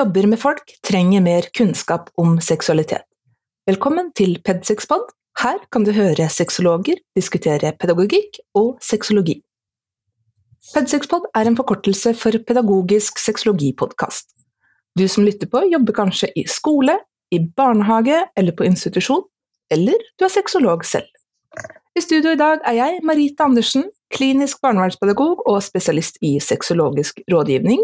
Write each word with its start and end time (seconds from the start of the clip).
Jobber 0.00 0.24
med 0.30 0.38
folk, 0.40 0.70
trenger 0.86 1.20
mer 1.20 1.44
kunnskap 1.52 2.06
om 2.16 2.38
seksualitet. 2.40 3.02
Velkommen 3.68 4.06
til 4.16 4.38
Pedsexpod. 4.46 5.10
Her 5.42 5.58
kan 5.68 5.84
du 5.84 5.90
høre 5.92 6.24
sexologer 6.32 7.02
diskutere 7.18 7.74
pedagogikk 7.76 8.38
og 8.56 8.78
sexologi. 8.80 9.34
Pedsexpod 10.72 11.26
er 11.36 11.50
en 11.50 11.58
forkortelse 11.58 12.14
for 12.16 12.38
Pedagogisk 12.48 13.20
sexologipodkast. 13.20 14.32
Du 14.96 15.04
som 15.04 15.26
lytter 15.28 15.50
på, 15.52 15.66
jobber 15.68 15.98
kanskje 15.98 16.30
i 16.32 16.46
skole, 16.48 16.96
i 17.28 17.42
barnehage 17.44 18.22
eller 18.40 18.56
på 18.56 18.64
institusjon, 18.70 19.26
eller 19.68 20.00
du 20.16 20.24
er 20.24 20.32
sexolog 20.32 20.86
selv. 20.88 21.12
I 21.92 22.00
studio 22.00 22.32
i 22.32 22.40
dag 22.40 22.62
er 22.64 22.78
jeg, 22.78 23.00
Marita 23.04 23.44
Andersen, 23.44 23.90
klinisk 24.14 24.62
barnevernspedagog 24.64 25.44
og 25.44 25.60
spesialist 25.62 26.16
i 26.24 26.38
sexologisk 26.40 27.20
rådgivning, 27.28 27.82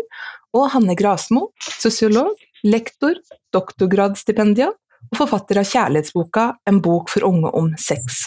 og 0.57 0.73
Hanne 0.73 0.97
Grasmo, 0.99 1.51
sosiolog, 1.61 2.35
lektor, 2.65 3.19
doktorgradsstipendiat 3.55 4.77
og 5.13 5.21
forfatter 5.21 5.61
av 5.61 5.69
kjærlighetsboka 5.69 6.47
En 6.67 6.81
bok 6.83 7.13
for 7.13 7.27
unge 7.29 7.53
om 7.55 7.73
sex. 7.79 8.27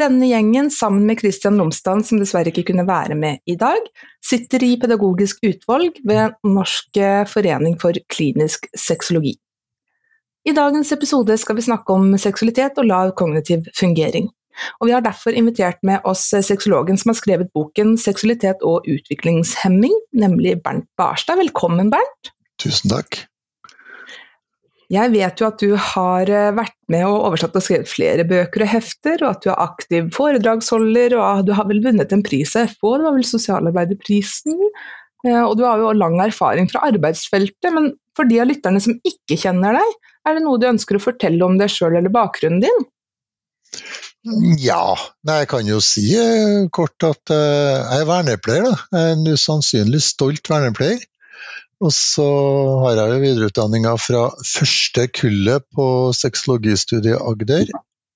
Denne 0.00 0.26
gjengen, 0.26 0.70
sammen 0.72 1.04
med 1.06 1.18
Kristian 1.20 1.58
Lomsdalen, 1.60 2.02
som 2.06 2.18
dessverre 2.18 2.50
ikke 2.50 2.64
kunne 2.70 2.86
være 2.88 3.14
med 3.18 3.42
i 3.46 3.58
dag, 3.60 3.84
sitter 4.24 4.64
i 4.64 4.76
pedagogisk 4.80 5.42
utvalg 5.46 6.00
ved 6.08 6.38
Norsk 6.48 7.02
forening 7.30 7.76
for 7.82 7.98
klinisk 8.10 8.70
sexologi. 8.72 9.36
I 10.48 10.54
dagens 10.56 10.90
episode 10.96 11.36
skal 11.38 11.58
vi 11.58 11.66
snakke 11.68 11.94
om 11.94 12.16
seksualitet 12.18 12.80
og 12.80 12.88
lav 12.88 13.12
kognitiv 13.18 13.68
fungering. 13.78 14.30
Og 14.80 14.88
Vi 14.88 14.94
har 14.94 15.04
derfor 15.04 15.36
invitert 15.36 15.80
med 15.82 16.04
oss 16.08 16.28
sexologen 16.30 16.98
som 17.00 17.12
har 17.12 17.18
skrevet 17.20 17.52
boken 17.54 17.96
'Seksualitet 17.96 18.62
og 18.62 18.86
utviklingshemming', 18.86 19.98
nemlig 20.12 20.62
Bernt 20.62 20.88
Barstad. 20.96 21.38
Velkommen, 21.40 21.90
Bernt. 21.90 22.32
Tusen 22.60 22.90
takk. 22.90 23.26
Jeg 24.92 25.08
vet 25.14 25.40
jo 25.40 25.46
at 25.48 25.62
du 25.62 25.70
har 25.72 26.28
eh, 26.28 26.50
vært 26.52 26.76
med 26.92 27.06
og 27.08 27.28
oversatt 27.30 27.54
og 27.56 27.64
skrevet 27.64 27.88
flere 27.88 28.26
bøker 28.28 28.66
og 28.66 28.72
hefter, 28.74 29.22
og 29.24 29.30
at 29.30 29.44
du 29.44 29.48
er 29.48 29.62
aktiv 29.64 30.10
foredragsholder, 30.12 31.14
og 31.16 31.46
du 31.48 31.54
har 31.56 31.68
vel 31.70 31.80
vunnet 31.84 32.12
en 32.12 32.24
pris 32.26 32.52
av 32.60 32.68
FH, 32.68 32.98
det 33.00 33.06
var 33.06 33.16
vel 33.16 33.24
Sosialarbeiderprisen? 33.24 34.60
Eh, 35.24 35.40
og 35.40 35.56
du 35.56 35.64
har 35.64 35.80
jo 35.80 35.94
lang 35.96 36.18
erfaring 36.20 36.68
fra 36.68 36.84
arbeidsfeltet, 36.90 37.70
men 37.72 37.94
for 38.18 38.28
de 38.28 38.42
av 38.42 38.50
lytterne 38.50 38.82
som 38.84 38.98
ikke 39.08 39.38
kjenner 39.40 39.78
deg, 39.80 39.98
er 40.28 40.36
det 40.36 40.44
noe 40.44 40.60
du 40.60 40.68
ønsker 40.68 40.98
å 40.98 41.06
fortelle 41.06 41.46
om 41.46 41.56
deg 41.60 41.72
sjøl 41.72 41.96
eller 41.96 42.12
bakgrunnen 42.12 42.60
din? 42.60 42.84
Ja, 44.62 44.94
jeg 45.26 45.48
kan 45.50 45.66
jo 45.66 45.80
si 45.82 46.04
eh, 46.14 46.68
kort 46.70 47.02
at 47.06 47.32
eh, 47.34 47.78
jeg 47.80 48.04
er 48.04 48.06
vernepleier. 48.06 48.68
Da. 48.68 48.76
Jeg 48.94 49.08
er 49.08 49.16
en 49.16 49.32
usannsynlig 49.34 50.02
stolt 50.06 50.50
vernepleier. 50.50 51.02
Og 51.82 51.90
så 51.90 52.26
har 52.84 53.00
jeg 53.00 53.10
jo 53.10 53.22
videreutdanninga 53.24 53.96
fra 53.98 54.28
første 54.46 55.08
kullet 55.10 55.66
på 55.74 55.86
sexologistudiet 56.14 57.18
Agder. 57.18 57.72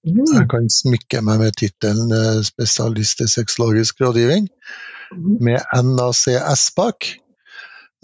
Mm. 0.07 0.23
Jeg 0.23 0.47
kan 0.53 0.69
smykke 0.71 1.25
meg 1.27 1.43
med 1.43 1.59
tittelen 1.59 2.15
eh, 2.15 2.43
spesialist 2.47 3.25
i 3.25 3.31
sexologisk 3.31 4.05
rådgivning, 4.05 4.47
mm. 5.11 5.39
med 5.43 5.59
NACS 5.75 6.69
bak. 6.79 7.11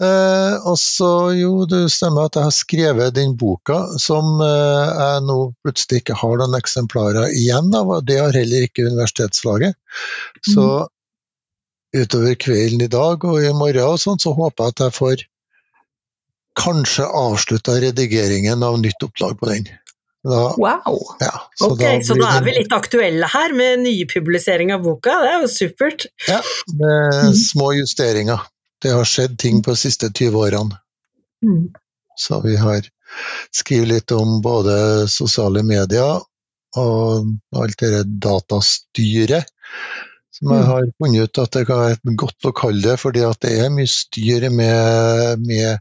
Eh, 0.01 0.55
og 0.65 0.77
så, 0.79 1.09
jo, 1.37 1.67
det 1.69 1.83
stemmer 1.93 2.27
at 2.27 2.37
jeg 2.39 2.47
har 2.47 2.55
skrevet 2.55 3.15
den 3.15 3.35
boka, 3.37 3.77
som 4.01 4.41
eh, 4.41 4.93
jeg 4.97 5.25
nå 5.27 5.37
plutselig 5.61 6.01
ikke 6.01 6.17
har 6.17 6.39
noen 6.41 6.57
eksemplarer 6.57 7.35
igjen 7.37 7.69
av, 7.77 7.91
og 7.99 8.07
det 8.07 8.17
har 8.21 8.33
heller 8.33 8.65
ikke 8.65 8.87
universitetslaget. 8.89 9.77
Så 10.49 10.65
mm. 10.65 10.89
utover 12.01 12.39
kvelden 12.47 12.87
i 12.87 12.89
dag 12.91 13.29
og 13.29 13.37
i 13.43 13.53
morgen 13.53 13.93
og 13.93 14.01
sånn, 14.01 14.21
så 14.21 14.33
håper 14.33 14.65
jeg 14.65 14.75
at 14.75 14.83
jeg 14.87 14.97
får 14.97 15.27
kanskje 16.57 17.05
avslutta 17.05 17.79
redigeringen 17.81 18.65
av 18.65 18.81
nytt 18.81 19.05
opplag 19.05 19.37
på 19.39 19.49
den. 19.49 19.71
Da, 20.23 20.53
wow! 20.55 20.99
Ja, 21.19 21.33
så 21.59 21.73
ok, 21.73 21.81
da 21.81 21.93
så 22.07 22.15
da 22.15 22.29
er 22.37 22.45
vi 22.45 22.53
litt 22.55 22.73
aktuelle 22.73 23.27
her 23.27 23.51
med 23.57 23.81
nypublisering 23.83 24.71
av 24.71 24.85
boka, 24.85 25.17
det 25.19 25.33
er 25.33 25.41
jo 25.43 25.49
supert. 25.51 26.05
Ja, 26.29 26.39
med 26.79 27.17
mm. 27.27 27.33
små 27.41 27.73
justeringer. 27.75 28.45
Det 28.83 28.91
har 28.91 29.07
skjedd 29.07 29.37
ting 29.39 29.61
på 29.63 29.71
de 29.73 29.79
siste 29.79 30.11
20 30.11 30.37
årene. 30.43 30.79
Mm. 31.45 31.71
Så 32.19 32.41
vi 32.43 32.57
har 32.59 32.85
skrevet 33.51 33.87
litt 33.87 34.11
om 34.11 34.41
både 34.43 35.07
sosiale 35.11 35.63
medier 35.63 36.21
og 36.79 37.29
alt 37.55 37.79
det 37.79 38.03
datastyret. 38.23 39.49
Som 40.33 40.49
jeg 40.49 40.63
mm. 40.65 40.69
har 40.71 40.87
funnet 40.97 41.27
ut 41.29 41.41
at 41.43 41.55
det 41.55 41.65
kan 41.69 41.81
være 41.83 42.15
godt 42.17 42.49
å 42.49 42.55
kalle 42.57 42.81
det, 42.83 42.95
fordi 43.01 43.25
det 43.45 43.51
er 43.63 43.73
mye 43.73 43.89
styr 43.89 44.47
med, 44.49 45.43
med 45.45 45.77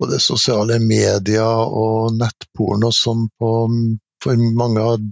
både 0.00 0.20
sosiale 0.22 0.78
medier 0.82 1.64
og 1.66 2.14
nettporno 2.18 2.92
som 2.94 3.26
på, 3.38 3.50
for 4.22 4.46
mange 4.62 4.84
av 4.84 5.02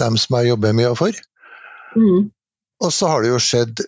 dem 0.00 0.16
som 0.20 0.38
jeg 0.38 0.54
jobber 0.54 0.76
mye 0.76 0.94
for. 0.96 1.20
Mm. 1.96 2.32
Og 2.84 2.92
så 2.92 3.12
har 3.12 3.22
det 3.22 3.34
jo 3.34 3.42
skjedd 3.42 3.84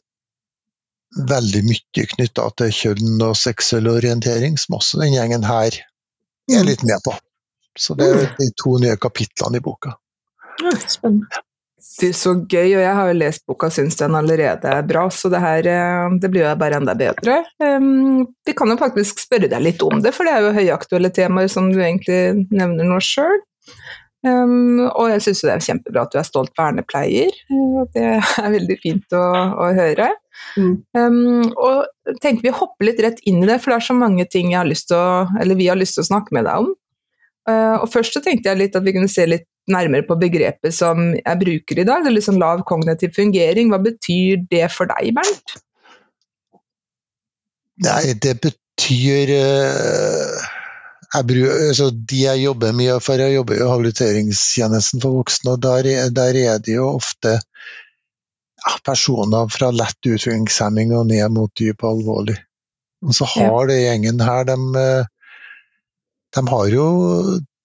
veldig 1.16 1.62
mye 1.66 2.06
knytta 2.14 2.50
til 2.60 2.74
kjønn 2.74 3.24
og 3.24 3.36
seksuell 3.38 3.88
orientering, 3.90 4.58
som 4.60 4.78
også 4.78 5.00
den 5.02 5.14
gjengen 5.16 5.46
her 5.48 5.80
er 6.52 6.64
litt 6.66 6.84
med 6.86 7.00
på. 7.04 7.14
Så 7.78 7.94
det 7.98 8.08
er 8.10 8.32
de 8.38 8.48
to 8.58 8.78
nye 8.82 8.96
kapitlene 9.00 9.60
i 9.60 9.64
boka. 9.64 9.94
Spennende. 10.86 11.44
Det 11.98 12.08
er 12.10 12.14
så 12.14 12.32
gøy, 12.34 12.72
og 12.74 12.82
jeg 12.82 12.94
har 12.94 13.08
jo 13.08 13.18
lest 13.18 13.44
boka 13.46 13.68
og 13.70 13.74
syns 13.74 13.96
den 13.98 14.16
allerede 14.18 14.70
er 14.70 14.86
bra, 14.86 15.04
så 15.14 15.30
det 15.30 15.40
her 15.42 15.66
eh, 15.70 16.16
det 16.22 16.30
blir 16.30 16.44
jo 16.44 16.54
bare 16.58 16.80
enda 16.80 16.94
bedre. 16.98 17.38
Um, 17.62 18.26
vi 18.46 18.54
kan 18.58 18.70
jo 18.70 18.76
faktisk 18.80 19.22
spørre 19.22 19.50
deg 19.50 19.62
litt 19.62 19.82
om 19.86 20.02
det, 20.02 20.12
for 20.14 20.26
det 20.26 20.34
er 20.34 20.46
jo 20.46 20.56
høyaktuelle 20.58 21.10
temaer 21.14 21.50
som 21.50 21.70
du 21.70 21.78
egentlig 21.78 22.48
nevner 22.50 22.86
nå 22.86 22.98
sjøl. 23.02 23.38
Um, 24.26 24.80
og 24.88 25.12
jeg 25.12 25.22
syns 25.22 25.44
det 25.44 25.50
er 25.52 25.62
kjempebra 25.62 26.02
at 26.02 26.14
du 26.14 26.18
er 26.18 26.26
stolt 26.26 26.50
vernepleier, 26.58 27.34
og 27.54 27.92
det 27.94 28.06
er 28.18 28.50
veldig 28.56 28.76
fint 28.82 29.14
å, 29.14 29.26
å 29.62 29.68
høre. 29.76 30.08
Mm. 30.58 30.74
Um, 30.98 31.44
og 31.54 32.18
tenker 32.22 32.48
vi 32.48 32.54
hopper 32.54 32.88
litt 32.88 33.02
rett 33.04 33.22
inn 33.30 33.44
i 33.44 33.48
det, 33.48 33.60
for 33.62 33.72
det 33.72 33.78
er 33.78 33.86
så 33.90 33.96
mange 33.98 34.26
ting 34.30 34.50
jeg 34.52 34.60
har 34.60 34.68
lyst 34.68 34.90
til 34.90 34.98
å, 34.98 35.28
eller 35.38 35.58
vi 35.58 35.70
har 35.70 35.78
lyst 35.78 35.98
til 35.98 36.06
å 36.06 36.10
snakke 36.10 36.34
med 36.34 36.48
deg 36.48 36.64
om. 36.64 36.74
Uh, 37.48 37.78
og 37.78 37.86
først 37.92 38.18
så 38.18 38.24
tenkte 38.24 38.50
jeg 38.50 38.60
litt 38.60 38.76
at 38.76 38.84
vi 38.84 38.96
kunne 38.96 39.12
se 39.12 39.24
litt 39.28 39.46
nærmere 39.68 40.06
på 40.08 40.16
begrepet 40.18 40.74
som 40.74 41.12
jeg 41.14 41.40
bruker 41.42 41.78
i 41.78 41.86
dag, 41.86 42.02
det 42.02 42.10
er 42.10 42.18
liksom 42.18 42.40
lav 42.40 42.64
kognitiv 42.68 43.14
fungering. 43.16 43.70
Hva 43.70 43.80
betyr 43.84 44.42
det 44.50 44.66
for 44.74 44.90
deg, 44.90 45.12
Bernt? 45.16 45.58
Nei, 47.86 48.14
det 48.18 48.34
betyr 48.42 49.34
uh, 49.38 50.46
jeg 51.14 51.48
altså, 51.48 51.90
De 51.90 52.22
jeg 52.22 52.42
jobber 52.42 52.74
mye 52.76 52.98
for, 53.00 53.20
jeg 53.20 53.38
jobber 53.38 53.56
i 53.56 53.68
habiliteringstjenesten 53.70 55.02
for 55.04 55.20
voksne, 55.20 55.54
og 55.56 55.62
der, 55.64 56.10
der 56.14 56.40
er 56.42 56.58
det 56.60 56.74
jo 56.76 56.90
ofte 56.98 57.38
ja, 57.38 58.74
personer 58.84 59.48
fra 59.52 59.70
lett 59.72 59.98
utviklingshemming 60.04 60.92
og 60.96 61.08
ned 61.08 61.32
mot 61.32 61.52
dyp 61.56 61.84
og 61.84 61.96
alvorlig. 61.96 62.36
Og 63.06 63.14
så 63.14 63.28
har 63.36 63.62
ja. 63.62 63.68
det 63.70 63.78
gjengen 63.78 64.20
her, 64.26 64.44
de, 64.48 64.58
eh, 64.82 65.06
de, 66.36 66.44
har 66.50 66.72
jo 66.74 66.88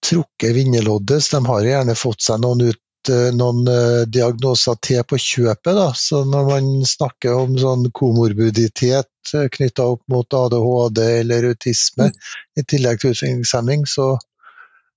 trukket 0.04 0.54
vinnerloddet, 0.54 1.24
så 1.24 1.40
de 1.40 1.50
har 1.50 1.68
gjerne 1.68 1.98
fått 1.98 2.22
seg 2.22 2.40
noen, 2.44 2.68
ut, 2.70 2.80
noen 3.10 3.68
uh, 3.68 4.04
diagnoser 4.08 4.78
til 4.84 5.02
på 5.08 5.18
kjøpet. 5.20 5.72
Da. 5.76 5.88
Så 5.98 6.22
når 6.28 6.48
man 6.48 6.70
snakker 6.88 7.36
om 7.44 7.58
sånn 7.60 7.88
komorbiditet 7.94 9.10
knytta 9.32 9.86
opp 9.94 10.02
mot 10.12 10.36
ADHD 10.36 11.00
eller 11.20 11.48
autisme, 11.50 12.10
mm. 12.10 12.32
i 12.60 12.64
tillegg 12.68 13.00
til 13.00 13.14
utviklingshemming, 13.14 13.86
så, 13.88 14.14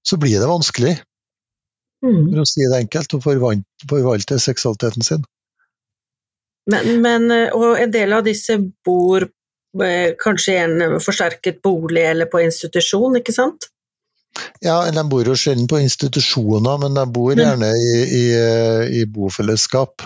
så 0.04 0.20
blir 0.22 0.42
det 0.42 0.50
vanskelig. 0.50 0.98
Mm. 2.06 2.28
For 2.30 2.44
å 2.44 2.48
si 2.48 2.68
det 2.68 2.84
enkelt, 2.84 3.16
å 3.18 3.24
forvalte 3.24 4.40
seksualiteten 4.42 5.06
sin. 5.06 5.26
Men, 6.68 7.02
men, 7.02 7.31
eh, 7.31 7.56
og 7.56 7.80
en 7.80 7.94
del 7.94 8.14
av 8.14 8.26
disse 8.28 8.58
bor 8.86 9.24
eh, 9.24 10.14
kanskje 10.20 10.54
i 10.54 10.62
en 10.66 11.00
forsterket 11.04 11.62
bolig 11.64 12.04
eller 12.10 12.30
på 12.31 12.44
institusjon, 12.44 13.20
ikke 13.22 13.36
sant? 13.36 13.70
Ja, 14.63 14.80
de 14.92 15.04
bor 15.10 15.28
jo 15.28 15.36
sjelden 15.38 15.68
på 15.69 15.80
institusjoner, 15.84 16.80
men 16.84 16.98
de 16.98 17.06
bor 17.13 17.34
mm. 17.34 17.42
gjerne 17.42 17.72
i, 17.74 17.92
i, 18.22 18.24
i 19.01 19.06
bofellesskap. 19.10 20.06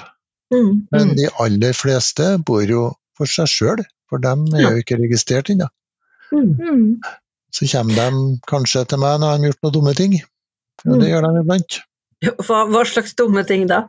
Mm. 0.53 0.87
Men 0.91 1.11
mm. 1.11 1.15
de 1.19 1.29
aller 1.43 1.77
fleste 1.77 2.33
bor 2.47 2.63
jo 2.67 2.89
for 3.17 3.29
seg 3.29 3.49
sjøl, 3.51 3.83
for 4.09 4.23
de 4.23 4.33
er 4.57 4.67
jo 4.67 4.83
ikke 4.83 4.99
registrert 5.01 5.51
ennå. 5.53 5.69
Mm. 6.31 6.55
mm. 6.59 6.87
Så 7.51 7.67
kommer 7.67 7.97
de 7.99 8.39
kanskje 8.47 8.85
til 8.87 8.99
meg 9.01 9.17
når 9.19 9.27
de 9.27 9.31
har 9.31 9.49
gjort 9.49 9.65
noen 9.65 9.73
dumme 9.75 9.93
ting. 9.97 10.13
Og 10.87 11.01
det 11.01 11.09
gjør 11.09 11.25
de 11.27 11.41
iblant. 11.41 11.81
Hva, 12.21 12.61
hva 12.69 12.83
slags 12.87 13.15
dumme 13.17 13.43
ting 13.49 13.65
da? 13.69 13.81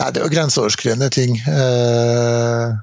Nei, 0.00 0.06
det 0.08 0.20
er 0.20 0.24
jo 0.24 0.30
grenseoverskridende 0.32 1.10
ting. 1.12 1.36
Eh, 1.36 2.78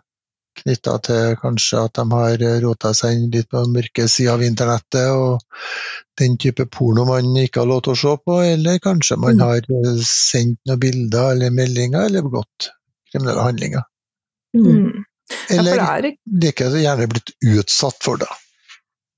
Knytta 0.57 0.95
til 1.05 1.35
kanskje 1.41 1.83
at 1.85 1.99
de 1.99 2.05
har 2.11 2.45
rota 2.63 2.93
seg 2.97 3.27
litt 3.33 3.49
på 3.51 3.61
den 3.63 3.75
mørke 3.75 4.07
sida 4.09 4.33
av 4.33 4.45
internettet, 4.45 5.11
og 5.13 5.43
den 6.17 6.37
type 6.41 6.65
porno 6.73 7.05
man 7.09 7.29
ikke 7.43 7.61
har 7.61 7.69
lov 7.69 7.83
til 7.85 7.93
å 7.93 7.99
se 8.01 8.15
på, 8.25 8.39
eller 8.53 8.79
kanskje 8.83 9.19
man 9.21 9.37
mm. 9.37 9.43
har 9.45 10.01
sendt 10.07 10.57
noen 10.65 10.81
bilder 10.81 11.35
eller 11.35 11.53
meldinger 11.53 12.07
eller 12.09 12.25
begått 12.25 12.71
kriminelle 13.11 13.45
handlinger. 13.45 13.85
Mm. 14.57 15.05
Eller 15.53 15.77
ja, 15.77 15.91
like 16.41 16.71
gjerne 16.81 17.07
blitt 17.11 17.35
utsatt 17.45 18.01
for 18.03 18.19
det. 18.21 18.29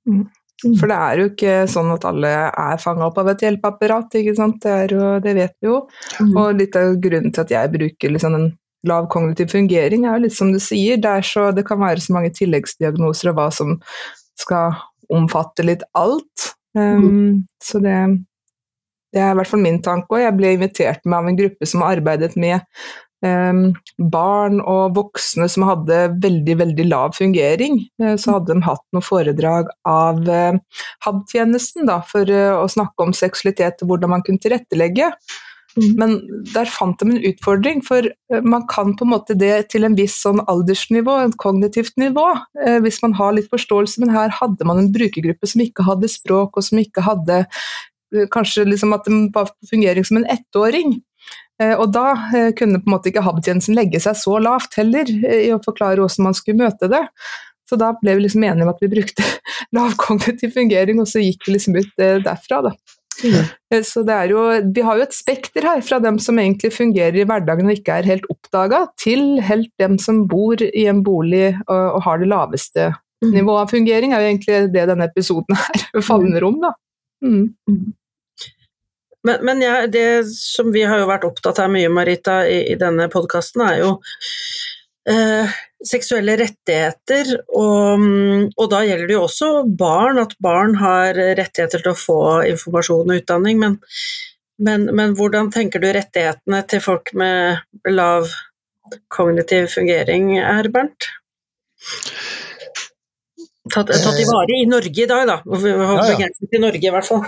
Mm. 0.09 0.27
For 0.75 0.91
det 0.91 0.95
er 0.99 1.19
jo 1.21 1.27
ikke 1.29 1.53
sånn 1.71 1.91
at 1.93 2.05
alle 2.09 2.31
er 2.49 2.81
fanga 2.83 3.07
opp 3.07 3.19
av 3.21 3.29
et 3.31 3.43
hjelpeapparat, 3.45 4.17
ikke 4.19 4.35
sant? 4.35 4.57
Det, 4.65 4.91
jo, 4.91 5.13
det 5.23 5.35
vet 5.37 5.55
vi 5.61 5.69
jo. 5.69 5.77
Mm. 6.19 6.33
Og 6.33 6.57
litt 6.59 6.75
av 6.75 6.97
grunnen 6.99 7.31
til 7.35 7.45
at 7.45 7.53
jeg 7.53 7.71
bruker 7.75 8.15
liksom 8.15 8.35
en 8.35 8.49
lav 8.87 9.09
kognitiv 9.11 9.51
fungering, 9.51 10.05
er 10.05 10.17
jo 10.17 10.25
litt 10.27 10.37
som 10.37 10.53
du 10.53 10.59
sier, 10.63 10.99
det, 11.01 11.17
så, 11.27 11.49
det 11.55 11.65
kan 11.67 11.81
være 11.81 12.03
så 12.03 12.15
mange 12.15 12.31
tilleggsdiagnoser 12.37 13.31
og 13.31 13.39
hva 13.39 13.49
som 13.53 13.75
skal 14.39 14.77
omfatte 15.11 15.65
litt 15.65 15.83
alt. 15.97 16.53
Um. 16.77 17.45
Så 17.63 17.81
det, 17.83 17.97
det 19.13 19.21
er 19.23 19.33
i 19.33 19.37
hvert 19.39 19.51
fall 19.51 19.63
min 19.63 19.81
tanke, 19.83 20.13
og 20.13 20.23
jeg 20.23 20.37
ble 20.37 20.55
invitert 20.55 21.05
med 21.05 21.19
av 21.19 21.29
en 21.29 21.39
gruppe 21.39 21.69
som 21.69 21.85
arbeidet 21.85 22.35
med 22.39 22.61
um, 23.25 23.63
barn 24.11 24.59
og 24.61 24.95
voksne 24.97 25.49
som 25.51 25.65
hadde 25.67 25.99
veldig, 26.23 26.55
veldig 26.63 26.87
lav 26.89 27.17
fungering. 27.17 27.81
Uh, 28.01 28.15
så 28.19 28.37
hadde 28.37 28.55
de 28.55 28.65
hatt 28.67 28.85
noen 28.95 29.05
foredrag 29.05 29.71
av 29.89 30.21
uh, 30.29 30.81
HAB-tjenesten 31.05 31.91
for 32.09 32.31
uh, 32.31 32.61
å 32.61 32.67
snakke 32.71 33.07
om 33.07 33.15
seksualitet 33.15 33.83
og 33.83 33.93
hvordan 33.93 34.15
man 34.15 34.25
kunne 34.25 34.41
tilrettelegge. 34.43 35.11
Mm. 35.77 35.89
Men 35.99 36.15
der 36.53 36.69
fant 36.71 36.99
de 36.99 37.09
en 37.11 37.27
utfordring, 37.29 37.83
for 37.85 38.07
man 38.41 38.65
kan 38.71 38.95
på 38.97 39.05
en 39.05 39.11
måte 39.13 39.35
det 39.37 39.69
til 39.73 39.85
en 39.85 39.97
viss 39.97 40.15
sånn 40.23 40.41
aldersnivå, 40.49 41.19
et 41.27 41.37
kognitivt 41.41 41.93
nivå, 42.01 42.25
hvis 42.83 42.97
man 43.05 43.13
har 43.19 43.35
litt 43.37 43.51
forståelse, 43.53 44.01
men 44.01 44.15
her 44.15 44.33
hadde 44.39 44.65
man 44.67 44.81
en 44.81 44.89
brukergruppe 44.95 45.47
som 45.47 45.61
ikke 45.63 45.85
hadde 45.87 46.09
språk, 46.11 46.57
og 46.57 46.65
som 46.65 46.81
ikke 46.81 47.05
hadde 47.05 47.43
kanskje 48.33 48.65
liksom 48.65 48.95
at 48.97 49.05
de 49.05 49.21
var 49.33 49.51
fungering 49.69 50.05
som 50.07 50.17
en 50.17 50.27
ettåring. 50.33 50.97
Eh, 51.61 51.75
og 51.75 51.91
da 51.93 52.13
eh, 52.35 52.51
kunne 52.55 52.79
på 52.79 52.87
en 52.87 52.95
måte 52.95 53.11
ikke 53.11 53.23
Habtjensen 53.25 53.75
legge 53.77 53.99
seg 54.03 54.17
så 54.17 54.37
lavt 54.41 54.77
heller 54.79 55.09
eh, 55.27 55.49
i 55.49 55.53
å 55.53 55.61
forklare 55.63 55.99
hvordan 55.99 56.29
man 56.29 56.37
skulle 56.37 56.63
møte 56.63 56.89
det. 56.91 57.03
Så 57.69 57.77
da 57.77 57.91
ble 57.99 58.15
vi 58.17 58.25
liksom 58.25 58.45
enige 58.47 58.65
om 58.65 58.71
at 58.71 58.79
vi 58.81 58.91
brukte 58.91 59.25
lavkognitiv 59.77 60.55
fungering, 60.55 61.01
og 61.03 61.09
så 61.11 61.21
gikk 61.21 61.45
vi 61.47 61.57
liksom 61.57 61.77
ut 61.77 61.91
derfra, 62.25 62.63
da. 62.69 62.73
Mm. 63.23 63.83
Så 63.85 64.03
det 64.07 64.15
er 64.15 64.31
jo, 64.33 64.43
Vi 64.75 64.83
har 64.85 64.97
jo 64.97 65.05
et 65.05 65.15
spekter 65.15 65.65
her, 65.67 65.81
fra 65.85 65.99
dem 66.03 66.19
som 66.23 66.39
egentlig 66.39 66.71
fungerer 66.73 67.19
i 67.19 67.27
hverdagen 67.27 67.69
og 67.69 67.77
ikke 67.77 67.99
er 67.99 68.09
helt 68.09 68.25
oppdaga, 68.31 68.85
til 68.99 69.41
helt 69.45 69.71
dem 69.81 69.99
som 70.01 70.25
bor 70.31 70.61
i 70.63 70.87
en 70.89 71.03
bolig 71.05 71.53
og, 71.67 71.99
og 71.99 72.03
har 72.07 72.21
det 72.21 72.31
laveste 72.31 72.89
mm. 73.25 73.31
nivået 73.35 73.65
av 73.65 73.73
fungering, 73.75 74.13
er 74.13 74.23
jo 74.23 74.33
egentlig 74.33 74.59
det 74.75 74.89
denne 74.91 75.09
episoden 75.11 75.59
her 75.59 76.03
favner 76.09 76.47
om. 76.49 76.59
da. 76.67 76.75
Mm. 77.25 77.47
mm. 77.69 77.87
Men, 79.27 79.41
men 79.43 79.61
ja, 79.61 79.87
det 79.91 80.23
som 80.31 80.69
vi 80.71 80.85
har 80.87 81.01
jo 81.01 81.09
vært 81.09 81.25
opptatt 81.27 81.57
av 81.59 81.71
mye, 81.73 81.89
Marita, 81.91 82.39
i, 82.47 82.61
i 82.71 82.77
denne 82.79 83.09
podkasten, 83.11 83.65
er 83.67 83.81
jo 83.81 83.89
eh, 85.11 85.57
seksuelle 85.85 86.35
rettigheter. 86.39 87.33
Og, 87.57 88.05
og, 88.55 88.65
da 88.71 88.83
gjelder 88.85 89.07
det 89.09 89.17
jo 89.17 89.25
også 89.27 89.51
barn, 89.79 90.21
at 90.21 90.35
barn 90.43 90.77
har 90.81 91.17
rettigheter 91.17 91.83
til 91.83 91.93
å 91.93 91.99
få 91.99 92.19
informasjon 92.49 93.13
og 93.13 93.23
utdanning. 93.23 93.61
Men, 93.61 93.79
men, 94.59 94.89
men 94.95 95.15
hvordan 95.19 95.51
tenker 95.55 95.83
du 95.83 95.89
rettighetene 95.91 96.61
til 96.69 96.83
folk 96.83 97.13
med 97.17 97.89
lav 97.89 98.29
kognitiv 99.13 99.69
fungering 99.75 100.37
er, 100.41 100.69
Bernt? 100.73 101.11
tatt, 103.73 103.87
tatt 103.87 104.19
i 104.19 104.23
eh, 104.23 104.29
vare 104.29 104.57
i 104.57 104.65
Norge 104.69 105.03
i 105.03 105.07
dag, 105.09 105.25
da. 105.29 105.37
Begrenset 105.45 106.55
i 106.55 106.61
Norge, 106.61 106.81
i 106.81 106.93
hvert 106.93 107.07
fall. 107.07 107.25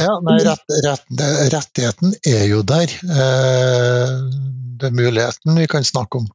Ja, 0.00 0.14
nei, 0.26 0.38
rett, 0.46 0.78
rett, 0.86 1.04
rettigheten 1.54 2.16
er 2.28 2.46
jo 2.50 2.62
der. 2.66 2.90
Eh, 2.90 4.16
det 4.80 4.90
er 4.90 4.96
muligheten 4.96 5.60
vi 5.60 5.68
kan 5.70 5.86
snakke 5.86 6.22
om. 6.22 6.30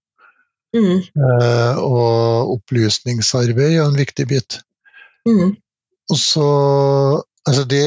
Mm. 0.76 1.00
Eh, 1.02 1.80
og 1.82 2.54
opplysningsarbeid 2.58 3.78
er 3.78 3.86
en 3.88 3.98
viktig 3.98 4.28
bit. 4.30 4.60
Mm. 5.28 5.56
Og 6.10 6.18
så 6.18 6.46
altså 7.46 7.66
de, 7.70 7.82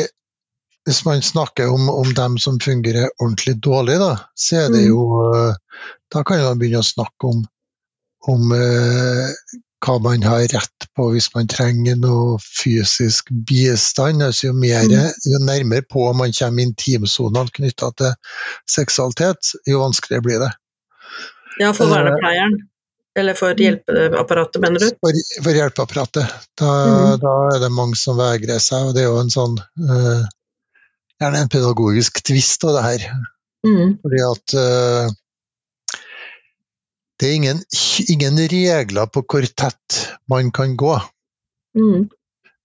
Hvis 0.84 1.04
man 1.06 1.22
snakker 1.22 1.70
om, 1.70 1.88
om, 1.88 2.14
dem 2.14 2.38
som 2.38 2.60
fungerer 2.60 3.08
ordentlig 3.20 3.54
dårlig, 3.62 4.00
da, 4.02 4.16
så 4.36 4.56
er 4.64 4.72
det 4.74 4.82
mm. 4.82 4.88
jo 4.88 5.02
Da 6.12 6.22
kan 6.26 6.42
man 6.42 6.58
begynne 6.58 6.82
å 6.82 6.86
snakke 6.86 7.30
om, 7.30 7.44
om 8.28 8.50
hva 9.82 9.98
man 10.02 10.22
har 10.22 10.44
rett 10.52 10.86
på 10.96 11.08
hvis 11.12 11.28
man 11.34 11.50
trenger 11.50 11.98
noe 11.98 12.38
fysisk 12.42 13.30
bistand. 13.48 14.22
Altså 14.22 14.50
jo, 14.50 14.56
mer, 14.58 14.86
mm. 14.86 15.22
jo 15.32 15.40
nærmere 15.42 15.86
på 15.86 16.08
man 16.18 16.34
kommer 16.36 16.66
intimsonene 16.66 17.54
knytta 17.58 17.90
til 17.98 18.12
seksualitet, 18.68 19.54
jo 19.68 19.82
vanskeligere 19.82 20.26
blir 20.26 20.44
det. 20.44 20.52
Ja, 21.60 21.72
for 21.76 21.90
vernepleieren? 21.90 22.60
Eller 23.18 23.36
for 23.36 23.58
hjelpeapparatet, 23.60 24.60
mener 24.62 24.80
du? 24.80 24.92
For, 25.04 25.18
for 25.44 25.58
hjelpeapparatet. 25.58 26.36
Da, 26.58 26.68
mm. 26.68 27.18
da, 27.20 27.32
er 27.52 27.58
det 27.60 27.72
mange 27.74 27.98
som 28.00 28.16
vegrer 28.20 28.62
seg, 28.62 28.88
og 28.88 28.94
det 28.96 29.04
er 29.04 29.10
jo 29.10 29.18
en 29.20 29.32
sånn 29.32 29.58
uh, 29.60 30.22
Gjerne 31.22 31.42
en 31.44 31.50
pedagogisk 31.52 32.16
tvist 32.26 32.64
av 32.66 32.72
det 32.74 32.80
her. 32.82 33.02
Mm. 33.62 33.90
Fordi 34.02 34.22
at 34.26 34.54
uh, 34.58 35.12
det 37.20 37.28
er 37.28 37.36
ingen, 37.36 37.60
ingen, 38.10 38.40
regler 38.50 39.06
på 39.06 39.22
hvor 39.22 39.46
tett 39.46 40.00
man 40.32 40.50
kan 40.50 40.72
gå. 40.74 40.96
Mm. 41.78 42.08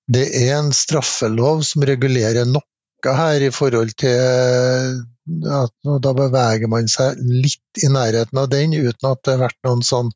Det 0.09 0.23
er 0.39 0.55
en 0.55 0.71
straffelov 0.73 1.61
som 1.67 1.85
regulerer 1.85 2.47
noe 2.49 3.13
her 3.19 3.45
i 3.45 3.51
forhold 3.53 3.93
til 3.99 4.97
at 5.27 5.73
da 6.03 6.13
beveger 6.15 6.69
man 6.71 6.87
seg 6.91 7.19
litt 7.19 7.83
i 7.83 7.89
nærheten 7.91 8.39
av 8.41 8.49
den, 8.51 8.73
uten 8.73 9.11
at 9.11 9.23
det 9.25 9.35
har 9.35 9.45
vært 9.47 9.59
noen 9.67 9.83
sånn 9.85 10.13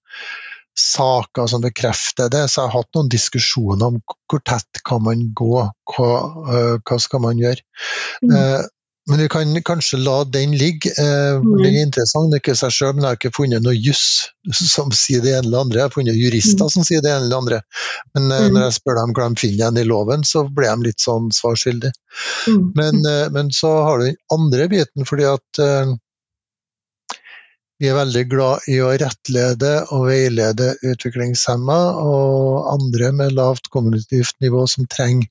saker 0.78 1.50
som 1.52 1.64
bekrefter 1.64 2.30
det. 2.32 2.46
Så 2.50 2.62
jeg 2.62 2.72
har 2.72 2.78
hatt 2.80 2.98
noen 2.98 3.12
diskusjoner 3.12 3.92
om 3.92 4.00
hvor 4.32 4.44
tett 4.48 4.82
kan 4.88 5.04
man 5.04 5.26
gå, 5.36 5.66
hva, 5.94 6.12
uh, 6.48 6.76
hva 6.80 7.00
skal 7.02 7.24
man 7.26 7.42
gjøre. 7.42 7.64
Mm. 8.24 8.70
Men 9.10 9.20
vi 9.20 9.30
kan 9.30 9.64
kanskje 9.64 9.98
la 9.98 10.24
den 10.24 10.52
ligge. 10.58 10.92
Eh, 11.00 11.38
mm. 11.42 11.56
Den 11.58 11.76
er 11.76 11.86
interessant 11.88 12.36
ikke 12.38 12.54
seg 12.58 12.74
sjøl, 12.76 12.92
men 12.94 13.06
jeg 13.06 13.10
har 13.10 13.18
ikke 13.18 13.34
funnet 13.34 13.64
noe 13.66 13.74
juss 13.74 14.04
som 14.76 14.92
sier 14.94 15.24
det 15.24 15.34
ene 15.34 15.48
eller 15.48 15.66
andre. 15.66 15.80
Jeg 15.80 15.88
har 15.88 15.96
funnet 15.96 16.20
jurister 16.20 16.70
mm. 16.70 16.74
som 16.76 16.86
sier 16.86 17.02
det 17.02 17.10
ene 17.10 17.26
eller 17.26 17.42
andre. 17.42 17.60
Men 18.14 18.30
eh, 18.30 18.46
mm. 18.46 18.54
når 18.54 18.68
jeg 18.68 18.78
spør 18.78 19.00
dem 19.02 19.16
hva 19.18 19.26
de 19.26 19.42
finner 19.42 19.58
igjen 19.58 19.82
i 19.82 19.88
loven, 19.90 20.28
så 20.28 20.46
blir 20.46 20.70
de 20.70 20.90
litt 20.92 21.02
sånn 21.02 21.34
svarskyldige. 21.34 21.96
Men, 22.78 23.02
eh, 23.10 23.26
men, 23.34 23.52
så 23.56 23.74
har 23.88 24.00
du 24.00 24.08
den 24.12 24.22
andre 24.38 24.70
biten, 24.70 25.10
fordi 25.10 25.28
at 25.32 25.66
vi 27.82 27.90
er 27.90 27.98
veldig 27.98 28.26
glad 28.30 28.70
i 28.70 28.78
å 28.86 28.94
rettlede 29.02 29.70
og 29.96 30.06
veilede 30.12 30.76
utviklingshemma 30.86 31.78
og 32.06 32.68
andre 32.76 33.10
med 33.18 33.34
lavt 33.34 33.72
kommunitivt 33.74 34.38
nivå 34.46 34.68
som 34.70 34.86
trenger 34.86 35.26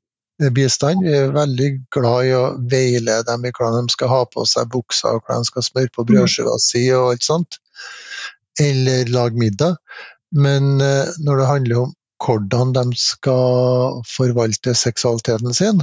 bistand. 0.56 1.04
Vi 1.04 1.12
er 1.16 1.32
veldig 1.34 1.70
glad 1.92 2.28
i 2.28 2.34
å 2.36 2.44
veilede 2.72 3.26
dem 3.28 3.44
i 3.44 3.52
hvordan 3.52 3.88
de 3.88 3.94
skal 3.94 4.12
ha 4.12 4.20
på 4.28 4.44
seg 4.48 4.70
buksa, 4.72 5.14
og 5.14 5.24
hvordan 5.24 5.44
de 5.44 5.50
skal 5.50 5.66
smøre 5.66 5.92
på 5.94 6.06
brødskiva 6.08 6.56
si 6.62 6.86
og 6.96 7.12
alt 7.12 7.26
sånt. 7.26 7.60
Eller 8.60 9.10
lage 9.12 9.40
middag. 9.40 9.76
Men 10.32 10.80
eh, 10.80 11.10
når 11.20 11.42
det 11.42 11.48
handler 11.50 11.82
om 11.84 11.94
hvordan 12.20 12.74
de 12.76 13.00
skal 13.00 14.00
forvalte 14.08 14.74
seksualiteten 14.76 15.54
sin, 15.56 15.82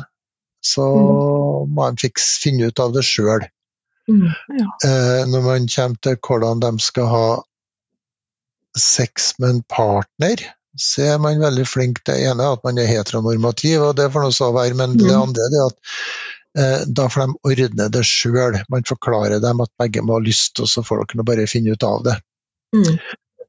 så 0.63 0.85
mm. 0.85 1.73
må 1.73 1.89
de 1.97 2.11
finne 2.17 2.69
ut 2.69 2.81
av 2.83 2.93
det 2.95 3.05
sjøl. 3.05 3.45
Mm, 4.07 4.29
ja. 4.55 4.67
Eh, 4.87 5.23
når 5.27 5.43
man 5.45 5.67
kommer 5.71 6.03
til 6.03 6.19
hvordan 6.23 6.63
de 6.63 6.71
skal 6.83 7.09
ha 7.11 7.27
sex 8.77 9.33
med 9.41 9.49
en 9.49 9.63
partner, 9.69 10.43
så 10.81 11.05
er 11.13 11.21
man 11.23 11.41
veldig 11.41 11.67
flink 11.67 12.01
til 12.03 12.15
det 12.15 12.31
ene, 12.31 12.49
at 12.55 12.63
man 12.67 12.79
er 12.81 12.89
heteronormativ, 12.89 13.89
og 13.89 13.93
det 13.99 14.09
får 14.13 14.25
nå 14.25 14.31
så 14.35 14.51
være, 14.55 14.77
men 14.79 14.97
det 14.97 15.11
mm. 15.11 15.19
andre 15.19 15.47
er 15.47 15.59
at 15.65 15.77
eh, 16.61 16.87
da 16.87 17.07
får 17.13 17.25
de 17.25 17.37
ordne 17.51 17.91
det 17.93 18.03
sjøl. 18.07 18.59
Man 18.73 18.87
forklarer 18.87 19.43
dem 19.43 19.63
at 19.65 19.73
begge 19.81 20.05
må 20.05 20.19
ha 20.19 20.25
lyst, 20.25 20.59
og 20.63 20.69
så 20.71 20.85
får 20.85 21.05
dere 21.05 21.27
bare 21.27 21.49
finne 21.51 21.75
ut 21.75 21.87
av 21.87 22.03
det. 22.07 22.19
Mm. 22.75 22.99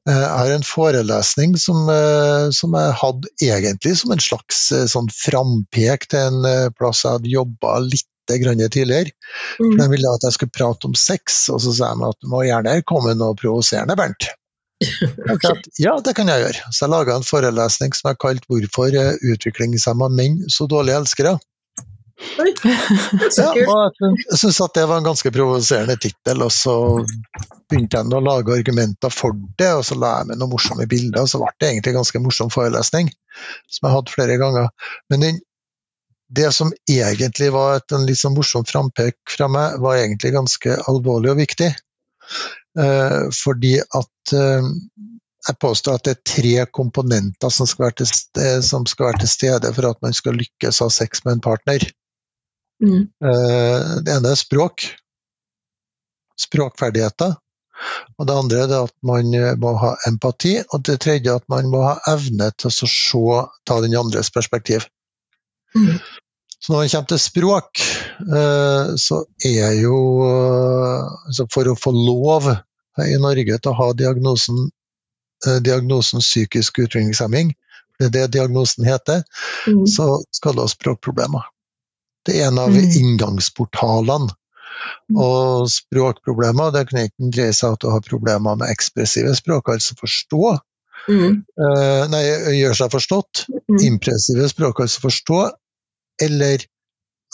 Eh, 0.07 0.15
jeg 0.15 0.37
har 0.41 0.53
en 0.53 0.65
forelesning 0.65 1.57
som, 1.59 1.81
eh, 1.91 2.49
som, 2.55 2.75
jeg 2.77 2.97
hadde 3.01 3.33
egentlig 3.43 3.95
som 3.99 4.13
en 4.15 4.23
slags 4.23 4.61
eh, 4.75 4.85
sånn 4.89 5.09
frampek 5.13 6.07
til 6.09 6.29
en 6.29 6.73
plass 6.77 7.03
jeg 7.05 7.19
hadde 7.19 7.33
jobba 7.33 7.79
litt 7.85 8.07
tidligere. 8.29 9.09
Mm. 9.57 9.71
For 9.71 9.77
De 9.81 9.87
ville 9.89 10.09
at 10.13 10.25
jeg 10.27 10.35
skulle 10.35 10.53
prate 10.53 10.85
om 10.85 10.93
sex, 10.93 11.47
og 11.49 11.63
så 11.63 11.73
sa 11.73 11.95
de 11.97 12.09
at 12.11 12.19
du 12.21 12.29
må 12.29 12.43
gjerne 12.45 12.75
komme 12.85 13.15
noe 13.17 13.37
provoserende, 13.37 13.97
Bernt. 13.97 14.29
Okay. 14.79 15.59
Ja, 15.83 15.97
det 16.03 16.13
kan 16.15 16.29
jeg 16.31 16.39
gjøre. 16.45 16.71
Så 16.71 16.85
jeg 16.85 16.93
laga 16.93 17.17
en 17.19 17.27
forelesning 17.27 17.95
som 17.97 18.11
jeg 18.11 18.19
kalte 18.23 18.47
'Hvorfor 18.47 18.95
utviklingshemma 19.33 20.07
menn 20.13 20.43
så 20.47 20.67
dårlige 20.71 21.01
elskere'. 21.01 21.39
Ja, 23.39 23.51
jeg 23.55 24.37
syns 24.39 24.59
at 24.63 24.73
det 24.75 24.85
var 24.89 24.99
en 24.99 25.07
ganske 25.07 25.31
provoserende 25.31 25.95
tittel, 26.01 26.43
og 26.43 26.51
så 26.51 26.75
begynte 27.69 28.01
jeg 28.01 28.15
å 28.17 28.23
lage 28.23 28.57
argumenter 28.59 29.13
for 29.13 29.35
det, 29.59 29.69
og 29.77 29.85
så 29.87 29.95
la 29.99 30.17
jeg 30.19 30.31
med 30.31 30.41
noen 30.41 30.51
morsomme 30.51 30.87
bilder, 30.89 31.23
og 31.23 31.31
så 31.31 31.39
ble 31.41 31.51
det 31.59 31.69
egentlig 31.69 31.93
en 31.93 31.99
ganske 32.01 32.23
morsom 32.23 32.51
forelesning, 32.53 33.11
som 33.71 33.87
jeg 33.87 33.95
hadde 33.95 34.15
flere 34.15 34.39
ganger. 34.41 34.67
Men 35.11 35.25
den, 35.25 35.39
det 36.29 36.51
som 36.55 36.73
egentlig 36.89 37.51
var 37.55 37.79
et 37.79 37.95
en 37.95 38.07
litt 38.09 38.19
sånn 38.19 38.35
morsom 38.35 38.67
frampek 38.67 39.17
fra 39.37 39.47
meg, 39.51 39.79
var 39.83 40.01
egentlig 40.01 40.35
ganske 40.35 40.75
alvorlig 40.91 41.33
og 41.33 41.39
viktig. 41.39 41.71
Eh, 42.79 43.21
fordi 43.43 43.77
at 43.81 44.33
eh, 44.33 44.69
jeg 45.47 45.57
påstår 45.61 45.97
at 45.97 46.05
det 46.05 46.13
er 46.15 46.23
tre 46.27 46.55
komponenter 46.75 47.51
som 47.53 47.67
skal, 47.67 47.87
være 47.87 48.01
til 48.01 48.09
stede, 48.11 48.61
som 48.65 48.85
skal 48.89 49.09
være 49.09 49.23
til 49.23 49.31
stede 49.31 49.73
for 49.73 49.89
at 49.89 50.01
man 50.05 50.13
skal 50.13 50.37
lykkes 50.37 50.81
ha 50.83 50.89
sex 50.93 51.23
med 51.25 51.37
en 51.37 51.43
partner. 51.45 51.85
Mm. 52.83 53.05
Eh, 53.29 53.91
Det 54.05 54.15
ene 54.15 54.33
er 54.33 54.39
språk. 54.39 54.85
Språkferdigheter. 56.39 57.37
Og 58.19 58.27
det 58.27 58.35
andre 58.35 58.63
er 58.65 58.75
at 58.83 58.95
man 59.03 59.33
eh, 59.33 59.55
må 59.59 59.73
ha 59.79 59.95
empati. 60.07 60.57
Og 60.69 60.83
det 60.85 60.99
tredje 61.05 61.31
er 61.31 61.41
at 61.41 61.49
man 61.51 61.71
må 61.71 61.83
ha 61.87 61.97
evne 62.11 62.51
til 62.57 62.71
å 62.71 62.75
se, 62.75 63.43
ta 63.65 63.79
den 63.83 63.97
andres 63.99 64.31
perspektiv. 64.35 64.87
Mm. 65.75 65.99
Så 66.59 66.73
når 66.73 66.81
det 66.83 66.91
kommer 66.91 67.07
til 67.13 67.19
språk, 67.23 67.81
eh, 68.19 68.89
så 68.99 69.21
er 69.47 69.77
jo 69.79 69.95
eh, 70.27 71.05
altså 71.29 71.45
For 71.53 71.69
å 71.71 71.77
få 71.79 71.93
lov 71.95 72.49
i 72.99 73.15
Norge 73.21 73.59
til 73.63 73.71
å 73.71 73.77
ha 73.77 73.87
diagnosen, 73.95 74.65
eh, 75.47 75.59
diagnosen 75.63 76.19
psykisk 76.19 76.81
utviklingshemming, 76.83 77.53
det 77.99 78.09
er 78.09 78.11
det 78.17 78.25
diagnosen 78.35 78.85
heter, 78.87 79.23
Mm. 79.67 79.85
så 79.87 80.23
skal 80.31 80.53
du 80.55 80.61
ha 80.61 80.67
språkproblemer. 80.71 81.43
Det 82.25 82.35
er 82.39 82.47
en 82.47 82.59
av 82.59 82.69
Mm. 82.69 82.91
inngangsportalene. 82.99 84.29
Mm. 85.09 85.17
Og 85.17 85.67
språkproblemer, 85.69 86.71
det 86.71 86.87
kan 86.89 86.99
ikke 87.07 87.31
dreie 87.31 87.53
seg 87.53 87.67
om 87.69 87.73
at 87.73 87.81
du 87.81 87.89
har 87.91 88.01
problemer 88.01 88.55
med 88.55 88.69
ekspressive 88.69 89.35
språk, 89.35 89.67
altså 89.69 89.95
forstå. 89.99 90.59
Mm. 91.09 91.43
Nei, 92.11 92.23
gjør 92.59 92.75
seg 92.75 92.91
forstått. 92.91 93.45
Mm. 93.69 93.79
Impressive 93.93 94.47
språk, 94.49 94.79
altså 94.79 95.01
forstå. 95.01 95.51
Eller 96.21 96.65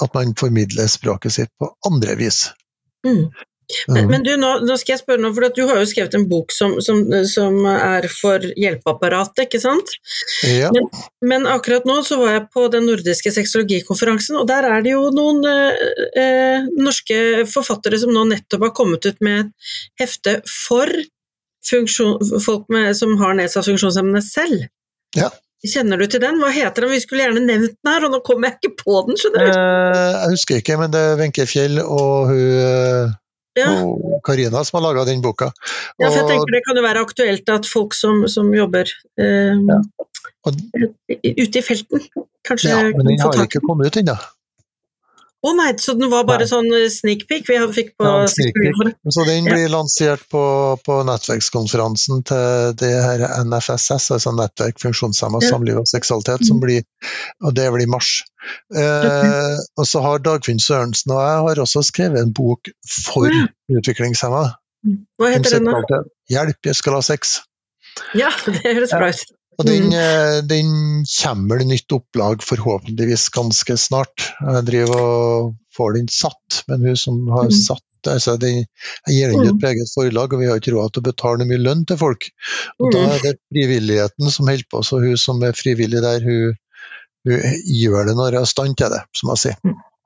at 0.04 0.14
man 0.14 0.36
formidler 0.40 0.90
språket 0.92 1.38
sitt 1.38 1.52
på 1.60 1.72
andre 1.88 2.16
vis. 2.20 2.50
Mm. 3.08 3.30
Men, 3.88 4.04
Mhm. 4.04 4.12
men 4.12 4.24
du, 4.24 4.36
nå, 4.38 4.50
nå 4.62 4.76
skal 4.78 4.94
jeg 4.94 5.02
spørre 5.02 5.22
noe, 5.24 5.34
for 5.34 5.50
du 5.50 5.64
har 5.66 5.80
jo 5.80 5.88
skrevet 5.90 6.14
en 6.18 6.28
bok 6.30 6.52
som, 6.54 6.76
som, 6.86 7.00
som 7.26 7.56
er 7.66 8.06
for 8.14 8.44
hjelpeapparatet, 8.62 9.48
ikke 9.48 9.62
sant? 9.64 9.96
Ja. 10.46 10.70
Men 11.26 11.48
akkurat 11.50 11.88
nå 11.90 11.96
så 12.06 12.20
var 12.22 12.36
jeg 12.36 12.44
på 12.54 12.68
den 12.74 12.86
nordiske 12.86 13.34
sexologikonferansen, 13.34 14.38
og 14.38 14.46
der 14.52 14.68
er 14.70 14.86
det 14.86 14.94
jo 14.94 15.08
noen 15.16 15.42
eh, 15.50 15.82
eh, 16.22 16.70
norske 16.78 17.18
forfattere 17.50 17.98
som 18.02 18.14
nå 18.14 18.28
nettopp 18.36 18.68
har 18.68 18.76
kommet 18.78 19.10
ut 19.10 19.26
med 19.26 19.48
et 19.48 19.74
hefte 20.04 20.38
for 20.46 20.92
funksjon, 21.66 22.20
folk 22.46 22.70
med, 22.70 22.94
som 22.98 23.18
har 23.18 23.34
nedsatt 23.40 23.66
funksjonsevne 23.66 24.22
selv. 24.22 24.68
Ja. 25.18 25.32
Kjenner 25.72 25.98
du 26.02 26.06
til 26.12 26.22
den? 26.22 26.38
Hva 26.42 26.50
heter 26.54 26.86
den? 26.86 26.92
Vi 26.94 27.00
skulle 27.04 27.26
gjerne 27.26 27.42
nevnt 27.46 27.74
den 27.80 27.92
her, 27.92 28.06
og 28.08 28.12
nå 28.14 28.20
kommer 28.28 28.52
jeg 28.52 28.58
ikke 28.62 28.84
på 28.84 28.98
den, 29.08 29.18
skjønner 29.22 29.46
du. 29.46 29.52
Eh, 29.52 30.16
jeg 30.22 30.34
husker 30.36 30.60
ikke, 30.62 30.78
men 30.82 30.92
det 30.94 31.02
er 31.02 31.16
Wenche 31.22 31.46
Fjell 31.50 31.80
og 31.84 32.32
hun 32.32 32.42
eh, 32.42 33.14
Ja. 33.56 33.70
og 33.88 34.20
Karina 34.28 34.62
som 34.68 34.82
har 34.82 34.84
laga 34.90 35.06
den 35.08 35.22
boka. 35.24 35.48
Ja, 36.02 36.10
for 36.10 36.18
jeg 36.20 36.28
tenker 36.28 36.52
Det 36.58 36.64
kan 36.68 36.76
jo 36.76 36.84
være 36.84 37.04
aktuelt 37.08 37.52
at 37.54 37.70
folk 37.72 37.96
som, 37.96 38.26
som 38.28 38.50
jobber 38.54 38.84
eh, 39.18 39.56
og- 40.46 40.60
ute 41.24 41.62
i 41.62 41.64
felten, 41.64 42.04
kanskje 42.46 42.70
ja, 42.70 42.82
men 42.84 43.00
kan 43.00 43.06
den 43.08 43.20
har 43.24 43.46
ikke 43.48 43.64
kommet 43.66 43.88
ut 43.88 43.98
ennå. 44.04 44.18
Å 45.46 45.52
nei, 45.54 45.72
så 45.78 45.94
den 45.94 46.10
var 46.10 46.24
bare 46.26 46.42
Nei. 46.46 46.50
sånn 46.50 46.70
eh, 46.74 46.88
sneak 46.90 47.28
peek 47.30 47.46
vi 47.46 47.58
fikk 47.76 47.92
på 48.00 48.06
Ja. 48.08 48.26
Så 48.26 49.26
den 49.28 49.46
Ja. 49.46 49.54
blir 49.54 49.70
lansert 49.70 50.24
på, 50.32 50.42
på 50.82 50.96
nettverkskonferansen 51.06 52.24
til 52.26 52.74
det 52.82 52.90
her 53.04 53.26
NFSS, 53.46 54.10
altså 54.16 54.34
Nettverk 54.34 54.80
funksjonshemma 54.82 55.44
Ja. 55.44 55.50
samliv 55.54 55.78
og 55.84 55.86
seksualitet, 55.92 56.42
Mm. 56.42 56.48
som 56.48 56.60
blir, 56.60 56.82
og 57.44 57.54
det 57.54 57.68
blir 57.72 57.84
i 57.86 57.92
mars. 57.92 58.24
Eh, 58.74 59.58
og 59.78 59.86
så 59.86 60.02
har 60.02 60.20
Dagfinn 60.20 60.60
Sørensen 60.60 61.12
og 61.14 61.22
jeg 61.22 61.40
har 61.46 61.64
også 61.66 61.84
skrevet 61.86 62.20
en 62.22 62.34
bok 62.34 62.70
for 63.06 63.28
Ja. 63.30 63.46
utviklingshemma. 63.70 64.56
Hva 65.20 65.32
heter 65.34 65.60
den 65.60 65.66
da? 65.66 66.04
Hjelp, 66.30 66.58
jeg 66.64 66.76
skal 66.76 66.94
ha 66.94 67.02
sex. 67.02 67.42
Ja, 68.14 68.30
det 68.46 68.62
høres 68.76 68.92
bra 68.92 69.10
ut. 69.10 69.26
Og 69.58 69.66
den, 69.66 69.86
Mm. 69.90 69.94
eh, 69.94 70.42
den 70.42 71.06
kommer 71.24 71.60
det 71.60 71.68
nytt 71.68 71.92
opplag 71.96 72.42
forhåpentligvis 72.44 73.30
ganske 73.32 73.78
snart. 73.80 74.32
Jeg 74.42 74.66
driver 74.68 74.96
og 75.02 75.56
får 75.78 75.94
den 75.96 76.08
satt, 76.12 76.64
men 76.68 76.84
hun 76.90 76.96
som 76.98 77.28
har 77.32 77.46
Mm. 77.46 77.52
satt 77.52 77.82
altså 78.08 78.38
den, 78.40 78.66
Jeg 79.08 79.16
gir 79.16 79.28
den 79.32 79.40
Mm. 79.42 79.58
et 79.58 79.64
eget 79.64 79.90
forlag, 79.96 80.34
og 80.34 80.40
vi 80.40 80.46
har 80.46 80.60
ikke 80.60 80.74
råd 80.76 80.94
til 80.94 81.02
å 81.02 81.10
betale 81.12 81.46
mye 81.48 81.58
lønn 81.58 81.86
til 81.88 81.98
folk. 81.98 82.24
Og 82.80 82.92
Da 82.92 83.00
Mm. 83.00 83.12
er 83.16 83.20
det 83.20 83.40
frivilligheten 83.54 84.30
som 84.32 84.48
holder 84.48 84.64
på, 84.72 84.84
så 84.84 85.00
hun 85.02 85.18
som 85.18 85.42
er 85.44 85.54
frivillig 85.54 86.02
der, 86.02 86.20
hun, 86.20 86.54
hun 87.26 87.40
gjør 87.66 88.06
det 88.08 88.16
når 88.16 88.32
hun 88.32 88.36
er 88.38 88.42
i 88.42 88.46
stand 88.46 88.78
til 88.78 88.90
det, 88.90 89.02
som 89.16 89.30
jeg 89.30 89.38
sier. 89.38 89.56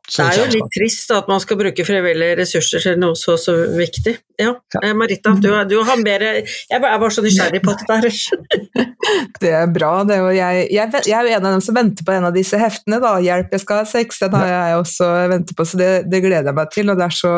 Så 0.09 0.23
Det 0.23 0.39
er 0.39 0.45
jo 0.47 0.51
litt 0.57 0.71
trist 0.73 1.11
at 1.11 1.27
man 1.27 1.39
skal 1.39 1.57
bruke 1.57 1.85
frivillige 1.85 2.37
ressurser 2.39 2.79
til 2.81 2.97
noe 2.97 3.13
så 3.13 3.37
så 3.37 3.53
viktig. 3.77 4.17
Ja, 4.39 4.55
Ja. 4.73 4.79
eh, 4.81 4.93
Marita, 4.93 5.35
du, 5.35 5.49
du 5.69 5.83
har 5.83 5.97
mer 5.97 6.19
Jeg 6.19 6.47
er 6.71 6.79
bare 6.79 7.11
så 7.11 7.21
nysgjerrig 7.21 7.61
på 7.61 7.77
det 7.77 7.87
der. 7.87 8.09
Det 9.39 9.51
er 9.55 9.67
bra. 9.71 10.03
Det, 10.03 10.15
er 10.17 10.33
jeg, 10.35 10.65
jeg, 10.75 10.91
jeg 11.07 11.15
er 11.15 11.27
jo 11.27 11.35
en 11.37 11.45
av 11.47 11.53
dem 11.55 11.61
som 11.63 11.75
venter 11.77 12.05
på 12.05 12.11
en 12.13 12.25
av 12.27 12.33
disse 12.35 12.57
heftene. 12.59 12.99
da, 12.99 13.13
'Hjelp, 13.23 13.53
jeg 13.55 13.63
skal 13.63 13.81
ha 13.81 13.85
sex'. 13.87 14.19
Den 14.19 14.35
har 14.35 14.49
jeg 14.51 14.79
også 14.81 15.07
ventet 15.31 15.55
på, 15.55 15.65
så 15.65 15.79
det, 15.79 15.89
det 16.11 16.21
gleder 16.25 16.49
jeg 16.51 16.57
meg 16.57 16.71
til. 16.73 16.91
så, 17.15 17.31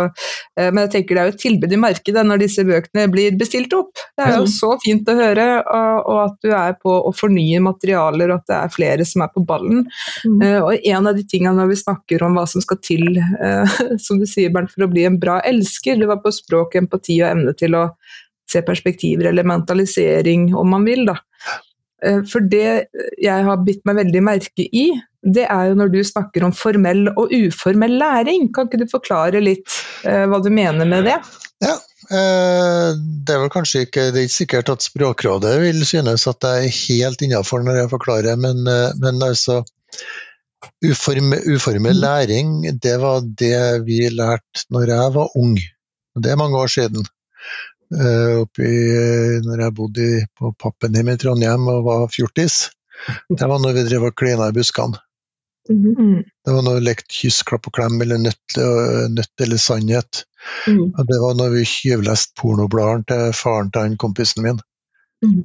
eh, 0.57 0.71
Men 0.71 0.87
jeg 0.87 0.91
tenker 0.95 1.15
det 1.15 1.21
er 1.21 1.29
jo 1.29 1.35
et 1.35 1.43
tilbud 1.45 1.73
i 1.73 1.81
markedet 1.83 2.25
når 2.25 2.41
disse 2.41 2.65
bøkene 2.65 3.05
blir 3.11 3.37
bestilt 3.37 3.73
opp. 3.77 3.93
Det 4.17 4.25
er 4.25 4.35
jo 4.37 4.45
Mhm. 4.45 4.53
så 4.55 4.71
fint 4.83 5.05
å 5.07 5.15
høre, 5.15 5.47
og, 5.61 6.09
og 6.09 6.19
at 6.25 6.37
du 6.41 6.49
er 6.51 6.73
på 6.81 6.91
å 7.07 7.13
fornye 7.13 7.61
materialer, 7.61 8.31
og 8.31 8.41
at 8.41 8.47
det 8.47 8.57
er 8.57 8.75
flere 8.75 9.05
som 9.05 9.21
er 9.21 9.29
på 9.35 9.45
ballen. 9.45 9.85
Mm. 10.25 10.41
Eh, 10.41 10.59
og 10.61 10.73
en 10.83 11.07
av 11.07 11.15
de 11.15 11.23
tingene 11.23 11.55
når 11.55 11.69
vi 11.69 11.75
snakker 11.83 12.23
om 12.23 12.35
hva 12.35 12.47
som 12.47 12.61
skal 12.61 12.77
til, 12.81 13.17
eh, 13.17 13.65
som 14.05 14.17
du 14.19 14.25
sier, 14.25 14.49
Bernt, 14.51 14.71
for 14.73 14.87
å 14.87 14.91
bli 14.91 15.05
en 15.05 15.19
bra 15.21 15.39
elsker, 15.45 15.99
det 15.99 16.07
var 16.09 16.17
på 16.23 16.31
språk, 16.33 16.75
empati 16.75 17.21
og 17.21 17.29
evne 17.35 17.53
til 17.57 17.75
å 17.77 17.85
se 18.51 18.62
perspektiver, 18.67 19.29
eller 19.31 19.48
mentalisering, 19.48 20.50
om 20.58 20.74
man 20.75 20.88
vil, 20.88 21.05
da. 21.10 21.17
Eh, 22.05 22.24
For 22.29 22.43
det 22.51 22.89
jeg 23.22 23.48
har 23.48 23.63
bitt 23.65 23.84
meg 23.88 24.00
veldig 24.01 24.24
merke 24.25 24.65
i, 24.65 24.89
det 25.22 25.46
er 25.46 25.70
jo 25.70 25.77
når 25.77 25.91
du 25.93 26.00
snakker 26.05 26.48
om 26.48 26.55
formell 26.55 27.05
og 27.12 27.29
uformell 27.36 28.00
læring. 28.01 28.50
Kan 28.53 28.70
ikke 28.70 28.81
du 28.81 28.89
forklare 28.89 29.43
litt 29.43 29.70
eh, 30.08 30.25
hva 30.29 30.41
du 30.41 30.50
mener 30.53 30.88
med 30.89 31.05
det? 31.10 31.20
Ja, 31.62 31.75
eh, 32.10 32.88
det 32.98 33.36
er 33.36 33.43
vel 33.43 33.53
kanskje 33.53 33.84
ikke 33.86 34.08
Det 34.10 34.17
er 34.17 34.25
ikke 34.25 34.39
sikkert 34.39 34.74
at 34.74 34.88
Språkrådet 34.88 35.53
vil 35.62 35.86
synes 35.86 36.25
at 36.31 36.48
jeg 36.48 36.65
er 36.65 36.79
helt 36.79 37.22
innafor 37.27 37.62
når 37.65 37.84
jeg 37.84 37.93
forklarer, 37.93 38.41
men, 38.41 38.65
men 38.65 39.22
altså 39.22 39.62
uform, 40.81 41.36
Uformell 41.53 42.01
læring, 42.01 42.65
det 42.81 42.98
var 43.01 43.22
det 43.22 43.86
vi 43.86 44.01
lærte 44.10 44.65
når 44.74 44.89
jeg 44.96 45.13
var 45.20 45.38
ung. 45.38 45.58
Det 46.17 46.31
er 46.31 46.39
mange 46.41 46.58
år 46.58 46.67
siden. 46.67 47.05
Eh, 47.91 48.41
oppi, 48.41 48.67
når 49.45 49.65
jeg 49.65 49.75
bodde 49.75 50.10
på 50.38 50.51
på 50.51 50.51
Pappenheim 50.63 51.12
i 51.12 51.17
Trondheim 51.19 51.67
og 51.67 51.83
var 51.86 52.05
fjortis. 52.13 52.69
Det 53.29 53.48
var 53.50 53.60
når 53.60 53.75
vi 53.75 53.88
drev 53.89 54.10
og 54.10 54.15
klina 54.15 54.48
i 54.48 54.55
buskene. 54.55 55.00
Mhm. 55.69 55.95
Mm. 55.98 56.24
Det 56.45 56.53
var 56.53 56.62
når 56.65 56.79
vi 56.79 56.86
lekte 56.86 57.15
kyss, 57.19 57.43
klapp 57.43 57.67
og 57.67 57.74
klem 57.74 58.01
eller 58.01 58.17
nøtt, 58.17 58.57
nøtt 59.13 59.43
eller 59.45 59.62
sannhet. 59.62 60.24
Mm. 60.67 60.93
Og 60.98 61.07
det 61.10 61.19
var 61.21 61.36
når 61.38 61.55
vi 61.55 61.65
tjuvleste 61.69 62.33
pornobladene 62.41 63.07
til 63.12 63.33
faren 63.38 63.71
til 63.71 63.86
han 63.86 63.98
kompisen 63.98 64.43
min. 64.43 64.62
Mm. 65.25 65.43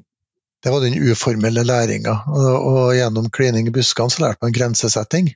Det 0.65 0.73
var 0.73 0.81
den 0.81 0.97
uformelle 1.11 1.63
læringa. 1.63 2.15
Og, 2.33 2.55
og 2.71 2.95
gjennom 2.97 3.29
klining 3.31 3.69
i 3.69 3.75
buskene 3.75 4.11
så 4.11 4.25
lærte 4.25 4.43
man 4.47 4.57
grensesetting. 4.57 5.35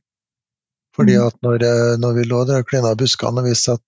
Fordi 1.00 1.16
Mhm. 1.16 1.26
at 1.26 1.36
når, 1.46 1.62
eh, 1.64 1.96
når 2.02 2.12
vi 2.18 2.24
lå 2.28 2.44
der 2.46 2.60
og 2.60 2.68
klina 2.68 2.94
buskene 2.94 3.40
og 3.40 3.48
visste 3.48 3.78
at 3.78 3.82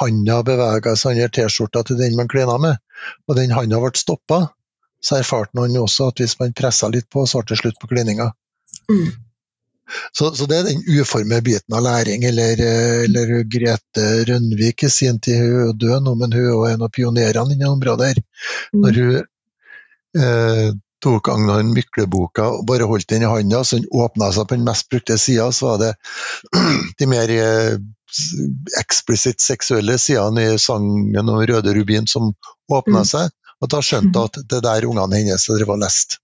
handa 0.00 0.42
bevega 0.46 0.94
seg 0.96 1.16
under 1.16 1.32
T-skjorta 1.34 1.82
til 1.88 1.98
den 1.98 2.14
man 2.16 2.30
klina 2.30 2.54
med, 2.62 2.78
og 3.28 3.36
den 3.36 3.50
handa 3.50 3.80
ble 3.82 3.90
stoppa, 3.98 4.44
så 5.02 5.18
erfarte 5.18 5.58
man 5.58 5.74
også 5.82 6.12
at 6.12 6.22
hvis 6.22 6.38
man 6.38 6.54
pressa 6.54 6.88
litt 6.88 7.08
på, 7.10 7.26
så 7.26 7.42
ble 7.42 7.50
det 7.50 7.58
slutt 7.58 7.80
på 7.82 7.90
klininga. 7.90 8.30
Mm. 8.90 9.10
Så, 10.14 10.30
så 10.38 10.46
det 10.48 10.56
er 10.56 10.68
den 10.70 10.84
uformede 11.00 11.42
biten 11.44 11.74
av 11.76 11.82
læring, 11.84 12.22
eller, 12.24 12.60
eh, 12.62 13.02
eller 13.08 13.42
Grete 13.50 14.06
Rønvik 14.28 14.86
i 14.86 14.90
sin 14.90 15.18
tid, 15.20 15.42
hun 15.42 15.68
er 15.68 15.74
død 15.82 16.06
nå, 16.06 16.14
men 16.20 16.32
hun 16.32 16.46
er 16.46 16.76
en 16.76 16.86
av 16.86 16.92
pionerene 16.94 17.52
innen 17.56 17.74
området 17.74 18.12
her. 18.12 18.22
Når 18.72 19.00
hun 19.02 19.18
eh, 20.22 20.70
tok 21.02 21.28
Agnar 21.32 21.62
Mykle-boka 21.66 22.44
og 22.58 22.66
bare 22.68 22.86
holdt 22.86 23.08
den 23.10 23.24
i 23.26 23.30
handa, 23.30 23.64
så 23.66 23.80
den 23.80 23.88
åpna 23.90 24.28
seg 24.32 24.46
på 24.48 24.54
den 24.58 24.64
mest 24.68 24.88
brukte 24.92 25.16
sida, 25.18 25.48
så 25.52 25.72
var 25.72 25.78
det 25.82 25.92
de 27.00 27.08
mer 27.10 27.32
eh, 27.34 27.76
eksplisitt 28.80 29.40
seksuelle 29.42 29.96
sidene 29.98 30.44
i 30.54 30.58
sangen 30.60 31.28
om 31.28 31.40
Røde 31.48 31.74
rubin 31.74 32.06
som 32.06 32.32
åpna 32.72 33.00
Mm. 33.02 33.08
seg, 33.08 33.30
og 33.62 33.68
da 33.70 33.80
skjønte 33.82 34.18
hun 34.18 34.28
at 34.30 34.38
det 34.50 34.60
der 34.64 34.86
ungene 34.88 35.16
hennes 35.22 35.46
drev 35.48 35.70
og 35.74 35.78
leste. 35.82 36.18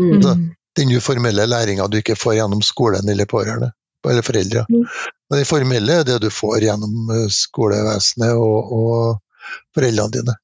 Mm. 0.00 0.22
Så- 0.22 0.38
Den 0.76 0.90
uformelle 0.92 1.46
læringa 1.48 1.86
du 1.88 1.96
ikke 1.96 2.16
får 2.20 2.34
gjennom 2.36 2.60
skolen 2.62 3.08
eller 3.08 3.24
pårørende, 3.24 3.70
eller 4.04 4.22
foreldre. 4.22 4.66
Mm. 4.68 4.82
Men 5.30 5.38
det 5.40 5.46
formelle 5.48 5.92
er 6.00 6.04
det 6.04 6.18
du 6.20 6.28
får 6.30 6.60
gjennom 6.60 7.10
eh, 7.14 7.28
skolevesenet 7.32 8.34
og, 8.36 8.72
og 8.72 9.20
foreldrene 9.74 10.12
dine. 10.12 10.34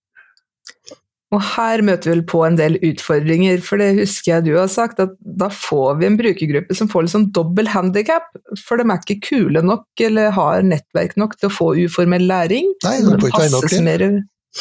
Og 1.32 1.40
her 1.54 1.80
møter 1.80 2.10
vi 2.10 2.12
vel 2.12 2.24
på 2.28 2.42
en 2.44 2.58
del 2.58 2.76
utfordringer, 2.84 3.62
for 3.64 3.80
det 3.80 3.94
husker 3.96 4.34
jeg 4.34 4.46
du 4.50 4.50
har 4.58 4.68
sagt, 4.68 5.00
at 5.00 5.14
da 5.20 5.48
får 5.52 5.96
vi 6.00 6.08
en 6.10 6.18
brukergruppe 6.18 6.76
som 6.76 6.90
får 6.92 7.06
litt 7.06 7.14
sånn 7.14 7.30
dobbel 7.32 7.70
handikap, 7.72 8.28
for 8.60 8.76
de 8.76 8.84
er 8.84 9.00
ikke 9.00 9.30
kule 9.30 9.64
nok 9.64 10.04
eller 10.04 10.34
har 10.36 10.66
nettverk 10.66 11.16
nok 11.20 11.38
til 11.38 11.48
å 11.48 11.54
få 11.54 11.70
uformell 11.86 12.28
læring. 12.28 12.68
Nei, 12.84 12.98
de 13.00 13.16
får 13.16 13.32
ikke 13.32 13.42
være 13.46 14.12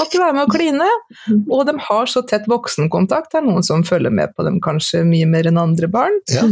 ikke 0.08 0.24
med 0.32 0.46
å 0.46 0.51
kline. 0.51 0.90
Og 1.51 1.66
de 1.68 1.75
har 1.90 2.08
så 2.08 2.24
tett 2.24 2.46
voksenkontakt. 2.48 3.34
Det 3.34 3.42
er 3.42 3.48
noen 3.48 3.66
som 3.66 3.84
følger 3.84 4.13
med 4.13 4.32
på 4.38 4.46
dem 4.48 4.62
kanskje 4.63 5.04
mye 5.08 5.28
mer 5.28 5.50
enn 5.51 5.60
andre 5.60 5.90
barn. 5.92 6.16
Ja. 6.32 6.46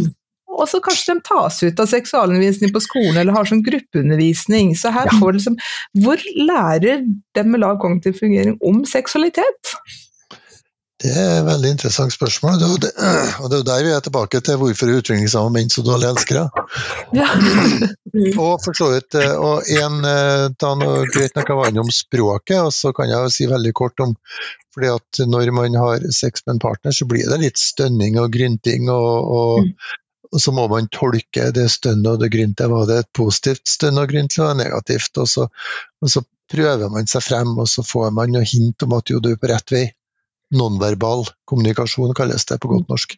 Og 0.59 0.65
så 0.67 0.81
kanskje 0.83 1.15
de 1.15 1.23
tas 1.23 1.61
ut 1.63 1.79
av 1.79 1.87
seksualundervisning 1.87 2.73
på 2.75 2.81
skolen, 2.83 3.15
eller 3.21 3.35
har 3.35 3.47
sånn 3.47 3.63
gruppeundervisning. 3.63 4.73
Så 4.75 4.91
her 4.91 5.07
får 5.21 5.37
liksom 5.37 5.55
Hvor 6.03 6.19
lærer 6.35 7.05
de 7.07 7.45
med 7.47 7.63
lav 7.63 7.79
kognitiv 7.79 8.19
fungering 8.19 8.57
om 8.65 8.83
seksualitet? 8.89 9.75
Det 10.99 11.11
er 11.15 11.37
et 11.37 11.45
veldig 11.47 11.69
interessant 11.71 12.11
spørsmål, 12.11 12.63
og 12.67 12.79
det, 12.83 12.89
og 13.41 13.47
det 13.47 13.55
er 13.55 13.61
jo 13.61 13.67
der 13.69 13.85
vi 13.87 13.91
er 13.95 14.03
tilbake 14.03 14.41
til 14.43 14.57
hvorfor 14.59 14.89
er 14.89 14.99
utviklingshemmede 14.99 15.55
menn 15.55 15.71
så 15.71 15.83
dårlige 15.85 16.11
elskere. 16.15 16.47
Ja. 17.15 17.29
Og 18.41 18.55
for 18.63 18.73
så 18.73 18.87
vidt, 18.89 19.13
eh, 19.19 19.35
og 19.37 19.67
en, 19.69 19.99
da 20.01 20.47
ta 20.57 20.71
noe 20.73 21.03
greit 21.13 21.35
jeg 21.37 21.57
var 21.59 21.69
innom 21.69 21.91
språket, 21.93 22.57
og 22.57 22.71
så 22.73 22.89
kan 22.95 23.05
jeg 23.05 23.21
jo 23.21 23.29
si 23.35 23.45
veldig 23.45 23.73
kort 23.77 24.01
om 24.01 24.15
fordi 24.73 24.89
at 24.89 25.19
når 25.29 25.51
man 25.53 25.77
har 25.77 26.05
sex 26.13 26.41
med 26.45 26.55
en 26.55 26.61
partner, 26.63 26.95
så 26.95 27.05
blir 27.09 27.29
det 27.29 27.37
litt 27.41 27.61
stønning 27.61 28.17
og 28.21 28.31
grynting, 28.33 28.89
og, 28.89 29.29
og, 29.39 29.69
og 30.31 30.41
så 30.41 30.53
må 30.55 30.65
man 30.71 30.89
tolke 30.93 31.49
det 31.53 31.67
stønnet 31.73 32.11
og 32.13 32.23
det 32.23 32.31
gryntet. 32.33 32.69
Var 32.71 32.89
det 32.89 32.99
et 33.03 33.11
positivt 33.17 33.69
stønn 33.69 34.01
og 34.01 34.09
grynt 34.11 34.37
eller 34.37 34.57
negativt? 34.61 35.21
Og 35.21 35.29
så, 35.29 35.47
og 36.01 36.13
så 36.13 36.25
prøver 36.49 36.93
man 36.93 37.09
seg 37.09 37.25
frem, 37.25 37.55
og 37.61 37.69
så 37.69 37.85
får 37.85 38.13
man 38.15 38.33
noe 38.33 38.47
hint 38.47 38.85
om 38.85 38.97
at 38.97 39.13
jo, 39.13 39.21
du 39.21 39.33
er 39.33 39.41
på 39.41 39.51
rett 39.51 39.73
vei. 39.73 39.85
Nonverbal 40.55 41.27
kommunikasjon 41.49 42.15
kalles 42.17 42.45
det 42.49 42.59
på 42.61 42.71
godt 42.71 42.89
norsk. 42.89 43.15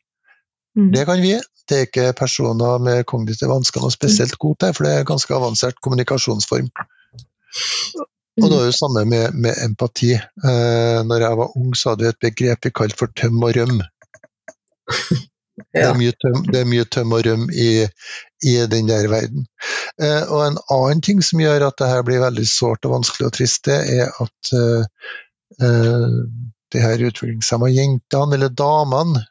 Mm. 0.77 0.91
Det 0.95 1.05
kan 1.07 1.21
vi. 1.23 1.35
Det 1.67 1.77
er 1.77 1.87
ikke 1.87 2.13
personer 2.17 2.81
med 2.83 3.05
kognitive 3.07 3.51
vansker 3.51 3.83
noe 3.83 3.93
spesielt 3.93 4.35
gode 4.41 4.59
til, 4.63 4.75
for 4.75 4.87
det 4.87 4.93
er 4.93 5.07
ganske 5.07 5.35
avansert 5.35 5.79
kommunikasjonsform. 5.83 6.67
Og 8.41 8.47
det 8.47 8.57
er 8.57 8.67
jo 8.67 8.75
samme 8.75 9.03
med, 9.07 9.35
med 9.35 9.59
empati. 9.63 10.13
Eh, 10.15 10.99
når 11.07 11.25
jeg 11.25 11.39
var 11.41 11.57
ung, 11.59 11.73
så 11.75 11.91
hadde 11.91 12.05
vi 12.05 12.11
et 12.11 12.23
begrep 12.27 12.65
vi 12.65 12.73
kalte 12.75 12.99
for 12.99 13.13
tøm 13.15 13.43
og 13.43 13.55
røm. 13.57 13.81
Det 15.71 15.81
er 15.83 16.15
tøm, 16.19 16.45
det 16.51 16.59
er 16.61 16.67
mye 16.67 16.85
tøm 16.89 17.13
og 17.15 17.21
røm 17.25 17.43
i, 17.53 17.85
i 18.47 18.53
den 18.71 18.87
der 18.89 19.07
verden. 19.11 19.45
Eh, 20.01 20.23
og 20.27 20.45
en 20.45 20.57
annen 20.73 21.01
ting 21.05 21.21
som 21.23 21.39
gjør 21.39 21.67
at 21.67 21.77
det 21.79 21.89
her 21.91 22.05
blir 22.07 22.23
veldig 22.23 22.47
sårt 22.49 22.87
og 22.87 22.95
vanskelig 22.95 23.27
og 23.27 23.35
trist, 23.35 23.67
det 23.67 23.77
er 23.99 24.09
at 24.23 24.51
eh, 24.57 25.05
eh, 25.61 26.17
de 26.71 26.81
her 26.83 27.03
utviklingshemma 27.09 27.69
jentene, 27.71 28.35
eller 28.37 28.49
damene, 28.49 29.25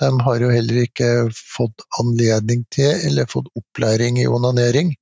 de 0.00 0.10
har 0.26 0.42
jo 0.42 0.50
heller 0.50 0.80
ikke 0.82 1.08
fått 1.36 1.84
anledning 2.00 2.64
til 2.72 2.90
eller 3.08 3.30
fått 3.30 3.50
opplæring 3.58 4.18
i 4.22 4.26
onanering. 4.26 4.94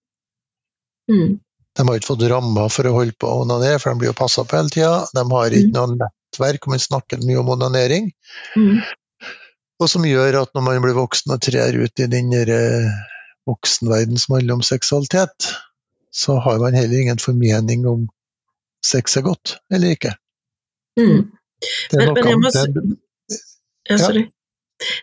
Mm. 1.11 1.39
De 1.77 1.87
har 1.87 1.99
ikke 1.99 2.11
fått 2.11 2.27
rammer 2.31 2.73
for 2.73 2.89
å 2.89 2.95
holde 2.97 3.17
på 3.19 3.29
å 3.29 3.45
onanere, 3.45 3.79
for 3.81 3.93
de 3.95 4.03
blir 4.03 4.11
jo 4.11 4.19
passa 4.19 4.45
på 4.45 4.59
hele 4.59 4.75
tida. 4.75 4.97
De 5.15 5.25
har 5.31 5.57
ikke 5.57 5.75
noe 5.77 5.95
nettverk, 5.97 6.67
og 6.67 6.75
man 6.75 6.83
snakker 6.83 7.23
mye 7.25 7.41
om 7.41 7.55
onanering. 7.55 8.11
Mm. 8.59 8.83
Og 9.81 9.89
som 9.89 10.05
gjør 10.05 10.43
at 10.43 10.53
når 10.55 10.67
man 10.67 10.83
blir 10.85 10.99
voksen 10.99 11.33
og 11.33 11.43
trer 11.47 11.79
ut 11.81 12.03
i 12.05 12.09
den 12.11 12.35
eh, 12.37 12.91
voksenverden 13.49 14.21
som 14.21 14.37
handler 14.37 14.59
om 14.59 14.67
seksualitet, 14.67 15.53
så 16.13 16.37
har 16.45 16.59
man 16.61 16.77
heller 16.77 17.01
ingen 17.01 17.23
formening 17.23 17.87
om 17.89 18.09
sex 18.85 19.17
er 19.17 19.25
godt 19.25 19.57
eller 19.73 19.95
ikke. 19.97 20.13
Mm. 20.99 21.31
Men- 21.93 22.14
men 22.14 22.31
jeg 22.33 22.38
må 22.38 22.50
Ja, 23.90 23.97
sorry. 23.99 24.26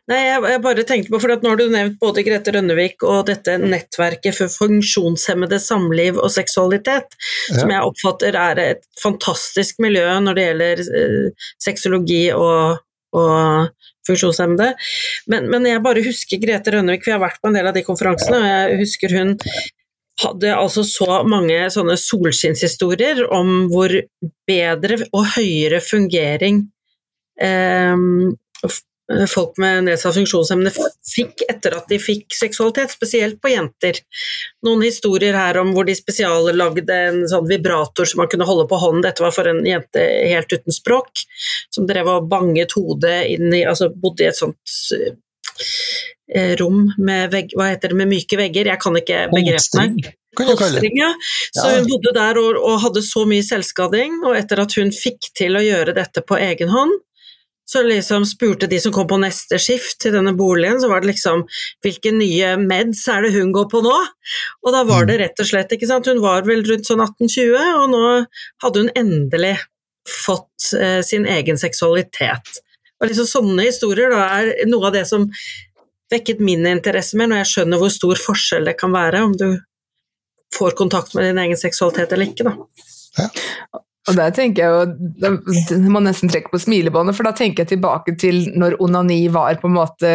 Nei, 0.09 0.17
jeg, 0.25 0.61
bare 0.63 0.83
tenkte 0.89 1.11
på, 1.13 1.19
for 1.21 1.29
nå 1.37 1.49
har 1.51 1.59
du 1.59 1.67
nevnt 1.69 1.99
både 2.01 2.23
Grete 2.25 2.53
Rønnevik 2.55 3.03
og 3.05 3.27
dette 3.27 3.59
nettverket 3.61 4.33
for 4.33 4.49
funksjonshemmede 4.49 5.59
samliv 5.61 6.17
og 6.17 6.31
seksualitet, 6.33 7.13
som 7.51 7.69
jeg 7.69 7.84
oppfatter 7.86 8.34
er 8.41 8.62
et 8.63 8.82
fantastisk 8.97 9.77
miljø 9.84 10.08
når 10.25 10.39
det 10.39 10.47
gjelder 10.47 10.82
eh, 11.01 11.45
sexologi 11.62 12.23
og, 12.34 12.79
og 13.13 13.69
funksjonshemmede. 14.10 14.71
Men, 15.27 15.49
men 15.53 15.69
jeg 15.69 15.84
bare 15.86 16.01
husker 16.05 16.41
Grete 16.41 16.73
Rønnevik, 16.73 17.03
for 17.05 17.13
jeg 17.13 17.19
har 17.19 17.27
vært 17.27 17.41
på 17.43 17.51
en 17.51 17.60
del 17.60 17.69
av 17.69 17.77
de 17.77 17.86
konferansene, 17.86 18.39
og 18.41 18.49
jeg 18.49 18.82
husker 18.82 19.13
hun 19.19 19.36
hadde 20.23 20.56
altså 20.56 20.84
så 20.88 21.21
mange 21.27 21.60
sånne 21.73 21.97
solskinnshistorier 22.01 23.25
om 23.34 23.67
hvor 23.71 23.93
bedre 24.49 24.99
og 25.12 25.32
høyere 25.36 25.82
fungering 25.84 26.63
eh, 27.41 27.95
folk 29.32 29.56
med 29.62 29.86
nedsatt 29.88 30.15
funksjonshemmede 30.17 30.88
fikk 31.08 31.45
etter 31.47 31.77
at 31.77 31.88
de 31.88 31.99
fikk 32.01 32.34
seksualitet, 32.36 32.91
spesielt 32.91 33.39
på 33.41 33.53
jenter. 33.53 34.01
Noen 34.67 34.84
historier 34.84 35.38
her 35.38 35.60
om 35.62 35.71
hvor 35.75 35.88
de 35.88 35.95
spesiallagde 35.95 36.97
en 37.08 37.21
sånn 37.32 37.47
vibrator 37.47 38.10
som 38.10 38.23
man 38.23 38.32
kunne 38.32 38.47
holde 38.49 38.67
på 38.67 38.80
hånden, 38.82 39.06
dette 39.06 39.23
var 39.23 39.36
for 39.36 39.47
en 39.47 39.63
jente 39.65 40.03
helt 40.27 40.51
uten 40.51 40.75
språk, 40.75 41.23
som 41.73 41.88
drev 41.88 42.12
og 42.17 42.27
banget 42.32 42.75
hodet 42.75 43.21
inn 43.32 43.47
i, 43.53 43.63
altså 43.63 43.89
bodde 43.93 44.25
i 44.25 44.30
et 44.32 44.39
sånt 44.39 44.75
rom 46.60 46.89
med, 46.98 47.32
vegg, 47.32 47.54
det, 47.82 47.91
med 47.96 48.10
myke 48.12 48.39
vegger, 48.39 48.67
jeg 48.74 48.82
kan 48.84 48.98
ikke 49.00 49.26
begrepene. 49.32 50.13
Polstring, 50.38 50.98
ja. 51.00 51.13
Så 51.56 51.65
hun 51.78 51.88
bodde 51.89 52.13
der 52.13 52.38
og, 52.38 52.60
og 52.62 52.82
hadde 52.84 53.02
så 53.06 53.24
mye 53.30 53.46
selvskading, 53.46 54.20
og 54.28 54.38
etter 54.38 54.62
at 54.62 54.76
hun 54.78 54.91
fikk 54.93 55.32
til 55.38 55.58
å 55.58 55.63
gjøre 55.63 55.96
dette 55.98 56.22
på 56.28 56.38
egen 56.38 56.70
hånd, 56.74 56.93
så 57.67 57.82
liksom 57.84 58.24
spurte 58.26 58.67
de 58.72 58.80
som 58.80 58.93
kom 58.96 59.08
på 59.10 59.17
neste 59.20 59.58
skift 59.60 59.98
til 60.00 60.13
denne 60.15 60.32
boligen, 60.39 60.80
så 60.80 60.88
var 60.88 61.04
det 61.04 61.10
liksom 61.12 61.43
hvilke 61.84 62.13
nye 62.15 62.54
meds 62.62 63.02
er 63.12 63.26
det 63.26 63.34
hun 63.36 63.52
går 63.56 63.67
på 63.74 63.82
nå? 63.84 63.96
Og 64.63 64.76
da 64.76 64.86
var 64.88 65.10
det 65.10 65.17
rett 65.20 65.43
og 65.43 65.50
slett, 65.50 65.74
ikke 65.76 65.89
sant, 65.89 66.08
hun 66.08 66.24
var 66.24 66.48
vel 66.48 66.63
rundt 66.67 66.88
sånn 66.88 67.04
18-20, 67.04 67.58
og 67.82 67.89
nå 67.91 68.04
hadde 68.63 68.86
hun 68.86 68.93
endelig 68.96 69.58
fått 70.08 70.72
eh, 70.80 71.02
sin 71.04 71.28
egen 71.28 71.60
seksualitet. 71.60 72.62
Og 72.97 73.10
liksom 73.10 73.29
sånne 73.29 73.67
historier 73.67 74.13
da 74.13 74.25
er 74.39 74.53
noe 74.69 74.89
av 74.89 74.95
det 74.95 75.05
som 75.10 75.27
vekket 76.12 76.39
min 76.43 76.65
interesse 76.69 77.17
mer, 77.19 77.29
når 77.29 77.43
jeg 77.43 77.51
skjønner 77.51 77.81
hvor 77.81 77.91
stor 77.93 78.21
forskjell 78.21 78.69
det 78.69 78.77
kan 78.79 78.93
være 78.95 79.23
om 79.27 79.36
du 79.38 79.47
får 80.55 80.77
kontakt 80.79 81.13
med 81.15 81.27
din 81.27 81.41
egen 81.43 81.60
seksualitet 81.60 82.13
eller 82.15 82.29
ikke, 82.31 82.47
da. 82.47 82.55
Og 84.08 84.15
der 84.15 84.32
tenker 84.32 84.63
jeg 84.63 84.72
jo, 84.72 85.12
da 85.20 85.32
jeg 85.76 85.91
må 85.91 86.00
nesten 86.04 86.32
trekke 86.32 86.52
på 86.54 86.60
smilebåndet, 86.63 87.15
for 87.17 87.28
da 87.28 87.34
tenker 87.36 87.63
jeg 87.65 87.74
tilbake 87.74 88.13
til 88.22 88.38
når 88.56 88.78
onani 88.84 89.20
var 89.34 89.58
på 89.62 89.67
en 89.67 89.76
måte 89.76 90.12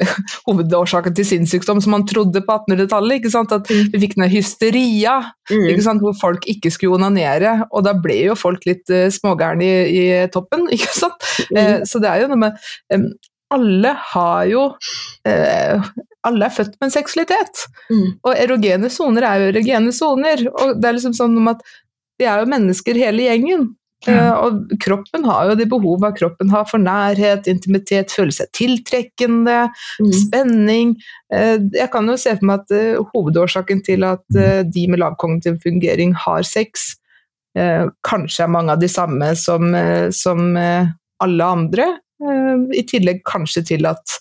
hovedårsaken 0.48 1.14
til 1.16 1.26
sinnssykdom, 1.28 1.80
som 1.80 1.94
man 1.96 2.06
trodde 2.08 2.42
på 2.44 2.56
1800-tallet. 2.58 3.20
ikke 3.20 3.32
sant? 3.32 3.54
At 3.56 3.70
vi 3.70 4.02
fikk 4.02 4.16
den 4.18 4.30
hysteria, 4.32 5.18
ikke 5.50 5.78
Mm. 5.80 5.82
sant? 5.82 6.00
hvor 6.04 6.14
folk 6.20 6.44
ikke 6.46 6.70
skulle 6.70 6.94
onanere, 7.00 7.64
og 7.72 7.82
da 7.84 7.92
ble 7.98 8.20
jo 8.28 8.36
folk 8.38 8.62
litt 8.68 8.86
uh, 8.92 9.08
smågærne 9.10 9.64
i, 9.66 10.04
i 10.04 10.28
toppen, 10.32 10.68
ikke 10.76 10.92
sant? 10.94 11.26
Uh, 11.50 11.80
så 11.88 11.98
det 12.02 12.12
er 12.12 12.22
jo 12.24 12.30
noe 12.30 12.38
med 12.44 12.70
um, 12.94 13.08
Alle 13.50 13.96
har 14.12 14.44
jo 14.46 14.60
eh, 15.26 15.80
Alle 16.22 16.46
er 16.46 16.52
født 16.54 16.76
med 16.78 16.86
en 16.86 16.92
seksualitet. 16.94 17.62
Mm. 17.90 18.04
Og 18.22 18.34
erogene 18.38 18.90
soner 18.92 19.24
er 19.26 19.40
jo 19.40 19.48
erogene 19.54 19.90
soner. 19.96 20.42
Og 20.52 20.74
det 20.78 20.86
er 20.90 20.94
liksom 20.98 21.14
sånn 21.16 21.38
at 21.50 21.64
vi 22.20 22.28
er 22.28 22.42
jo 22.42 22.50
mennesker 22.52 22.98
hele 23.00 23.26
gjengen. 23.26 23.70
Eh, 24.08 24.32
og 24.32 24.70
kroppen 24.80 25.26
har 25.28 25.50
jo 25.50 25.56
de 25.60 25.66
behova 25.68 26.08
kroppen 26.16 26.48
har 26.52 26.64
for 26.68 26.80
nærhet, 26.80 27.48
intimitet, 27.52 28.12
føle 28.16 28.32
seg 28.32 28.48
tiltrekkende, 28.56 29.68
Mm. 30.00 30.12
spenning. 30.16 30.94
Eh, 31.32 31.58
jeg 31.74 31.90
kan 31.92 32.06
jo 32.08 32.16
se 32.16 32.32
for 32.36 32.46
meg 32.48 32.60
at 32.64 32.70
eh, 32.70 32.96
hovedårsaken 33.12 33.84
til 33.84 34.04
at 34.04 34.24
de 34.30 34.86
med 34.88 34.98
lav 35.00 35.16
kognitiv 35.20 35.60
fungering 35.62 36.14
har 36.14 36.42
sex, 36.42 36.96
kanskje 38.06 38.44
er 38.44 38.48
mange 38.48 38.70
av 38.70 38.78
de 38.78 38.86
samme 38.86 39.34
som, 39.34 39.74
som 40.14 40.56
alle 40.56 41.44
andre. 41.44 41.86
I 42.22 42.82
tillegg 42.86 43.24
kanskje 43.26 43.64
til 43.72 43.88
at 43.90 44.20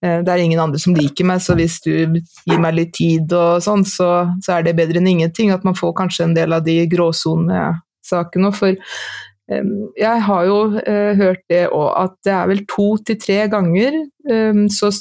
det 0.00 0.30
er 0.30 0.38
ingen 0.38 0.60
andre 0.62 0.78
som 0.78 0.94
liker 0.94 1.26
meg, 1.26 1.40
så 1.42 1.56
hvis 1.58 1.80
du 1.82 1.90
gir 1.90 2.60
meg 2.62 2.76
litt 2.76 2.92
tid 2.94 3.32
og 3.34 3.64
sånn, 3.64 3.82
så, 3.82 4.28
så 4.44 4.58
er 4.58 4.66
det 4.68 4.76
bedre 4.78 5.00
enn 5.00 5.10
ingenting. 5.10 5.50
At 5.50 5.66
man 5.66 5.74
får 5.78 5.96
kanskje 5.98 6.28
en 6.28 6.36
del 6.36 6.54
av 6.54 6.62
de 6.66 6.76
gråsonesakene. 6.92 8.52
For 8.54 8.76
eh, 8.78 9.72
jeg 9.98 10.24
har 10.28 10.46
jo 10.46 10.60
eh, 10.84 11.18
hørt 11.18 11.42
det 11.50 11.64
òg, 11.72 11.88
at 12.04 12.14
det 12.28 12.34
er 12.36 12.52
vel 12.52 12.62
to 12.70 12.88
til 13.10 13.18
tre 13.24 13.40
ganger 13.50 13.98
eh, 14.30 14.62
så 14.70 14.92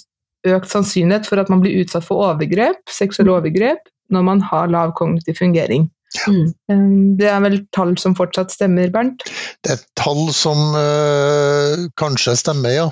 økt 0.47 0.71
sannsynlighet 0.71 1.27
for 1.29 1.41
at 1.41 1.51
man 1.51 1.61
blir 1.63 1.83
utsatt 1.83 2.05
for 2.07 2.25
overgrep, 2.31 2.81
seksuelle 2.89 3.33
overgrep, 3.35 3.85
når 4.13 4.25
man 4.25 4.41
har 4.49 4.71
lav 4.71 4.93
kognitiv 4.97 5.39
fungering. 5.39 5.89
Mm. 6.27 7.17
Det 7.19 7.27
er 7.29 7.41
vel 7.43 7.57
tall 7.75 7.93
som 7.99 8.15
fortsatt 8.17 8.53
stemmer, 8.55 8.89
Bernt? 8.93 9.25
Det 9.63 9.75
er 9.75 9.81
tall 9.99 10.29
som 10.35 10.75
øh, 10.79 11.87
kanskje 11.99 12.37
stemmer, 12.39 12.73
ja. 12.73 12.87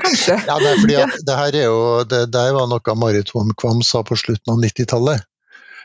Kanskje. 0.00 0.38
ja 0.50 0.56
det, 0.62 0.70
er 0.72 0.80
fordi 0.80 0.98
at 1.02 1.18
det 1.28 1.38
her 1.42 1.60
er 1.60 1.66
jo, 1.68 1.82
det 2.08 2.22
det 2.32 2.46
var 2.56 2.70
noe 2.70 2.96
Marit 2.98 3.32
Holm 3.36 3.52
Kvam 3.60 3.84
sa 3.86 4.02
på 4.06 4.18
slutten 4.18 4.54
av 4.54 4.64
90-tallet. 4.64 5.26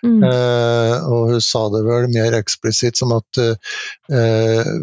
Mm. 0.05 0.23
Eh, 0.23 0.95
og 1.09 1.31
hun 1.33 1.43
sa 1.43 1.65
det 1.73 1.85
vel 1.85 2.09
mer 2.13 2.35
eksplisitt 2.37 2.99
som 2.99 3.13
at 3.15 3.39
eh, 3.41 4.73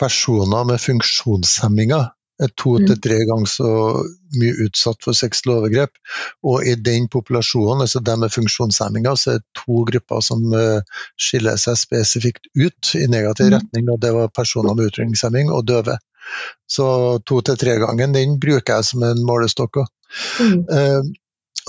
personer 0.00 0.64
med 0.66 0.80
funksjonshemminger 0.82 2.08
er 2.08 2.16
to 2.56 2.76
til 2.80 2.96
tre 3.02 3.18
ganger 3.28 3.48
så 3.50 3.70
mye 4.40 4.66
utsatt 4.66 5.04
for 5.04 5.16
seksuelle 5.16 5.58
overgrep. 5.58 5.92
Og 6.48 6.66
i 6.66 6.74
den 6.80 7.08
populasjonen, 7.12 7.84
altså 7.84 8.00
de 8.04 8.16
med 8.20 8.32
funksjonshemninger, 8.32 9.18
så 9.18 9.34
er 9.34 9.40
det 9.42 9.60
to 9.60 9.84
grupper 9.90 10.24
som 10.24 10.46
uh, 10.54 10.80
skiller 11.20 11.60
seg 11.60 11.78
spesifikt 11.80 12.48
ut 12.56 12.94
i 12.96 13.06
negativ 13.12 13.52
retning, 13.54 13.90
og 13.92 14.00
det 14.02 14.14
var 14.16 14.32
personer 14.34 14.76
med 14.76 14.90
utviklingshemming 14.90 15.52
og 15.52 15.66
døve. 15.68 15.98
Så 16.70 16.86
to 17.26 17.40
til 17.44 17.58
tre 17.60 17.76
ganger, 17.82 18.12
den 18.14 18.38
bruker 18.40 18.80
jeg 18.80 18.88
som 18.92 19.04
en 19.04 19.24
målestokk. 19.26 19.82
Mm. 20.40 20.64
Uh, 20.70 21.02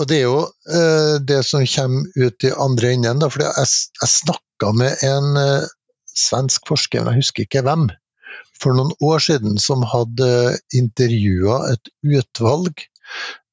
og 0.00 0.08
det 0.08 0.22
er 0.22 0.24
jo 0.24 0.38
uh, 0.48 1.16
det 1.20 1.42
som 1.44 1.68
kommer 1.68 2.08
ut 2.16 2.48
i 2.48 2.56
andre 2.56 2.94
enden. 2.96 3.20
Da, 3.20 3.28
for 3.28 3.44
jeg, 3.44 3.72
jeg 4.00 4.14
snakka 4.16 4.72
med 4.78 5.04
en 5.04 5.68
svensk 6.12 6.68
forsker, 6.68 7.02
men 7.02 7.16
jeg 7.16 7.24
husker 7.24 7.46
ikke 7.46 7.64
hvem, 7.66 7.90
for 8.60 8.76
noen 8.76 8.92
år 9.02 9.22
siden 9.22 9.58
som 9.62 9.84
hadde 9.86 10.58
intervjua 10.76 11.60
et 11.72 11.92
utvalg 12.02 12.84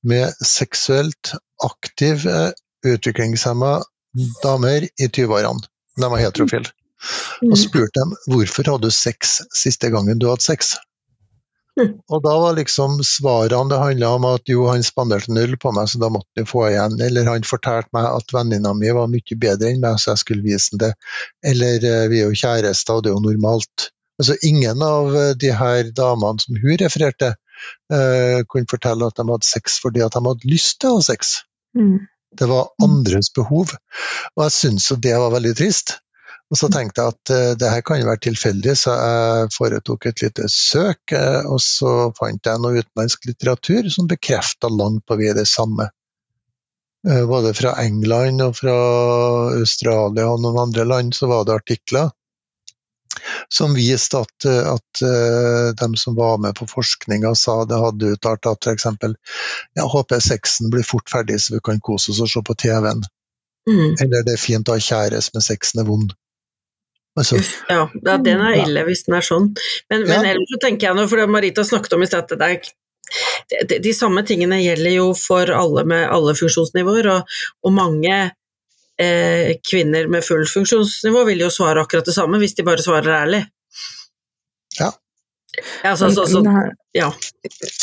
med 0.07 0.33
seksuelt 0.45 1.33
aktive 1.65 2.51
utviklingshemma 2.87 3.79
damer 4.43 4.85
i 4.87 5.07
20-årene. 5.07 5.65
De 5.99 6.11
var 6.11 6.21
heterofile. 6.21 6.71
Og 7.47 7.55
spurte 7.59 7.95
dem 8.01 8.15
hvorfor 8.27 8.73
hadde 8.73 8.89
du 8.91 8.95
sex 8.95 9.39
siste 9.55 9.91
gangen 9.93 10.19
du 10.19 10.27
hadde 10.29 10.45
sex. 10.45 10.75
Og 11.79 12.23
da 12.25 12.33
var 12.41 12.57
liksom 12.57 12.97
svarene 13.07 13.71
det 13.71 13.79
handla 13.79 14.09
om 14.17 14.25
at 14.27 14.51
jo, 14.51 14.65
han 14.67 14.83
spanderte 14.83 15.31
null 15.31 15.55
på 15.61 15.71
meg, 15.75 15.87
så 15.87 16.01
da 16.01 16.09
måtte 16.11 16.41
han 16.41 16.49
få 16.49 16.65
igjen. 16.69 16.97
Eller 17.05 17.29
han 17.29 17.47
fortalte 17.47 17.93
meg 17.95 18.09
at 18.09 18.33
venninna 18.35 18.73
mi 18.75 18.91
var 18.95 19.07
mye 19.11 19.37
bedre 19.39 19.71
enn 19.71 19.79
meg, 19.83 19.99
så 20.01 20.13
jeg 20.13 20.23
skulle 20.23 20.45
vise 20.45 20.73
ham 20.73 20.83
det. 20.83 20.91
Eller 21.53 21.85
eh, 21.87 22.07
vi 22.11 22.19
er 22.19 22.27
jo 22.33 22.41
kjærester, 22.41 22.99
og 22.99 23.05
det 23.05 23.13
er 23.13 23.15
jo 23.15 23.23
normalt. 23.29 23.89
Altså 24.19 24.35
Ingen 24.43 24.83
av 24.83 25.15
eh, 25.15 25.33
de 25.39 25.51
her 25.55 25.91
damene 25.95 26.43
som 26.43 26.59
hun 26.59 26.79
refererte, 26.81 27.33
uh, 27.93 28.39
kunne 28.51 28.69
fortelle 28.71 29.07
at 29.07 29.19
de 29.19 29.25
hadde 29.27 29.47
sex 29.47 29.79
fordi 29.83 30.03
at 30.03 30.15
de 30.15 30.23
hadde 30.23 30.51
lyst 30.51 30.79
til 30.79 30.93
å 30.93 30.99
ha 30.99 31.05
sex. 31.07 31.39
Mm. 31.77 32.07
Det 32.39 32.47
var 32.49 32.69
andres 32.83 33.31
behov. 33.35 33.73
Og 34.35 34.45
jeg 34.45 34.55
syns 34.55 34.89
jo 34.91 34.99
det 35.01 35.15
var 35.17 35.33
veldig 35.33 35.55
trist. 35.59 35.97
Og 36.49 36.57
så 36.57 36.69
tenkte 36.73 37.03
jeg 37.03 37.13
at 37.13 37.33
uh, 37.35 37.53
det 37.61 37.71
her 37.71 37.85
kan 37.85 38.01
jo 38.01 38.09
være 38.09 38.23
tilfeldig, 38.27 38.75
så 38.77 38.97
jeg 38.97 39.53
foretok 39.55 40.09
et 40.09 40.25
lite 40.25 40.49
søk. 40.51 41.15
Uh, 41.15 41.47
og 41.53 41.63
så 41.63 41.95
fant 42.19 42.51
jeg 42.51 42.63
noe 42.63 42.83
utenlandsk 42.83 43.29
litteratur 43.29 43.89
som 43.93 44.09
bekrefta 44.09 44.71
langt 44.73 45.05
på 45.07 45.19
vei 45.19 45.31
det 45.37 45.47
samme. 45.49 45.87
Uh, 47.07 47.23
både 47.29 47.55
fra 47.55 47.77
England 47.79 48.43
og 48.43 48.57
fra 48.59 48.77
Australia 49.55 50.27
og 50.33 50.43
noen 50.43 50.63
andre 50.67 50.87
land 50.89 51.15
så 51.15 51.31
var 51.31 51.47
det 51.47 51.59
artikler 51.61 52.11
som 53.53 53.75
viste 53.77 54.19
at, 54.19 54.45
at 54.45 55.03
de 55.81 55.89
som 55.99 56.17
var 56.17 56.39
med 56.41 56.57
på 56.57 56.67
forskninga 56.69 57.33
sa 57.37 57.61
det 57.69 57.79
hadde 57.79 58.13
uttalt 58.15 58.49
at 58.49 58.67
f.eks. 58.67 58.87
Ja, 59.77 59.85
håper 59.85 60.23
sexen 60.23 60.71
blir 60.73 60.87
fort 60.87 61.09
ferdig 61.11 61.39
så 61.41 61.57
vi 61.57 61.63
kan 61.63 61.81
kose 61.83 62.11
oss 62.13 62.23
og 62.25 62.31
se 62.31 62.43
på 62.45 62.57
TV-en. 62.59 63.03
Mm. 63.69 63.95
Eller 64.01 64.25
det 64.25 64.35
er 64.35 64.41
fint 64.41 64.69
å 64.69 64.75
ha 64.77 64.81
kjæreste, 64.81 65.35
men 65.35 65.45
sexen 65.45 65.83
er 65.83 65.87
vond. 65.89 66.13
Altså. 67.19 67.39
Ja, 67.67 67.87
ja, 68.05 68.17
den 68.23 68.41
er 68.45 68.59
ille 68.61 68.83
hvis 68.87 69.03
den 69.07 69.17
er 69.17 69.25
sånn. 69.25 69.49
Men, 69.91 70.05
men 70.05 70.13
ja. 70.21 70.33
ellers 70.33 70.53
så 70.53 70.59
tenker 70.63 70.89
jeg 70.89 70.97
nå, 70.97 71.07
for 71.11 71.31
Marita 71.31 71.65
snakket 71.67 71.97
om 71.97 72.05
i 72.05 72.09
sted 72.09 72.23
at 72.23 72.37
det 72.39 72.49
er 72.53 72.69
de, 73.65 73.79
de, 73.81 73.93
samme 73.97 74.21
tingene 74.27 74.59
gjelder 74.61 74.93
jo 74.93 75.07
for 75.17 75.49
alle 75.49 75.81
med 75.89 76.05
alle 76.13 76.35
funksjonsnivåer, 76.37 77.09
og, 77.09 77.39
og 77.65 77.73
mange 77.73 78.19
eh, 79.01 79.55
kvinner 79.69 80.09
med 80.11 80.25
full 80.25 80.45
funksjonsnivå 80.49 81.25
vil 81.29 81.45
jo 81.45 81.53
svare 81.53 81.83
akkurat 81.83 82.07
det 82.07 82.15
samme 82.15 82.41
hvis 82.41 82.57
de 82.57 82.67
bare 82.67 82.83
svarer 82.83 83.15
ærlig. 83.23 83.43
Ja. 84.79 84.91
Ja, 85.83 85.95
så, 85.97 86.11
så, 86.13 86.27
så, 86.29 86.41
ja. 86.93 87.07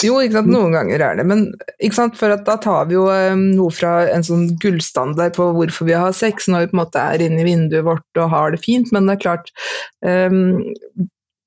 Jo, 0.04 0.20
ikke 0.22 0.38
sant, 0.38 0.50
noen 0.52 0.72
ganger 0.76 1.02
er 1.02 1.18
det, 1.18 1.24
men 1.28 1.42
ikke 1.82 1.96
sant, 1.98 2.14
for 2.18 2.30
da 2.46 2.54
tar 2.62 2.86
vi 2.88 2.94
jo 2.94 3.08
um, 3.10 3.42
noe 3.58 3.74
fra 3.74 3.98
en 4.12 4.24
sånn 4.24 4.46
gullstandard 4.62 5.34
på 5.36 5.48
hvorfor 5.56 5.88
vi 5.88 5.96
har 5.98 6.14
sex, 6.16 6.46
når 6.48 6.64
vi 6.64 6.70
på 6.70 6.78
en 6.78 6.82
måte 6.84 7.02
er 7.02 7.26
inne 7.26 7.42
i 7.42 7.48
vinduet 7.48 7.84
vårt 7.86 8.22
og 8.22 8.30
har 8.32 8.54
det 8.54 8.62
fint, 8.62 8.92
men 8.94 9.10
det 9.10 9.16
er 9.16 9.24
klart 9.26 9.50
um, 10.06 10.62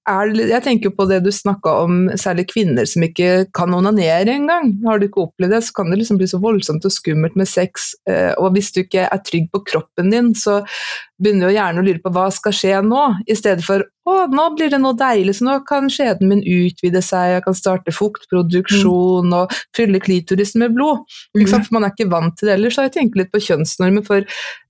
er, 0.10 0.32
jeg 0.50 0.64
tenker 0.66 0.94
på 0.96 1.06
det 1.10 1.22
du 1.26 1.30
snakka 1.34 1.74
om, 1.86 2.00
særlig 2.20 2.48
kvinner 2.50 2.88
som 2.90 3.06
ikke 3.06 3.46
kan 3.56 3.74
onanere 3.76 4.34
engang. 4.34 4.74
Har 4.86 5.00
du 5.00 5.08
ikke 5.08 5.26
opplevd 5.28 5.56
det, 5.56 5.64
så 5.68 5.76
kan 5.80 5.92
det 5.92 6.02
liksom 6.02 6.20
bli 6.20 6.30
så 6.32 6.42
voldsomt 6.42 6.88
og 6.88 6.94
skummelt 6.94 7.38
med 7.40 7.50
sex. 7.50 7.94
Eh, 8.10 8.34
og 8.38 8.54
hvis 8.56 8.74
du 8.76 8.82
ikke 8.84 9.08
er 9.08 9.24
trygg 9.26 9.50
på 9.54 9.64
kroppen 9.70 10.14
din, 10.14 10.34
så 10.38 10.62
begynner 11.20 11.50
jo 11.50 11.56
gjerne 11.56 11.82
å 11.82 11.86
lure 11.86 12.02
på 12.04 12.12
hva 12.16 12.28
skal 12.34 12.56
skje 12.56 12.76
nå, 12.86 13.02
i 13.28 13.36
stedet 13.38 13.64
for 13.66 13.84
å, 14.10 14.16
nå 14.32 14.46
blir 14.56 14.72
det 14.72 14.80
noe 14.82 14.98
deilig, 14.98 15.36
så 15.38 15.46
nå 15.46 15.58
kan 15.68 15.90
skjeden 15.92 16.32
min 16.32 16.42
utvide 16.42 17.02
seg, 17.06 17.36
jeg 17.36 17.44
kan 17.46 17.58
starte 17.58 17.94
fuktproduksjon 17.94 19.28
mm. 19.28 19.36
og 19.38 19.58
fylle 19.78 20.02
klitorisen 20.04 20.64
med 20.64 20.78
blod. 20.78 21.04
Mm. 21.38 21.46
For 21.52 21.76
man 21.76 21.88
er 21.88 21.94
ikke 21.94 22.10
vant 22.12 22.38
til 22.40 22.50
det 22.50 22.56
ellers. 22.56 22.76
Så 22.76 22.84
har 22.84 22.90
jeg 22.90 22.96
tenkt 22.98 23.20
litt 23.20 23.34
på 23.34 23.44
kjønnsnormer, 23.50 24.06
for 24.08 24.24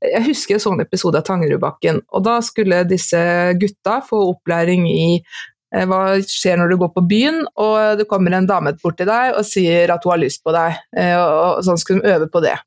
jeg 0.05 0.25
husker 0.27 0.57
en 0.57 0.65
sånn 0.65 0.83
episode 0.83 1.21
av 1.21 1.27
Tangerudbakken, 1.29 2.03
og 2.09 2.25
da 2.27 2.39
skulle 2.45 2.83
disse 2.89 3.21
gutta 3.61 3.99
få 4.05 4.21
opplæring 4.33 4.87
i 4.89 5.09
eh, 5.19 5.85
hva 5.87 6.17
skjer 6.25 6.59
når 6.59 6.73
du 6.73 6.79
går 6.81 6.93
på 6.95 7.05
byen 7.09 7.43
og 7.61 7.99
det 7.99 8.07
kommer 8.09 8.35
en 8.35 8.49
dame 8.49 8.73
bort 8.81 8.97
til 8.99 9.09
deg 9.09 9.37
og 9.37 9.45
sier 9.47 9.93
at 9.93 10.05
hun 10.05 10.15
har 10.15 10.23
lyst 10.25 10.43
på 10.43 10.55
deg, 10.55 10.81
eh, 10.97 11.15
og 11.15 11.61
sånn 11.67 11.79
skulle 11.79 12.03
de 12.03 12.17
øve 12.17 12.31
på 12.33 12.43
det. 12.43 12.57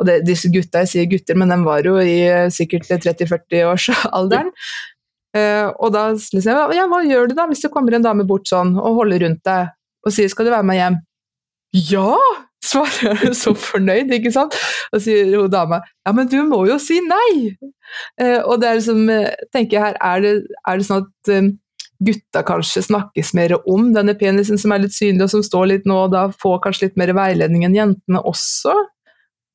Og 0.00 0.08
det, 0.08 0.20
disse 0.26 0.50
gutta, 0.50 0.82
jeg 0.82 0.90
sier 0.90 1.10
gutter, 1.10 1.38
men 1.38 1.52
de 1.52 1.60
var 1.66 1.86
jo 1.86 1.98
i 2.02 2.16
eh, 2.26 2.50
sikkert 2.54 2.88
30-40-årsalderen. 2.90 4.52
Uh, 5.34 5.72
og 5.82 5.90
da 5.90 6.04
liksom, 6.14 6.74
ja, 6.76 6.84
hva 6.86 7.00
gjør 7.02 7.26
du 7.26 7.32
da 7.34 7.48
hvis 7.50 7.64
det 7.64 7.72
kommer 7.74 7.96
en 7.96 8.04
dame 8.04 8.22
bort 8.22 8.46
sånn 8.46 8.76
og 8.78 9.00
holder 9.00 9.24
rundt 9.24 9.40
deg 9.42 9.72
og 10.06 10.14
sier 10.14 10.30
skal 10.30 10.46
du 10.46 10.52
være 10.52 10.66
med 10.68 10.78
hjem? 10.78 10.98
Ja! 11.90 12.12
svarer 12.70 13.18
hun 13.18 13.34
så 13.34 13.50
fornøyd, 13.58 14.12
ikke 14.14 14.30
sant? 14.30 14.54
Og 14.94 15.02
sier 15.02 15.34
hun 15.34 15.50
dama 15.50 15.80
ja, 15.82 16.14
men 16.14 16.30
du 16.30 16.38
må 16.46 16.62
jo 16.70 16.78
si 16.78 17.00
nei! 17.02 17.50
Uh, 18.14 18.46
og 18.46 18.62
det 18.62 18.70
er 18.70 18.78
liksom, 18.78 19.02
tenker 19.50 19.74
jeg 19.74 19.84
her, 19.88 19.98
er 19.98 20.22
det, 20.22 20.32
er 20.70 20.78
det 20.78 20.86
sånn 20.86 21.02
at 21.02 21.34
um, 21.34 21.50
gutta 22.06 22.46
kanskje 22.46 22.84
snakkes 22.86 23.34
mer 23.34 23.56
om 23.58 23.90
denne 23.96 24.14
penisen 24.18 24.60
som 24.60 24.74
er 24.74 24.84
litt 24.84 24.94
synlig 24.94 25.26
og 25.26 25.34
som 25.34 25.44
står 25.50 25.70
litt 25.72 25.90
nå, 25.90 25.98
og 26.06 26.14
da 26.14 26.28
får 26.30 26.62
kanskje 26.68 26.92
litt 26.92 27.00
mer 27.00 27.14
veiledning 27.16 27.66
enn 27.66 27.78
jentene 27.78 28.22
også? 28.22 28.78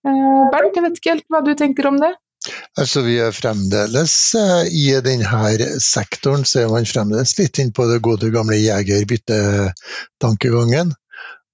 Uh, 0.07 0.43
Bernt, 0.53 0.75
jeg 0.75 0.83
vet 0.85 0.97
ikke 0.99 1.13
helt 1.15 1.29
hva 1.31 1.39
du 1.43 1.53
tenker 1.59 1.85
om 1.89 1.97
det? 1.99 2.13
Altså, 2.79 2.99
vi 3.03 3.15
er 3.19 3.31
fremdeles 3.35 4.35
uh, 4.39 4.63
I 4.63 5.01
denne 5.03 5.75
sektoren 5.83 6.45
så 6.47 6.59
er 6.63 6.71
man 6.71 6.87
fremdeles 6.87 7.37
litt 7.39 7.59
inne 7.59 7.75
på 7.75 7.83
det 7.89 7.99
gode 8.05 8.29
gamle 8.31 8.55
jegerbyttetankegangen. 8.61 10.93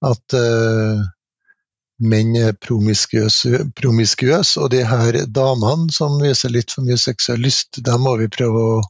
At 0.06 0.34
uh, 0.38 1.02
menn 1.98 2.36
er 2.36 2.52
promiskuøse, 2.60 3.70
promiskuøs, 3.76 4.56
og 4.60 4.70
de 4.74 4.82
her 4.86 5.22
damene 5.26 5.92
som 5.94 6.20
viser 6.22 6.52
litt 6.52 6.74
for 6.74 6.86
mye 6.86 6.98
seksuell 7.00 7.40
lyst, 7.42 7.80
dem 7.84 8.04
må 8.04 8.16
vi 8.20 8.28
prøve 8.32 8.64
å, 8.76 8.80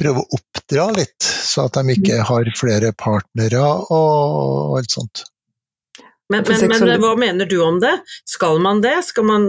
prøve 0.00 0.22
å 0.22 0.36
oppdra 0.36 0.90
litt, 0.96 1.22
så 1.22 1.68
at 1.68 1.78
de 1.78 1.96
ikke 1.96 2.20
mm. 2.20 2.26
har 2.30 2.52
flere 2.58 2.92
partnere 2.96 3.62
og 3.94 4.78
alt 4.80 4.98
sånt. 4.98 5.24
Men, 6.30 6.44
men, 6.46 6.68
men, 6.70 6.92
hva 7.02 7.14
mener 7.18 7.48
du 7.50 7.56
om 7.64 7.80
det? 7.82 7.96
Skal 8.28 8.60
man 8.62 8.78
det? 8.84 9.00
Skal 9.08 9.26
man 9.26 9.48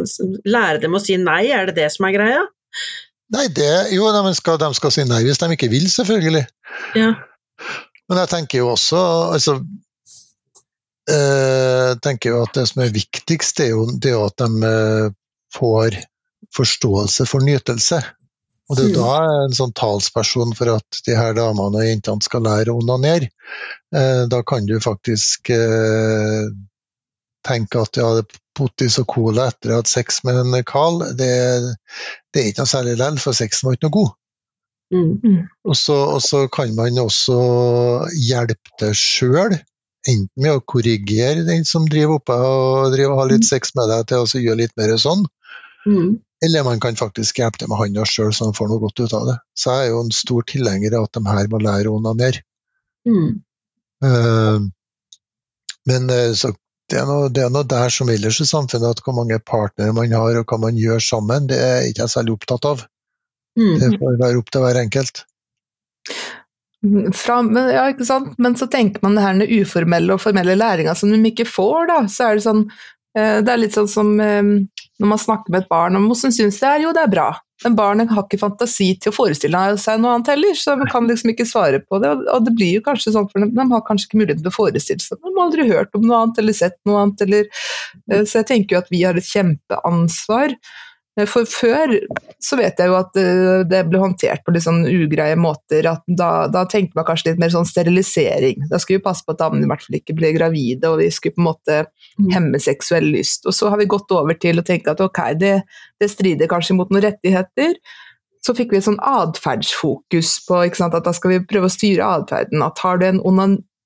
lære 0.49 0.81
dem 0.81 0.97
å 0.97 1.01
si 1.01 1.17
nei, 1.21 1.43
er 1.53 1.69
det 1.69 1.77
det 1.77 1.91
som 1.93 2.07
er 2.09 2.15
greia? 2.15 2.41
Nei, 3.31 3.45
det, 3.53 3.69
jo, 3.93 4.07
de 4.11 4.33
skal, 4.35 4.57
de 4.59 4.71
skal 4.75 4.93
si 4.93 5.05
nei 5.07 5.21
hvis 5.27 5.39
de 5.39 5.51
ikke 5.55 5.69
vil, 5.71 5.85
selvfølgelig. 5.93 6.43
Ja. 6.97 7.13
Men 8.09 8.19
jeg 8.23 8.31
tenker 8.33 8.63
jo 8.63 8.71
også 8.73 9.01
altså, 9.37 9.59
øh, 11.15 11.91
tenker 12.03 12.33
jo 12.33 12.41
at 12.47 12.57
det 12.57 12.65
som 12.71 12.81
er 12.83 12.95
viktigst, 12.95 13.61
er 13.63 13.75
jo 13.75 13.85
det 13.93 14.15
at 14.17 14.41
de 14.41 14.71
øh, 14.71 15.13
får 15.55 16.01
forståelse 16.57 17.29
for 17.29 17.45
nytelse. 17.45 18.01
Og 18.71 18.77
det 18.77 18.85
er 18.87 18.91
mm. 18.91 18.97
da 18.97 19.13
en 19.45 19.55
sånn 19.55 19.73
talsperson 19.75 20.53
for 20.55 20.73
at 20.77 21.01
de 21.05 21.15
her 21.15 21.35
damene 21.37 21.81
og 21.81 21.87
jentene 21.87 22.23
skal 22.25 22.45
lære 22.47 22.73
å 22.73 22.81
onanere. 22.81 23.29
Eh, 23.95 24.23
da 24.31 24.41
kan 24.47 24.67
du 24.67 24.77
faktisk 24.83 25.51
eh, 27.41 27.47
tenke 27.47 27.81
at 27.81 27.97
ja, 27.99 28.09
potis 28.57 28.99
og 29.01 29.07
cola 29.09 29.49
etter 29.51 29.71
å 29.71 29.77
ha 29.77 29.81
hatt 29.81 29.91
sex 29.91 30.21
med 30.27 30.39
en 30.41 30.55
Carl, 30.67 31.01
det, 31.17 31.31
det, 32.31 32.41
er 32.41 32.49
ikke 32.51 32.65
noe 32.65 32.73
særlig 32.73 32.95
likevel, 32.97 33.19
for 33.23 33.37
sexen 33.37 33.67
var 33.67 33.77
ikke 33.77 33.89
noe 33.89 33.97
god. 33.97 34.15
Mm. 34.91 35.11
mm. 35.23 35.43
Og, 35.69 35.75
så, 35.79 35.97
og, 36.17 36.21
så, 36.25 36.45
kan 36.51 36.73
man 36.75 36.99
også 36.99 37.37
hjelpe 38.27 38.75
til 38.81 38.97
sjøl, 38.97 39.55
enten 40.09 40.43
med 40.43 40.57
å 40.57 40.65
korrigere 40.65 41.45
den 41.47 41.63
som 41.67 41.85
driver 41.89 42.17
oppe 42.17 42.35
og 42.35 42.91
driver 42.95 43.13
og 43.13 43.21
har 43.21 43.31
litt 43.35 43.45
mm. 43.45 43.51
sex 43.53 43.75
med 43.77 43.91
deg, 43.93 44.09
til 44.09 44.25
å 44.25 44.43
gjøre 44.47 44.61
litt 44.63 44.75
mer 44.79 44.97
sånn. 44.99 45.23
Mm. 45.87 46.19
Eller 46.45 46.65
man 46.65 46.81
kan 46.81 46.97
faktisk 46.97 47.37
hjelpe 47.37 47.61
til 47.61 47.69
med 47.69 47.77
handa 47.77 48.03
sjøl, 48.09 48.33
så 48.33 48.49
han 48.49 48.57
får 48.57 48.71
noe 48.71 48.81
godt 48.81 49.03
ut 49.03 49.13
av 49.13 49.27
det. 49.29 49.37
Så 49.53 49.75
jeg 49.75 49.87
er 49.87 49.93
jo 49.93 50.01
en 50.01 50.15
stor 50.15 50.45
tilhenger 50.49 50.97
av 50.97 51.07
at 51.07 51.17
de 51.17 51.21
her 51.29 51.49
må 51.51 51.61
lære 51.61 51.91
å 51.91 51.99
onanere. 51.99 52.41
Mm. 53.05 53.29
Uh, 54.01 54.65
men 55.89 56.09
uh, 56.09 56.33
så 56.37 56.51
det 56.91 56.99
er, 56.99 57.07
noe, 57.07 57.29
det 57.31 57.45
er 57.45 57.51
noe 57.53 57.67
der 57.67 57.91
som 57.93 58.09
ellers 58.11 58.41
i 58.43 58.47
samfunnet, 58.47 58.97
at 58.97 59.03
hvor 59.05 59.15
mange 59.15 59.39
partnere 59.47 59.95
man 59.95 60.11
har 60.11 60.41
og 60.41 60.47
hva 60.51 60.59
man 60.65 60.79
gjør 60.79 60.99
sammen, 61.03 61.47
det 61.47 61.59
er 61.63 61.87
ikke 61.87 62.03
jeg 62.03 62.13
særlig 62.15 62.35
opptatt 62.35 62.67
av. 62.67 62.85
Mm. 63.59 63.75
Det 63.79 63.91
får 64.01 64.17
være 64.19 64.39
opp 64.39 64.51
til 64.51 64.65
hver 64.65 64.79
enkelt. 64.81 65.23
fra, 67.13 67.35
ja, 67.71 67.83
ikke 67.93 68.07
sant? 68.07 68.33
men 68.41 68.55
så 68.57 68.67
tenker 68.71 69.03
man 69.05 69.15
det 69.15 69.23
her 69.25 69.37
den 69.37 69.61
uformelle 69.61 70.15
og 70.15 70.23
formelle 70.23 70.55
læringa 70.57 70.95
som 70.97 71.11
de 71.13 71.19
ikke 71.31 71.47
får, 71.47 71.87
da. 71.91 71.99
Så 72.11 72.27
er 72.27 72.39
det 72.39 72.45
sånn 72.47 72.65
Det 73.15 73.51
er 73.51 73.59
litt 73.59 73.75
sånn 73.75 73.89
som 73.91 74.11
eh, 74.23 74.41
når 75.01 75.09
man 75.09 75.19
snakker 75.19 75.51
med 75.51 75.63
et 75.63 75.71
barn 75.71 75.97
om 75.97 76.05
hvordan 76.07 76.33
syns 76.35 76.59
det 76.61 76.67
er, 76.69 76.83
jo 76.85 76.93
det 76.95 77.05
er 77.05 77.11
bra. 77.11 77.31
Men 77.61 77.75
barnet 77.77 78.09
har 78.09 78.23
ikke 78.25 78.39
fantasi 78.41 78.87
til 78.97 79.11
å 79.11 79.15
forestille 79.15 79.59
seg 79.77 79.99
noe 80.01 80.15
annet 80.15 80.31
heller, 80.33 80.55
så 80.57 80.73
man 80.79 80.89
kan 80.89 81.09
liksom 81.09 81.33
ikke 81.33 81.45
svare 81.45 81.81
på 81.83 81.99
det. 82.01 82.13
Og 82.33 82.45
det 82.47 82.55
blir 82.57 82.79
jo 82.79 82.85
kanskje 82.85 83.13
sånn 83.13 83.27
for 83.29 83.43
de 83.43 83.65
har 83.73 83.83
kanskje 83.85 84.09
ikke 84.09 84.21
mulighet 84.21 84.41
til 84.41 84.49
å 84.49 84.55
forestille 84.55 85.03
seg 85.03 85.19
De 85.19 85.33
har 85.35 85.43
aldri 85.45 85.67
hørt 85.69 85.97
om 85.97 86.07
noe 86.07 86.23
annet 86.23 86.41
eller 86.41 86.57
sett 86.57 86.79
noe 86.89 87.03
annet, 87.03 87.25
eller 87.27 87.43
eh, 87.45 88.23
Så 88.23 88.41
jeg 88.41 88.49
tenker 88.53 88.77
jo 88.77 88.81
at 88.81 88.89
vi 88.93 89.03
har 89.05 89.19
et 89.19 89.29
kjempeansvar 89.29 90.55
Eh, 90.55 90.90
for 91.27 91.43
før 91.49 91.91
så 92.41 92.55
vet 92.55 92.79
jeg 92.79 92.87
jo 92.87 92.95
at 92.95 93.17
eh, 93.19 93.63
det 93.67 93.81
ble 93.89 93.99
håndtert 93.99 94.45
på 94.45 94.53
litt 94.55 94.63
sånn 94.63 94.85
ugreie 94.87 95.35
måter. 95.39 95.85
at 95.89 96.05
Da, 96.07 96.47
da 96.51 96.63
tenkte 96.69 96.95
man 96.97 97.07
kanskje 97.07 97.31
litt 97.31 97.41
mer 97.41 97.51
sånn 97.51 97.67
sterilisering. 97.67 98.67
Da 98.71 98.79
skulle 98.79 99.01
vi 99.01 99.07
passe 99.09 99.25
på 99.27 99.35
at 99.35 99.41
damene 99.41 99.67
i 99.67 99.71
hvert 99.71 99.83
fall 99.83 99.99
ikke 99.99 100.15
ble 100.17 100.31
gravide, 100.37 100.87
og 100.87 101.01
vi 101.01 101.09
skulle 101.11 101.35
på 101.35 101.43
en 101.43 101.49
måte 101.49 101.79
mm. 101.83 102.29
hemme 102.35 102.61
seksuell 102.63 103.11
lyst. 103.11 103.43
Og 103.45 103.57
så 103.57 103.73
har 103.73 103.81
vi 103.81 103.89
gått 103.91 104.13
over 104.15 104.39
til 104.39 104.61
å 104.61 104.65
tenke 104.67 104.95
at 104.95 105.03
ok, 105.03 105.19
det, 105.41 105.57
det 105.99 106.09
strider 106.11 106.51
kanskje 106.51 106.77
mot 106.79 106.93
noen 106.93 107.05
rettigheter. 107.09 107.75
Så 108.41 108.55
fikk 108.57 108.71
vi 108.73 108.79
et 108.79 108.87
sånn 108.87 109.01
atferdsfokus 109.05 110.31
på 110.47 110.63
at 110.63 110.95
da 111.05 111.13
skal 111.13 111.35
vi 111.35 111.43
prøve 111.45 111.67
å 111.67 111.75
styre 111.75 112.07
atferden. 112.07 112.63
At 112.65 112.79
har 112.81 112.97
du 112.97 113.05
en 113.11 113.21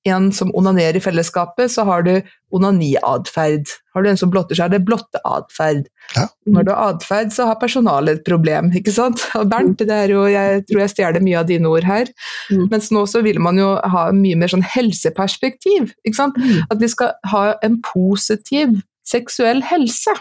en 0.06 0.30
som 0.34 0.52
onanerer 0.56 0.98
i 0.98 1.02
fellesskapet, 1.02 1.70
så 1.72 1.84
har 1.88 2.04
du 2.06 2.14
onaniatferd. 2.54 3.70
Har 3.94 4.04
du 4.04 4.10
en 4.10 4.18
som 4.20 4.30
blotter, 4.32 4.58
så 4.58 4.66
er 4.66 4.74
det 4.74 4.84
blotteatferd. 4.86 5.86
Ja. 6.14 6.26
Når 6.52 6.66
du 6.66 6.72
har 6.72 6.94
atferd, 6.94 7.32
så 7.34 7.48
har 7.50 7.58
personalet 7.60 8.20
et 8.20 8.26
problem, 8.28 8.70
ikke 8.76 8.94
sant. 8.94 9.22
Og 9.38 9.48
Bernt, 9.50 9.82
det 9.82 9.94
er 9.94 10.14
jo, 10.14 10.24
jeg 10.30 10.64
tror 10.68 10.82
jeg 10.84 10.94
stjeler 10.94 11.24
mye 11.24 11.40
av 11.42 11.50
dine 11.50 11.70
ord 11.70 11.86
her, 11.88 12.10
mm. 12.50 12.66
mens 12.72 12.90
nå 12.94 13.06
så 13.10 13.22
vil 13.26 13.40
man 13.42 13.60
jo 13.60 13.74
ha 13.94 14.08
mye 14.16 14.38
mer 14.38 14.52
sånn 14.52 14.66
helseperspektiv. 14.76 15.92
ikke 16.06 16.20
sant. 16.20 16.38
Mm. 16.38 16.66
At 16.70 16.82
vi 16.82 16.92
skal 16.92 17.16
ha 17.32 17.46
en 17.66 17.80
positiv 17.84 18.78
seksuell 19.06 19.62
helse. 19.66 20.14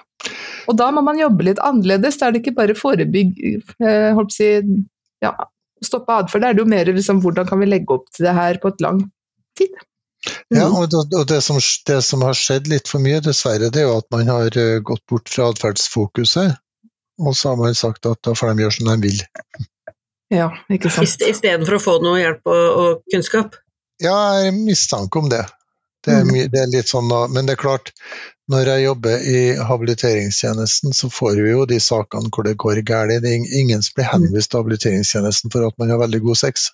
Og 0.69 0.77
da 0.77 0.91
må 0.93 1.01
man 1.05 1.19
jobbe 1.19 1.45
litt 1.47 1.61
annerledes. 1.63 2.19
Da 2.19 2.27
er 2.27 2.35
det 2.35 2.43
ikke 2.43 2.57
bare 2.59 2.77
forebygg, 2.77 3.37
eh, 3.81 4.11
holdt 4.17 4.33
på 4.33 4.33
å 4.33 4.37
si, 4.37 4.51
ja, 5.25 5.33
stoppe 5.83 6.21
atferd. 6.21 6.43
Da 6.43 6.49
er 6.49 6.57
det 6.57 6.63
jo 6.63 6.69
mer 6.69 6.89
liksom, 6.89 7.21
hvordan 7.23 7.47
kan 7.49 7.61
vi 7.61 7.69
legge 7.69 7.97
opp 7.97 8.09
til 8.13 8.27
det 8.27 8.35
her 8.37 8.61
på 8.61 8.73
et 8.73 8.83
langt 8.85 9.09
tid. 9.57 9.75
Ja, 10.49 10.67
mm. 10.67 10.75
og 11.19 11.27
det 11.29 11.41
som, 11.41 11.59
det 11.87 12.01
som, 12.01 12.23
har 12.25 12.37
skjedd 12.37 12.67
litt 12.69 12.89
for 12.89 13.03
mye, 13.03 13.21
dessverre, 13.23 13.69
det 13.73 13.83
er 13.83 13.89
jo 13.89 13.97
at 13.99 14.07
man 14.13 14.29
har 14.29 14.57
eh, 14.57 14.79
gått 14.85 15.03
bort 15.09 15.29
fra 15.29 15.49
atferdsfokuset. 15.53 16.57
Og 17.21 17.35
så 17.37 17.51
har 17.51 17.59
man 17.59 17.75
sagt 17.77 18.05
at 18.09 18.19
da 18.25 18.33
får 18.35 18.53
de 18.53 18.65
gjøre 18.65 18.75
som 18.75 18.89
de 18.91 18.95
vil. 19.07 19.21
Ja, 20.33 20.49
ikke 20.73 20.91
sant. 20.91 21.21
Istedenfor 21.23 21.77
å 21.77 21.83
få 21.83 21.99
noe 22.03 22.19
hjelp 22.19 22.49
og, 22.49 22.63
og, 22.81 23.03
kunnskap? 23.13 23.55
Ja, 24.01 24.15
jeg 24.41 24.49
har 24.51 24.57
mistanke 24.57 25.21
om 25.21 25.29
det. 25.31 25.45
Det 26.05 26.13
er, 26.13 26.25
mm. 26.27 26.39
det 26.53 26.61
er, 26.61 26.71
litt 26.73 26.89
sånn 26.91 27.07
da, 27.09 27.23
Men 27.31 27.47
det 27.47 27.55
er 27.55 27.61
klart, 27.61 27.93
når 28.51 28.69
jeg 28.73 28.83
jobber 28.83 29.23
i 29.25 29.39
habiliteringstjenesten, 29.69 30.93
så 30.93 31.09
får 31.09 31.39
vi 31.39 31.53
jo 31.53 31.63
de 31.69 31.79
sakene 31.81 32.29
hvor 32.33 32.45
det 32.45 32.57
går 32.61 32.81
galt. 32.85 33.15
Det 33.23 33.31
er 33.31 33.61
ingen 33.61 33.81
som 33.85 33.95
blir 33.97 34.11
henvist 34.11 34.51
til 34.51 34.61
habiliteringstjenesten 34.61 35.53
for 35.53 35.65
at 35.69 35.77
man 35.81 35.93
har 35.93 36.03
veldig 36.03 36.21
god 36.27 36.41
sex. 36.43 36.69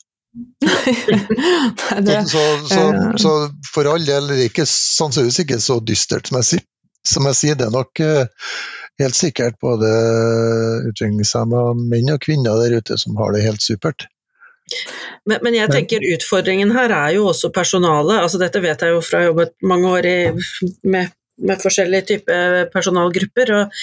Det, 1.99 2.29
så, 2.29 2.67
så, 2.67 2.83
så, 3.17 3.31
for 3.73 3.89
all 3.91 4.05
del 4.05 4.29
det 4.31 4.45
ikke 4.47 4.65
sannsynligvis 4.69 5.41
ikke 5.43 5.59
så 5.59 5.79
dystert 5.83 6.31
som 6.31 6.39
jeg, 6.39 6.63
som 7.03 7.27
jeg 7.27 7.39
sier. 7.39 7.59
Det 7.59 7.67
er 7.67 7.75
nok 7.75 8.01
uh, 8.05 8.23
helt 9.01 9.17
sikkert 9.17 9.59
både 9.63 9.91
utviklingshemma 10.91 11.65
menn 11.81 12.13
og 12.15 12.23
kvinner 12.23 12.63
der 12.63 12.79
ute 12.79 12.99
som 13.01 13.19
har 13.19 13.35
det 13.35 13.45
helt 13.45 13.63
supert. 13.65 14.07
Men, 15.27 15.41
men, 15.43 15.55
jeg 15.57 15.69
tenker 15.69 16.05
utfordringen 16.13 16.71
her 16.73 16.93
er 16.95 17.17
jo 17.17 17.27
også 17.33 17.51
personalet. 17.53 18.21
altså 18.21 18.39
Dette 18.39 18.61
vet 18.63 18.81
jeg 18.81 18.95
jo 18.95 19.01
fra 19.03 19.19
å 19.19 19.21
ha 19.25 19.29
jobbet 19.31 19.57
mange 19.67 19.95
år 19.97 20.07
i, 20.07 20.19
med, 20.87 21.11
med, 21.43 21.57
forskjellige 21.61 22.07
typer 22.13 22.69
personalgrupper. 22.73 23.51
og 23.57 23.81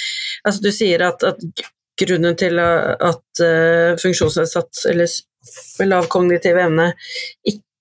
altså 0.48 0.64
Du 0.64 0.70
sier 0.72 1.04
at, 1.10 1.28
at 1.28 1.68
grunnen 1.98 2.38
til 2.40 2.58
at 2.62 3.42
uh, 3.44 3.98
funksjonsnedsatt 4.00 4.86
eller 4.88 5.10
med 5.78 5.90
lav 5.92 6.10
kognitiv 6.12 6.58
evne 6.60 6.92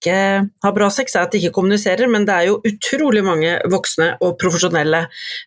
ikke 0.07 0.53
har 0.63 0.73
bra 0.75 0.87
sex, 0.93 1.15
er 1.15 1.25
at 1.25 1.33
de 1.33 1.39
ikke 1.41 1.55
kommuniserer, 1.55 2.07
men 2.11 2.25
det 2.27 2.33
er 2.35 2.45
jo 2.47 2.59
utrolig 2.69 3.23
mange 3.25 3.55
voksne 3.71 4.11
og 4.23 4.35
profesjonelle 4.39 5.01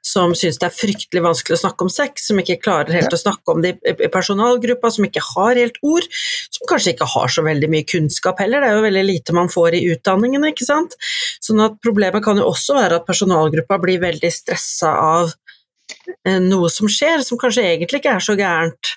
som 0.05 0.35
syns 0.37 0.59
det 0.61 0.67
er 0.67 0.75
fryktelig 0.75 1.23
vanskelig 1.25 1.57
å 1.57 1.61
snakke 1.63 1.87
om 1.87 1.93
sex, 1.93 2.27
som 2.29 2.41
ikke 2.43 2.59
klarer 2.65 2.99
helt 2.99 3.15
å 3.15 3.21
snakke 3.21 3.55
om 3.55 3.63
det 3.65 3.77
i 3.87 4.11
personalgruppa, 4.13 4.91
som 4.91 5.07
ikke 5.07 5.23
har 5.31 5.61
helt 5.61 5.79
ord, 5.87 6.09
som 6.51 6.67
kanskje 6.69 6.97
ikke 6.97 7.09
har 7.15 7.33
så 7.33 7.47
veldig 7.47 7.71
mye 7.73 7.89
kunnskap 7.89 8.43
heller, 8.43 8.61
det 8.61 8.73
er 8.73 8.79
jo 8.81 8.87
veldig 8.89 9.07
lite 9.07 9.37
man 9.39 9.53
får 9.53 9.79
i 9.79 9.85
utdanningene, 9.95 10.53
ikke 10.53 10.69
sant. 10.69 10.99
Sånn 11.41 11.63
at 11.65 11.79
problemet 11.85 12.25
kan 12.27 12.41
jo 12.41 12.51
også 12.51 12.77
være 12.77 13.01
at 13.01 13.09
personalgruppa 13.09 13.79
blir 13.81 14.03
veldig 14.03 14.35
stressa 14.35 14.93
av 14.99 15.33
eh, 16.27 16.41
noe 16.43 16.69
som 16.75 16.91
skjer, 16.91 17.23
som 17.25 17.41
kanskje 17.41 17.69
egentlig 17.71 18.03
ikke 18.03 18.19
er 18.19 18.29
så 18.29 18.37
gærent. 18.39 18.97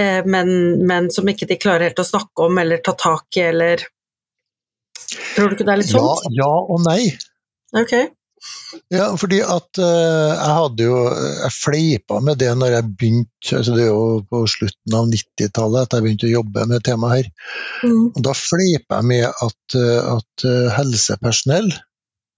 Eh, 0.00 0.24
men, 0.24 0.48
men, 0.86 1.10
som 1.10 1.28
ikke 1.28 1.48
de 1.48 1.56
klarer 1.60 1.88
helt 1.88 2.02
å 2.02 2.04
snakke 2.04 2.48
om 2.48 2.58
eller 2.60 2.82
ta 2.84 2.92
tak 2.98 3.38
i, 3.38 3.48
eller 3.52 3.86
Tror 5.36 5.48
du 5.48 5.54
ikke 5.54 5.64
det 5.68 5.72
er 5.72 5.80
litt 5.80 5.92
sånn? 5.92 6.06
Ja, 6.34 6.42
ja 6.42 6.52
og 6.74 6.80
nei. 6.84 7.02
Ok. 7.76 7.92
Ja, 8.92 9.06
fordi 9.16 9.38
at 9.40 9.78
uh, 9.80 10.32
jeg 10.34 10.54
hadde 10.58 10.84
jo 10.84 10.96
Jeg 11.08 11.52
fleipa 11.56 12.18
med 12.22 12.36
det 12.42 12.50
når 12.58 12.74
jeg 12.74 12.88
begynte 13.00 13.56
altså 13.58 13.74
Det 13.74 13.86
er 13.86 13.88
jo 13.88 14.18
på 14.28 14.42
slutten 14.50 14.96
av 14.98 15.08
90-tallet 15.08 15.86
at 15.86 15.96
jeg 15.96 16.04
begynte 16.04 16.28
å 16.28 16.32
jobbe 16.34 16.66
med 16.70 16.84
temaet 16.86 17.14
her. 17.16 17.30
Mm. 17.86 18.02
Og 18.10 18.18
da 18.26 18.34
fleipa 18.36 19.00
jeg 19.00 19.08
med 19.12 19.24
at, 19.30 19.78
uh, 19.78 20.18
at 20.18 20.46
helsepersonell 20.76 21.70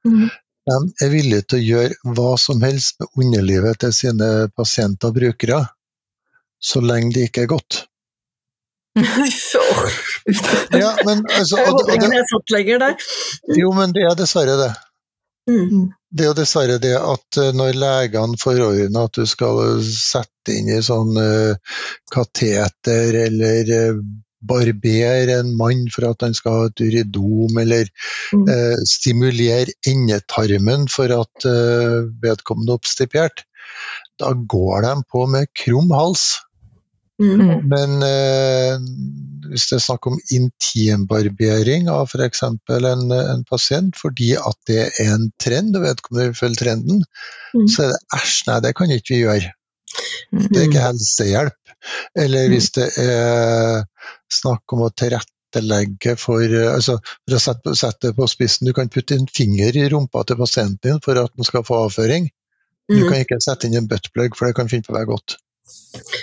mm. 0.07 0.29
er 0.77 1.12
villige 1.12 1.49
til 1.49 1.59
å 1.59 1.66
gjøre 1.73 2.14
hva 2.14 2.31
som 2.40 2.62
helst 2.62 3.01
med 3.03 3.25
underlivet 3.25 3.83
til 3.83 3.97
sine 3.97 4.31
pasienter 4.55 5.11
og 5.11 5.18
brukere 5.18 5.64
så 6.61 6.83
lenge 6.85 7.14
det 7.14 7.29
ikke 7.29 7.47
er 7.47 7.53
godt. 7.55 7.85
ja, 10.83 10.90
men 11.07 11.23
altså, 11.31 11.57
og, 11.62 11.75
og, 11.75 11.87
det, 11.87 11.99
lenger 12.51 12.79
der. 12.83 12.94
Jo, 13.59 13.73
men 13.77 13.94
det 13.94 14.05
er 14.09 14.16
dessverre 14.18 14.57
det. 14.59 14.73
Mm. 15.49 15.88
Det 16.11 16.25
er 16.25 16.31
jo 16.31 16.37
dessverre 16.37 16.79
det 16.83 16.94
at 16.97 17.40
eh, 17.40 17.55
når 17.57 17.77
legene 17.81 18.38
forordner 18.40 19.09
at 19.09 19.18
du 19.18 19.27
skal 19.29 19.83
sette 19.85 20.57
inn 20.57 20.71
i 20.73 20.81
sånn 20.85 21.16
uh, 21.16 21.81
kateter 22.12 23.16
eller 23.27 23.73
uh, 23.73 24.01
barbere 24.49 25.38
en 25.40 25.55
mann 25.59 25.87
for 25.92 26.09
at 26.09 26.25
han 26.25 26.37
skal 26.37 26.57
ha 26.57 26.66
et 26.68 26.83
uridom, 26.85 27.57
eller 27.59 27.88
mm. 28.33 28.44
eh, 28.53 28.77
stimulere 28.87 29.75
endetarmen 29.90 30.87
for 30.92 31.11
at 31.11 31.47
vedkommende 32.23 32.71
er 32.71 32.79
oppstipert, 32.79 33.42
da 34.23 34.31
går 34.55 34.87
de 34.87 34.92
på 35.11 35.25
med 35.33 35.51
krum 35.59 35.90
hals. 35.90 36.37
Mm. 37.19 37.41
mm. 37.41 37.63
Men 37.67 38.03
eh, 38.07 38.75
hvis 39.51 39.69
det 39.71 39.79
er 39.79 39.85
snakk 39.85 40.07
om 40.11 40.19
intimbarbering 40.35 41.89
av 41.91 42.11
f.eks. 42.13 42.43
En, 42.47 43.07
en 43.15 43.45
pasient 43.49 43.97
fordi 43.99 44.35
at 44.39 44.59
det 44.71 44.81
er 44.87 45.15
en 45.15 45.31
trend, 45.41 45.77
og 45.77 45.87
vedkommende 45.87 46.29
vil 46.29 46.39
følge 46.39 46.63
trenden, 46.63 47.03
mm. 47.55 47.65
så 47.67 47.87
er 47.87 47.95
det 47.95 48.21
æsj, 48.21 48.37
nei, 48.51 48.59
det 48.67 48.75
kan 48.79 48.95
ikke 48.95 49.15
vi 49.15 49.23
gjøre. 49.25 49.55
Det 50.31 50.61
er 50.61 50.69
ikke 50.69 50.85
helsehjelp. 50.85 51.75
Eller 52.19 52.47
mm. 52.47 52.55
hvis 52.55 52.71
det 52.77 52.89
er 53.03 53.85
snakk 54.33 54.77
om 54.77 54.85
å 54.85 54.93
tilrettelegge 54.93 56.17
for 56.21 56.43
altså 56.45 56.99
For 57.01 57.37
å 57.39 57.41
sette, 57.41 57.75
sette 57.79 58.11
det 58.11 58.17
på 58.19 58.27
spissen, 58.31 58.69
du 58.69 58.75
kan 58.77 58.91
putte 58.93 59.17
en 59.17 59.29
finger 59.33 59.79
i 59.79 59.87
rumpa 59.91 60.27
til 60.29 60.39
pasienten 60.41 60.83
din 60.85 61.05
for 61.05 61.19
at 61.23 61.33
den 61.35 61.49
skal 61.49 61.65
få 61.67 61.87
avføring. 61.87 62.29
Du 62.89 63.03
kan 63.05 63.21
ikke 63.21 63.41
sette 63.45 63.69
inn 63.69 63.77
en 63.77 63.89
buttplug, 63.89 64.37
for 64.37 64.49
det 64.49 64.57
kan 64.57 64.69
finne 64.71 64.87
på 64.87 64.95
å 64.95 64.97
være 64.97 65.11
godt. 65.11 65.37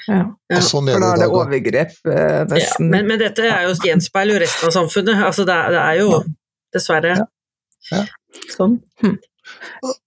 Ja. 0.08 0.24
ja. 0.52 0.60
Sånn 0.64 0.90
for 0.90 1.04
da 1.04 1.12
er 1.14 1.22
det 1.24 1.30
overgrep, 1.30 1.94
eh, 2.10 2.42
nesten. 2.50 2.90
Ja, 2.90 2.92
men, 2.92 3.08
men, 3.10 3.22
dette 3.22 3.46
er 3.46 3.68
jo 3.68 3.76
gjenspeiler 3.86 4.38
jo 4.38 4.42
resten 4.46 4.70
av 4.70 4.76
samfunnet. 4.76 5.22
Altså 5.30 5.46
det, 5.48 5.58
det 5.76 5.82
er 5.82 6.02
jo 6.02 6.20
dessverre 6.76 7.16
sånn. 8.56 8.80
Hm. 9.04 9.18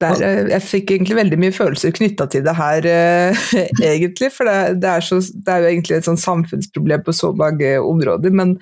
Der, 0.03 0.21
eh, 0.23 0.49
jeg 0.53 0.65
fikk 0.65 0.93
egentlig 0.95 1.17
veldig 1.19 1.39
mye 1.43 1.55
følelser 1.55 1.95
knytta 1.95 2.27
til 2.31 2.45
det 2.47 2.55
her, 2.59 2.87
uh, 2.87 3.43
egentlig. 3.91 4.31
For 4.35 4.49
det, 4.49 4.79
det, 4.83 4.91
er 4.91 5.07
så, 5.07 5.19
det, 5.21 5.55
er 5.55 5.65
jo 5.65 5.71
egentlig 5.73 5.99
et 5.99 6.09
sånn 6.09 6.21
samfunnsproblem 6.21 7.05
på 7.07 7.15
så 7.17 7.33
mange 7.39 7.73
områder. 7.83 8.35
Men 8.35 8.55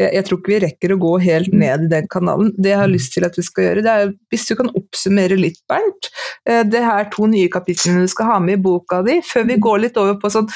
jeg, 0.00 0.10
jeg, 0.10 0.26
tror 0.28 0.40
ikke 0.40 0.54
vi 0.54 0.60
rekker 0.66 0.94
å 0.94 1.00
gå 1.04 1.14
helt 1.26 1.56
ned 1.56 1.86
i 1.86 1.92
den 1.92 2.10
kanalen. 2.12 2.52
Det 2.58 2.74
jeg 2.74 2.82
har 2.82 2.92
lyst 2.92 3.16
til 3.16 3.28
at 3.28 3.38
vi 3.38 3.46
skal 3.46 3.68
gjøre, 3.68 3.86
det 3.86 3.96
er 3.96 4.12
hvis 4.32 4.46
du 4.48 4.54
kan 4.58 4.70
oppsummere 4.72 5.40
litt, 5.40 5.60
Bernt. 5.70 6.12
Uh, 6.48 6.62
det 6.68 6.84
her 6.84 7.08
to 7.12 7.28
nye 7.30 7.50
kapitlene 7.52 8.04
du 8.06 8.12
skal 8.12 8.34
ha 8.34 8.38
med 8.42 8.58
i 8.58 8.62
boka 8.62 9.02
di, 9.06 9.20
før 9.26 9.48
vi 9.48 9.60
går 9.62 9.84
litt 9.86 10.00
over 10.00 10.20
på 10.20 10.32
sånn 10.32 10.50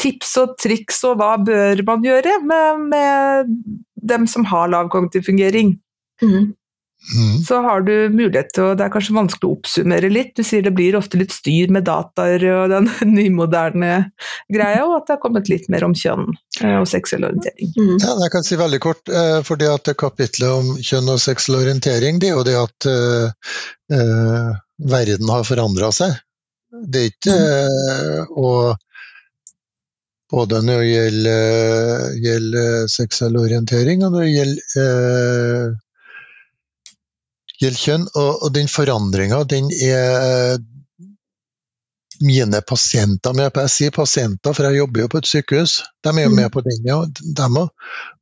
tips 0.00 0.32
og 0.40 0.56
triks 0.60 1.02
og 1.08 1.18
hva 1.20 1.34
bør 1.44 1.82
man 1.84 2.04
gjøre 2.06 2.38
med, 2.46 2.86
med 2.94 3.50
dem 4.00 4.24
som 4.30 4.46
har 4.48 4.70
lav 4.72 4.88
kognitiv 4.92 5.26
fungering. 5.28 5.74
Mm. 6.24 6.52
Mm. 7.16 7.38
så 7.48 7.62
har 7.64 7.80
du 7.86 7.94
mulighet 8.12 8.50
til 8.52 8.66
og 8.68 8.74
Det 8.76 8.84
er 8.84 8.92
kanskje 8.92 9.14
vanskelig 9.16 9.48
å 9.48 9.54
oppsummere 9.56 10.10
litt. 10.12 10.34
Du 10.36 10.44
sier 10.44 10.62
det 10.62 10.74
blir 10.76 10.98
ofte 10.98 11.18
litt 11.18 11.32
styr 11.32 11.72
med 11.72 11.86
dataer 11.88 12.44
og 12.52 12.74
den 12.74 12.90
nymoderne 13.16 13.92
greia, 14.52 14.84
og 14.86 14.98
at 14.98 15.08
det 15.08 15.16
har 15.16 15.22
kommet 15.22 15.50
litt 15.52 15.68
mer 15.72 15.86
om 15.88 15.96
kjønn 15.96 16.28
eh, 16.60 16.76
og 16.76 16.88
seksuell 16.90 17.28
orientering. 17.30 17.72
Mm. 17.76 17.96
Ja, 17.98 18.16
jeg 18.24 18.34
kan 18.36 18.46
si 18.46 18.60
veldig 18.60 18.82
kort, 18.84 19.04
for 19.08 19.48
fordi 19.50 19.66
at 19.66 19.88
det 19.88 19.96
kapitlet 19.98 20.48
om 20.48 20.74
kjønn 20.78 21.10
og 21.12 21.20
seksuell 21.20 21.58
orientering, 21.64 22.20
det 22.22 22.30
er 22.30 22.36
jo 22.36 22.44
det 22.46 22.54
at 22.56 22.86
uh, 22.88 23.56
uh, 23.92 24.52
verden 24.88 25.28
har 25.28 25.48
forandra 25.48 25.90
seg. 25.92 26.14
Det 26.70 27.02
er 27.02 27.10
ikke 27.10 27.34
eh, 27.34 28.32
og 28.38 28.76
både 30.30 30.60
når 30.62 30.82
det 30.82 30.90
gjelder, 30.90 32.02
gjelder 32.22 32.90
seksuell 32.92 33.38
orientering 33.40 34.04
og 34.06 34.14
når 34.14 34.26
det 34.26 34.34
gjelder, 34.36 34.76
eh, 34.84 35.64
gjelder 37.60 37.84
kjønn. 37.84 38.08
Og, 38.14 38.44
og 38.46 38.52
den 38.56 38.70
forandringa, 38.70 39.42
den 39.48 39.70
er 39.74 40.60
mine 42.20 42.60
pasienter 42.60 43.32
med 43.32 43.52
på. 43.52 43.64
Jeg 43.64 43.74
sier 43.74 43.94
pasienter, 43.96 44.52
for 44.52 44.68
jeg 44.68 44.80
jobber 44.82 45.04
jo 45.04 45.10
på 45.12 45.20
et 45.22 45.30
sykehus. 45.30 45.76
De 46.04 46.12
er 46.12 46.26
jo 46.26 46.34
med 46.36 46.50
på 46.52 46.62
den, 46.66 46.82
ja, 46.84 46.98
dem 47.40 47.60
òg. 47.62 47.70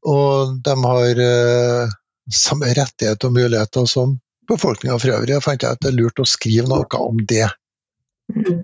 Og 0.06 0.58
de 0.64 0.74
har 0.84 1.22
eh, 1.24 1.96
samme 2.30 2.74
rettighet 2.78 3.26
og 3.26 3.34
muligheter 3.34 3.88
som 3.90 4.18
befolkninga 4.48 4.98
for 4.98 5.16
øvrig. 5.16 5.34
Jeg 5.34 5.44
fant 5.44 5.66
at 5.66 5.82
det 5.82 5.90
er 5.90 5.98
lurt 5.98 6.22
å 6.22 6.28
skrive 6.28 6.70
noe 6.70 7.02
om 7.02 7.18
det. 7.28 7.48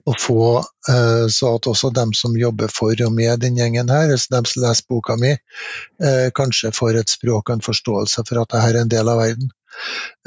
Og 0.05 0.17
få 0.21 0.47
eh, 0.61 1.27
så 1.33 1.55
at 1.57 1.67
også 1.71 1.91
dem 1.97 2.13
som 2.17 2.37
jobber 2.37 2.71
for 2.73 2.95
og 3.07 3.13
med 3.17 3.41
den 3.41 3.59
gjengen 3.59 3.91
her, 3.91 4.13
altså 4.13 4.37
dem 4.37 4.49
som 4.49 4.63
leser 4.67 4.89
boka 4.93 5.17
mi, 5.19 5.33
eh, 5.35 6.29
kanskje 6.37 6.73
får 6.77 7.01
et 7.01 7.15
språk 7.17 7.49
og 7.49 7.57
en 7.57 7.65
forståelse 7.65 8.27
for 8.29 8.43
at 8.43 8.53
dette 8.53 8.65
er 8.69 8.81
en 8.83 8.93
del 8.93 9.11
av 9.11 9.23
verden. 9.25 9.51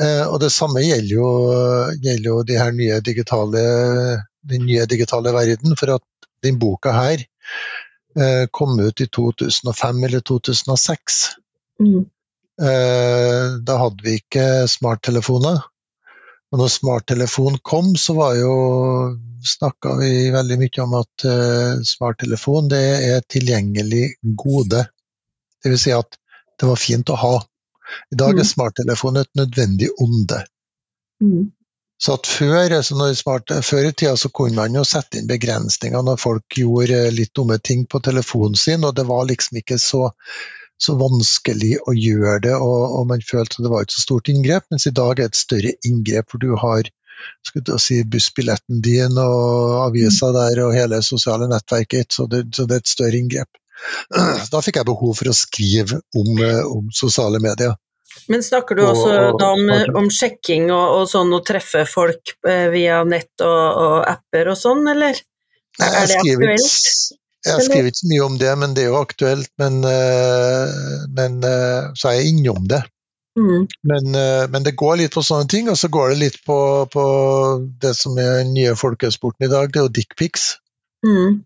Eh, 0.01 0.23
og 0.27 0.39
det 0.43 0.51
samme 0.53 0.83
gjelder 0.83 1.13
jo, 1.13 1.29
gjelder 2.03 2.29
jo 2.29 2.41
de 2.47 2.59
her 2.59 2.75
nye 2.75 2.99
digitale, 3.05 3.63
den 4.47 4.67
nye 4.67 4.85
digitale 4.89 5.33
verden, 5.35 5.77
for 5.79 5.97
at 5.97 6.29
den 6.45 6.59
boka 6.61 6.93
her 6.95 7.23
eh, 7.23 8.45
kom 8.51 8.77
ut 8.79 9.01
i 9.01 9.09
2005 9.09 10.03
eller 10.09 10.25
2006. 10.31 11.23
Mm. 11.81 12.05
Eh, 12.57 13.57
da 13.65 13.79
hadde 13.83 14.05
vi 14.05 14.19
ikke 14.21 14.67
smarttelefoner. 14.71 15.63
Og 16.47 16.61
når 16.61 16.71
smarttelefon 16.71 17.57
kom, 17.65 17.91
så 17.99 18.15
var 18.15 18.37
jo 18.39 18.53
snakka 19.43 19.97
vi 19.99 20.29
veldig 20.31 20.57
mye 20.61 20.83
om 20.83 20.95
at 20.99 21.25
uh, 21.27 21.83
smarttelefon 21.85 22.69
det 22.71 22.83
er 22.93 23.17
et 23.17 23.27
tilgjengelig 23.29 24.05
gode. 24.39 24.85
Det 25.59 25.73
vil 25.73 25.81
si 25.81 25.93
at 25.95 26.17
det 26.57 26.69
var 26.69 26.79
fint 26.79 27.11
å 27.11 27.19
ha. 27.19 27.35
I 28.13 28.19
dag 28.19 28.35
Mm. 28.35 28.39
er 28.39 28.49
smarttelefonen 28.53 29.21
et 29.21 29.35
nødvendig 29.35 29.89
onde. 30.03 30.43
Mm. 31.23 31.51
Så 31.97 32.13
at 32.13 32.27
før, 32.29 32.81
så 32.81 33.13
smart, 33.17 33.51
før 33.65 33.87
i 33.87 33.91
tida 33.91 34.15
så 34.17 34.29
kunne 34.29 34.55
man 34.55 34.75
jo 34.75 34.83
sette 34.85 35.17
inn 35.17 35.29
begrensninger 35.29 36.03
når 36.05 36.19
folk 36.21 36.59
gjorde 36.59 36.99
eh, 37.07 37.13
litt 37.13 37.33
dumme 37.33 37.57
ting 37.57 37.87
på 37.89 37.99
telefonen 38.05 38.55
sin, 38.55 38.85
og 38.85 38.93
det 38.95 39.07
var 39.07 39.25
liksom 39.25 39.57
ikke 39.57 39.79
så, 39.81 40.11
så 40.77 40.93
vanskelig 40.99 41.73
å 41.89 41.95
gjøre 41.97 42.39
det, 42.45 42.53
og, 42.53 42.99
og 42.99 43.07
man 43.09 43.25
følte 43.25 43.65
det 43.65 43.73
var 43.73 43.87
ikke 43.87 43.97
så 43.97 44.05
stort 44.05 44.29
inngrep, 44.29 44.67
mens 44.69 44.85
i 44.85 44.93
dag 44.93 45.15
er 45.15 45.23
det 45.23 45.29
et 45.31 45.41
større 45.41 45.73
inngrep, 45.89 46.29
for 46.29 46.43
du 46.43 46.53
har 46.61 46.91
si, 47.81 48.03
bussbilletten 48.05 48.81
din 48.85 49.17
og 49.17 49.87
avisa 49.87 50.29
der 50.35 50.61
og 50.67 50.75
hele 50.77 51.01
sosiale 51.01 51.49
nettverket, 51.49 52.13
så 52.13 52.27
det, 52.29 52.45
så 52.53 52.69
det 52.69 52.77
er 52.77 52.85
et 52.85 52.93
større 52.93 53.17
inngrep. 53.17 53.49
Da 54.51 54.61
fikk 54.63 54.79
jeg 54.79 54.87
behov 54.87 55.17
for 55.19 55.31
å 55.31 55.35
skrive 55.35 55.99
om, 56.17 56.31
eh, 56.43 56.63
om 56.65 56.89
sosiale 56.95 57.41
medier. 57.43 57.75
Men 58.31 58.41
snakker 58.43 58.75
du 58.75 58.83
også 58.87 59.11
og- 59.13 59.39
da 59.39 59.51
om, 59.53 59.69
om 60.01 60.09
sjekking 60.09 60.71
og, 60.71 61.01
og 61.01 61.05
sånn 61.11 61.31
å 61.35 61.43
treffe 61.45 61.85
folk 61.87 62.33
eh, 62.47 62.67
via 62.73 63.03
nett 63.07 63.45
og, 63.45 63.63
og 63.83 63.97
apper 64.09 64.51
og 64.53 64.57
sånn, 64.59 64.83
eller? 64.91 65.19
Nei, 65.77 65.87
Er 65.87 65.93
det 65.93 66.01
jeg 66.01 66.23
skriver 66.23 66.53
aktuelt, 66.55 67.17
Jeg 67.47 67.65
skriver 67.67 67.89
ikke 67.91 68.01
så 68.01 68.11
mye 68.11 68.25
om 68.25 68.37
det, 68.41 68.53
men 68.57 68.73
det 68.75 68.83
er 68.83 68.89
jo 68.89 68.99
aktuelt. 68.99 69.51
Men, 69.61 69.77
eh, 69.85 70.77
men 71.19 71.37
så 71.95 72.09
er 72.09 72.17
jeg 72.17 72.31
innom 72.33 72.65
det. 72.67 72.81
Mm. 73.37 73.67
Men, 73.85 74.15
men 74.49 74.63
det 74.65 74.73
går 74.81 74.95
litt 74.97 75.13
på 75.13 75.21
sånne 75.21 75.45
ting, 75.47 75.69
og 75.69 75.77
så 75.77 75.91
går 75.93 76.09
det 76.09 76.17
litt 76.23 76.39
på, 76.43 76.57
på 76.89 77.03
det 77.83 77.93
som 77.95 78.17
er 78.17 78.39
den 78.41 78.55
nye 78.55 78.73
folkesporten 78.75 79.45
i 79.45 79.51
dag, 79.51 79.69
det 79.69 79.77
er 79.77 79.85
jo 79.85 79.93
dickpics. 79.93 80.55
Mm. 81.05 81.43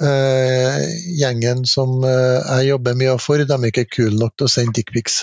Eh, 0.00 0.78
gjengen 1.20 1.66
som 1.68 2.00
eh, 2.04 2.40
jeg 2.40 2.70
jobber 2.70 2.96
mye 2.96 3.16
for, 3.20 3.42
de 3.44 3.58
er 3.58 3.68
ikke 3.68 3.90
kule 3.98 4.16
nok 4.16 4.34
til 4.38 4.48
å 4.48 4.52
sende 4.52 4.76
dickpics. 4.78 5.22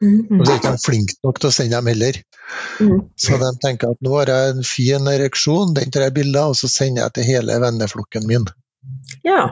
Mm. 0.00 0.38
Og 0.38 0.44
så 0.46 0.52
er 0.52 0.60
ikke 0.60 0.74
de 0.76 0.84
flinke 0.84 1.16
nok 1.26 1.40
til 1.42 1.50
å 1.50 1.54
sende 1.54 1.76
dem 1.76 1.90
heller. 1.90 2.20
Mm. 2.80 3.00
Så 3.20 3.38
de 3.42 3.50
tenker 3.62 3.92
at 3.92 4.04
nå 4.06 4.14
har 4.16 4.32
jeg 4.32 4.54
en 4.54 4.66
fin 4.66 5.10
ereksjon, 5.12 5.74
den 5.76 5.92
tar 5.92 6.06
jeg 6.06 6.16
bilde 6.16 6.40
av, 6.40 6.54
og 6.54 6.60
så 6.60 6.70
sender 6.70 7.04
jeg 7.04 7.16
til 7.18 7.28
hele 7.34 7.58
venneflokken 7.62 8.28
min. 8.30 8.46
Ja, 9.26 9.50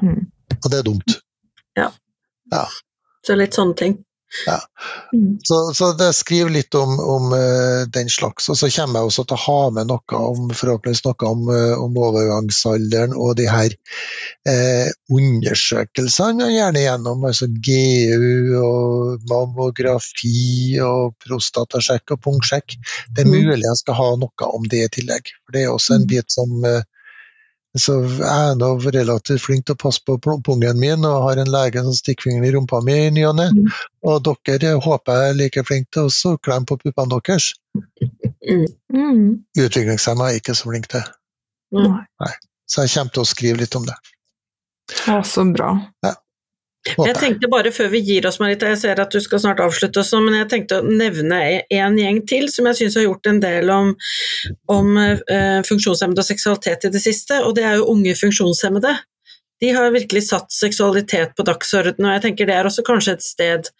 Og 0.59 0.70
det 0.72 0.79
er 0.79 0.87
dumt. 0.87 1.18
ja, 2.55 2.64
så 3.27 3.37
litt 3.37 3.59
sånne 3.59 3.77
ting. 3.77 3.98
Mm. 5.14 5.38
Så, 5.42 5.74
så 5.74 5.92
det 5.98 6.12
skriver 6.16 6.52
litt 6.52 6.74
om, 6.78 6.98
om 7.00 7.32
eh, 7.32 7.86
den 7.92 8.10
slags. 8.12 8.48
Og 8.52 8.58
så 8.60 8.68
kommer 8.70 9.00
jeg 9.00 9.10
også 9.10 9.24
til 9.24 9.38
å 9.38 9.44
ha 9.44 9.70
med 9.78 9.88
noe 9.90 10.20
om 10.20 10.50
forhåpentligvis 10.52 11.04
noe 11.06 11.30
om, 11.30 11.46
eh, 11.54 11.74
om 11.80 11.96
overgangsalderen 12.08 13.16
og 13.16 13.34
de 13.40 13.48
her 13.50 13.74
eh, 14.48 14.90
undersøkelsene 15.18 16.50
gjerne 16.52 16.84
gjennom, 16.84 17.24
altså 17.28 17.48
GU 17.48 18.58
og 18.60 19.24
mammografi 19.30 20.78
og 20.84 21.16
prostatasjekk 21.24 22.16
og 22.16 22.22
punktsjekk. 22.28 22.78
Det 23.14 23.24
er 23.24 23.28
Mm. 23.28 23.34
mulig 23.34 23.64
jeg 23.64 23.82
skal 23.82 23.94
ha 23.94 24.10
noe 24.16 24.52
om 24.52 24.68
det 24.68 24.84
i 24.84 24.92
tillegg. 25.00 25.32
For 25.44 25.56
det 25.56 25.64
er 25.64 25.72
også 25.72 25.94
en 25.98 26.06
bit 26.06 26.30
som 26.32 26.64
eh, 26.64 26.82
så 27.76 27.98
jeg 28.00 28.24
er 28.24 28.54
nå 28.57 28.70
relativt 28.81 29.42
flink 29.44 29.66
til 29.68 29.76
å 29.76 29.81
passe 29.83 30.00
på 30.00 30.16
pungen 30.24 30.81
min 30.81 31.04
og 31.04 31.26
har 31.26 31.40
en 31.42 31.50
lege 31.52 31.83
som 31.85 31.96
stikker 31.96 32.28
fingeren 32.28 32.48
i 32.48 32.52
rumpa 32.54 32.81
mi 32.85 32.96
i 33.07 33.11
ny 33.12 33.26
og 33.28 33.37
ne. 33.37 33.48
Mm. 33.52 33.66
Og 34.09 34.31
dere 34.48 34.74
håper 34.81 35.18
jeg 35.20 35.33
er 35.33 35.37
like 35.37 35.64
flinke 35.68 35.92
til 35.92 36.09
å 36.09 36.37
klemme 36.40 36.68
på 36.68 36.78
puppene 36.81 37.18
deres. 37.18 37.50
Mm. 37.76 38.64
Mm. 38.94 39.26
Utviklingshemma 39.59 40.31
er 40.31 40.40
ikke 40.40 40.57
så 40.57 40.70
flink 40.70 40.88
til, 40.94 41.04
Nei. 41.76 42.33
så 42.64 42.87
jeg 42.87 42.94
kommer 42.94 43.18
til 43.18 43.26
å 43.26 43.28
skrive 43.28 43.61
litt 43.61 43.76
om 43.76 43.85
det. 43.88 43.98
Ja, 45.04 45.20
så 45.26 45.44
bra. 45.52 45.74
Håper 46.07 46.16
jeg. 46.96 47.16
tenkte 47.18 47.51
bare 47.51 47.72
før 47.74 47.90
vi 47.92 48.01
gir 48.07 48.27
oss, 48.29 48.38
Marita, 48.42 48.70
jeg 48.72 48.81
ser 48.83 49.03
at 49.03 49.12
du 49.12 49.20
skal 49.22 49.42
snart 49.42 49.62
avslutte 49.64 50.03
også, 50.03 50.20
men 50.24 50.38
jeg 50.40 50.48
tenkte 50.53 50.81
å 50.81 50.87
nevne 50.87 51.40
en 51.74 51.98
gjeng 51.98 52.22
til 52.29 52.48
som 52.53 52.68
jeg 52.70 52.81
syns 52.81 52.98
har 53.01 53.07
gjort 53.09 53.31
en 53.31 53.40
del 53.42 53.72
om, 53.74 53.92
om 54.72 54.90
uh, 54.98 55.61
funksjonshemmede 55.68 56.24
og 56.24 56.29
seksualitet 56.29 56.88
i 56.88 56.92
det 56.94 57.05
siste, 57.05 57.42
og 57.44 57.55
det 57.59 57.66
er 57.68 57.79
jo 57.79 57.88
unge 57.94 58.16
funksjonshemmede. 58.18 58.96
De 59.59 59.72
har 59.74 59.90
virkelig 59.90 60.29
satt 60.29 60.55
seksualitet 60.55 61.35
på 61.37 61.46
dagsordenen, 61.46 62.07
og 62.07 62.16
jeg 62.16 62.27
tenker 62.29 62.48
det 62.48 62.59
er 62.59 62.68
også 62.68 62.87
kanskje 62.87 63.16
et 63.16 63.27
sted 63.27 63.72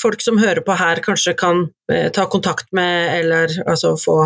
folk 0.00 0.24
som 0.24 0.40
hører 0.42 0.64
på 0.66 0.74
her, 0.78 1.02
kanskje 1.04 1.36
kan 1.38 1.68
uh, 1.70 2.08
ta 2.14 2.28
kontakt 2.30 2.70
med, 2.76 3.12
eller 3.20 3.60
altså 3.66 3.94
få 4.00 4.18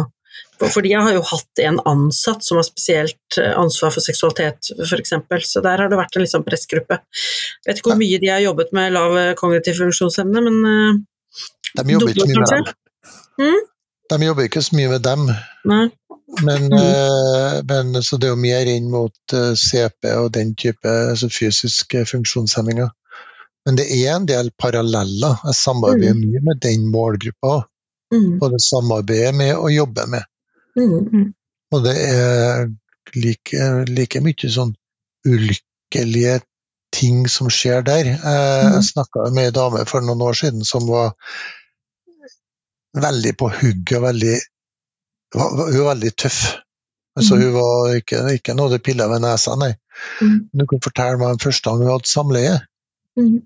for, 0.61 0.87
jeg 0.87 1.01
har 1.05 1.15
jo 1.15 1.23
hatt 1.23 1.61
en 1.63 1.79
ansatt 1.87 2.43
som 2.45 2.59
har 2.59 2.67
spesielt 2.67 3.39
eh, 3.41 3.53
ansvar 3.59 3.93
for 3.95 4.05
seksualitet, 4.05 4.73
f.eks., 4.85 5.15
så 5.53 5.63
der 5.65 5.85
har 5.85 5.93
det 5.93 5.99
vært 6.01 6.19
en 6.19 6.27
sånn 6.31 6.47
pressgruppe. 6.47 6.99
Jeg 7.63 7.71
vet 7.71 7.81
ikke 7.83 7.93
hvor 7.93 8.01
mye 8.01 8.19
de 8.23 8.33
har 8.33 8.43
jobbet 8.45 8.75
med 8.77 8.93
lav 8.97 9.17
eh, 9.21 9.33
kognitiv 9.39 9.79
funksjonsevne, 9.83 10.43
men 10.49 10.59
eh, 10.73 11.01
De 11.83 11.95
jobber 11.95 12.15
ikke 12.15 12.29
mye 12.33 12.43
med 12.43 12.53
dem. 12.57 12.69
Mm? 13.39 13.65
De 14.09 14.21
jobber 14.25 14.49
ikke 14.49 14.65
så 14.65 14.77
mye 14.79 14.93
med 14.97 15.03
dem, 15.07 15.27
nei. 15.69 15.83
men, 16.45 16.69
Mm. 16.69 17.65
men 17.69 18.03
så 18.05 18.19
det 18.21 18.29
er 18.29 18.35
jo 18.35 18.41
mer 18.41 18.69
inn 18.69 18.91
mot 18.93 19.33
CP 19.57 20.11
og 20.19 20.33
den 20.35 20.55
type 20.61 20.89
altså 20.89 21.29
fysiske 21.33 22.03
funksjonshemminger. 22.11 22.91
Men 23.67 23.77
det 23.77 23.87
er 23.93 24.15
en 24.15 24.27
del 24.29 24.51
paralleller. 24.57 25.41
Jeg 25.45 25.57
samarbeider 25.57 26.17
mye 26.17 26.41
med 26.45 26.61
den 26.65 26.87
målgruppa. 26.93 27.67
Mm, 28.15 28.39
Både 28.41 28.61
samarbeider 28.65 29.35
med 29.37 29.55
og 29.57 29.69
jobber 29.73 30.07
med. 30.09 30.25
Mm, 30.77 31.33
Og 31.73 31.85
det 31.85 31.97
er 31.97 32.69
like, 33.15 33.59
like 33.89 34.21
mye 34.25 34.51
sånn 34.53 34.75
ulykkelige 35.29 36.41
ting 36.93 37.27
som 37.29 37.51
skjer 37.53 37.83
der. 37.85 38.05
Jeg, 38.05 38.73
Mhm. 38.73 38.83
snakka 38.83 39.31
med 39.35 39.45
ei 39.45 39.51
dame 39.51 39.85
for 39.87 40.01
noen 40.01 40.23
år 40.23 40.33
siden 40.33 40.65
som 40.65 40.87
var 40.89 41.13
veldig 42.97 43.37
på 43.37 43.49
hugget 43.61 43.97
og 43.99 44.03
veldig 44.03 44.37
Hun 45.35 45.85
var 45.85 45.95
veldig 45.95 46.17
tøff. 46.17 46.57
Altså, 47.17 47.35
Mhm. 47.35 47.43
hun 47.43 47.53
var 47.55 47.95
ikke, 48.01 48.19
ikke 48.33 48.55
noe 48.57 48.71
det 48.71 48.83
pilla 48.83 49.09
ved 49.09 49.21
nesa, 49.21 49.57
nei. 49.57 49.75
Mm. 50.23 50.49
Men 50.53 50.61
Hun 50.61 50.67
kunne 50.67 50.81
fortelle 50.83 51.19
meg 51.19 51.29
om 51.29 51.39
første 51.39 51.63
gang 51.71 51.83
hun 51.83 51.91
hadde 51.93 52.09
samleie. 52.09 52.61
mm, 53.17 53.43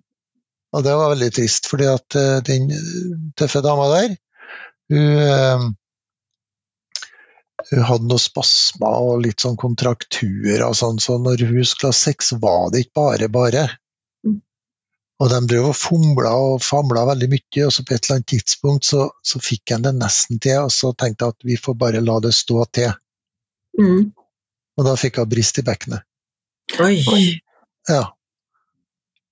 Og 0.73 0.85
det 0.85 0.93
var 0.93 1.09
veldig 1.15 1.33
trist, 1.35 1.67
fordi 1.69 1.85
at 1.85 2.15
eh, 2.17 2.41
den 2.41 2.71
tøffe 3.37 3.61
dama 3.63 3.89
der, 3.97 4.17
hun, 4.91 5.19
eh, 5.19 5.73
hun 7.71 7.85
hadde 7.89 8.09
noen 8.11 8.23
spasmer 8.23 9.05
og 9.07 9.23
litt 9.25 9.45
sånn 9.45 9.59
kontrakturer 9.61 10.65
og 10.67 10.75
sånn, 10.79 11.01
så 11.03 11.19
når 11.23 11.45
hun 11.51 11.67
skulle 11.69 11.93
ha 11.93 11.99
sex, 11.99 12.33
var 12.43 12.73
det 12.73 12.87
ikke 12.87 12.99
bare 12.99 13.29
bare. 13.33 13.65
Mm. 14.27 14.41
Og 15.23 15.31
de 15.33 15.41
drev 15.51 15.69
og 15.71 15.79
fomla 15.79 16.33
og 16.49 16.65
famla 16.65 17.05
veldig 17.13 17.29
mye, 17.35 17.67
og 17.67 17.75
så 17.75 17.85
på 17.87 17.95
et 17.95 18.07
eller 18.07 18.19
annet 18.19 18.31
tidspunkt 18.35 18.89
så, 18.89 19.07
så 19.23 19.43
fikk 19.43 19.75
han 19.77 19.87
det 19.87 19.95
nesten 19.99 20.43
til, 20.43 20.65
og 20.67 20.75
så 20.75 20.95
tenkte 20.97 21.29
jeg 21.29 21.37
at 21.37 21.49
vi 21.53 21.61
får 21.61 21.79
bare 21.85 22.03
la 22.05 22.19
det 22.25 22.35
stå 22.37 22.67
til. 22.81 22.91
Mm. 23.79 24.11
Og 24.79 24.89
da 24.89 24.97
fikk 24.99 25.21
hun 25.23 25.31
brist 25.31 25.61
i 25.61 25.67
bekkenet. 25.67 26.05
Oi. 26.81 26.97
Oi. 27.13 27.25
Ja. 27.91 28.05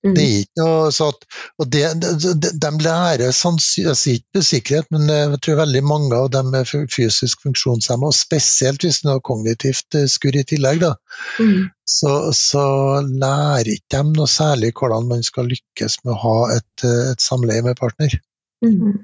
Mm. 0.00 0.14
Det 0.16 0.22
er 0.24 0.36
ikke 0.40 0.62
noe 0.62 0.92
så 0.96 1.10
og 1.10 1.66
det, 1.68 1.82
de, 2.00 2.32
de, 2.40 2.70
lærer 2.80 3.34
sannsynligvis 3.36 4.04
ikke 4.14 4.38
med 4.38 4.46
sikkerhet, 4.48 4.86
men 4.94 5.10
eh, 5.12 5.26
jeg 5.34 5.40
tror 5.44 5.58
veldig 5.58 5.82
mange 5.84 6.16
av 6.16 6.30
dem 6.32 6.54
er 6.56 6.68
fysisk 6.68 7.42
funksjonshemma, 7.44 8.08
og 8.08 8.16
spesielt 8.16 8.86
hvis 8.86 9.02
du 9.04 9.10
har 9.10 9.20
kognitivt 9.26 9.98
eh, 9.98 10.08
skurr 10.08 10.40
i 10.40 10.46
tillegg, 10.48 10.80
da, 10.86 10.94
Mm. 11.40 11.68
så, 11.84 12.32
så 12.32 12.64
lærer 13.04 13.68
ikke 13.74 13.98
de 13.98 14.14
noe 14.16 14.30
særlig 14.30 14.72
hvordan 14.78 15.08
man 15.10 15.22
skal 15.26 15.50
lykkes 15.50 15.98
med 16.04 16.14
å 16.14 16.20
ha 16.22 16.36
et, 16.54 16.84
eh, 16.86 17.10
et 17.12 17.20
samleie 17.24 17.64
med 17.66 17.76
partner. 17.76 18.16
Mm. 18.64 19.02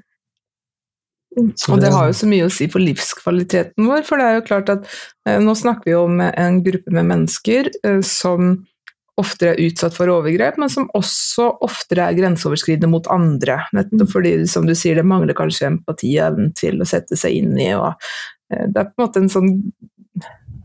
Så 1.53 1.75
Og 1.75 1.81
det 1.83 1.91
har 1.93 2.07
jo 2.09 2.15
så 2.17 2.29
mye 2.29 2.47
å 2.47 2.53
si 2.53 2.65
for 2.73 2.81
livskvaliteten 2.81 3.85
vår, 3.85 4.01
for 4.07 4.17
det 4.17 4.25
er 4.25 4.39
jo 4.39 4.47
klart 4.47 4.71
at 4.73 4.87
nå 5.43 5.53
snakker 5.59 5.91
vi 5.91 5.93
om 5.99 6.17
en 6.25 6.57
gruppe 6.65 6.93
med 6.95 7.05
mennesker 7.11 7.69
som 8.01 8.55
oftere 9.17 9.55
er 9.55 9.63
utsatt 9.65 9.95
for 9.97 10.11
overgrep, 10.13 10.59
men 10.61 10.69
som 10.69 10.89
også 10.97 11.49
oftere 11.65 12.05
er 12.05 12.17
grenseoverskridende 12.19 12.89
mot 12.91 13.07
andre. 13.13 13.59
Nettopp 13.73 14.11
fordi, 14.13 14.35
som 14.49 14.67
du 14.69 14.75
sier, 14.77 14.99
det 14.99 15.07
mangler 15.07 15.37
kanskje 15.37 15.71
empati 15.71 16.13
og 16.19 16.27
evnen 16.31 16.51
til 16.57 16.81
å 16.81 16.87
sette 16.89 17.17
seg 17.19 17.39
inn 17.39 17.55
i, 17.57 17.71
og 17.77 17.93
eh, 18.53 18.67
det 18.69 18.83
er 18.83 18.91
på 18.91 18.97
en 18.97 19.05
måte 19.07 19.23
en 19.23 19.31
sånn 19.33 19.53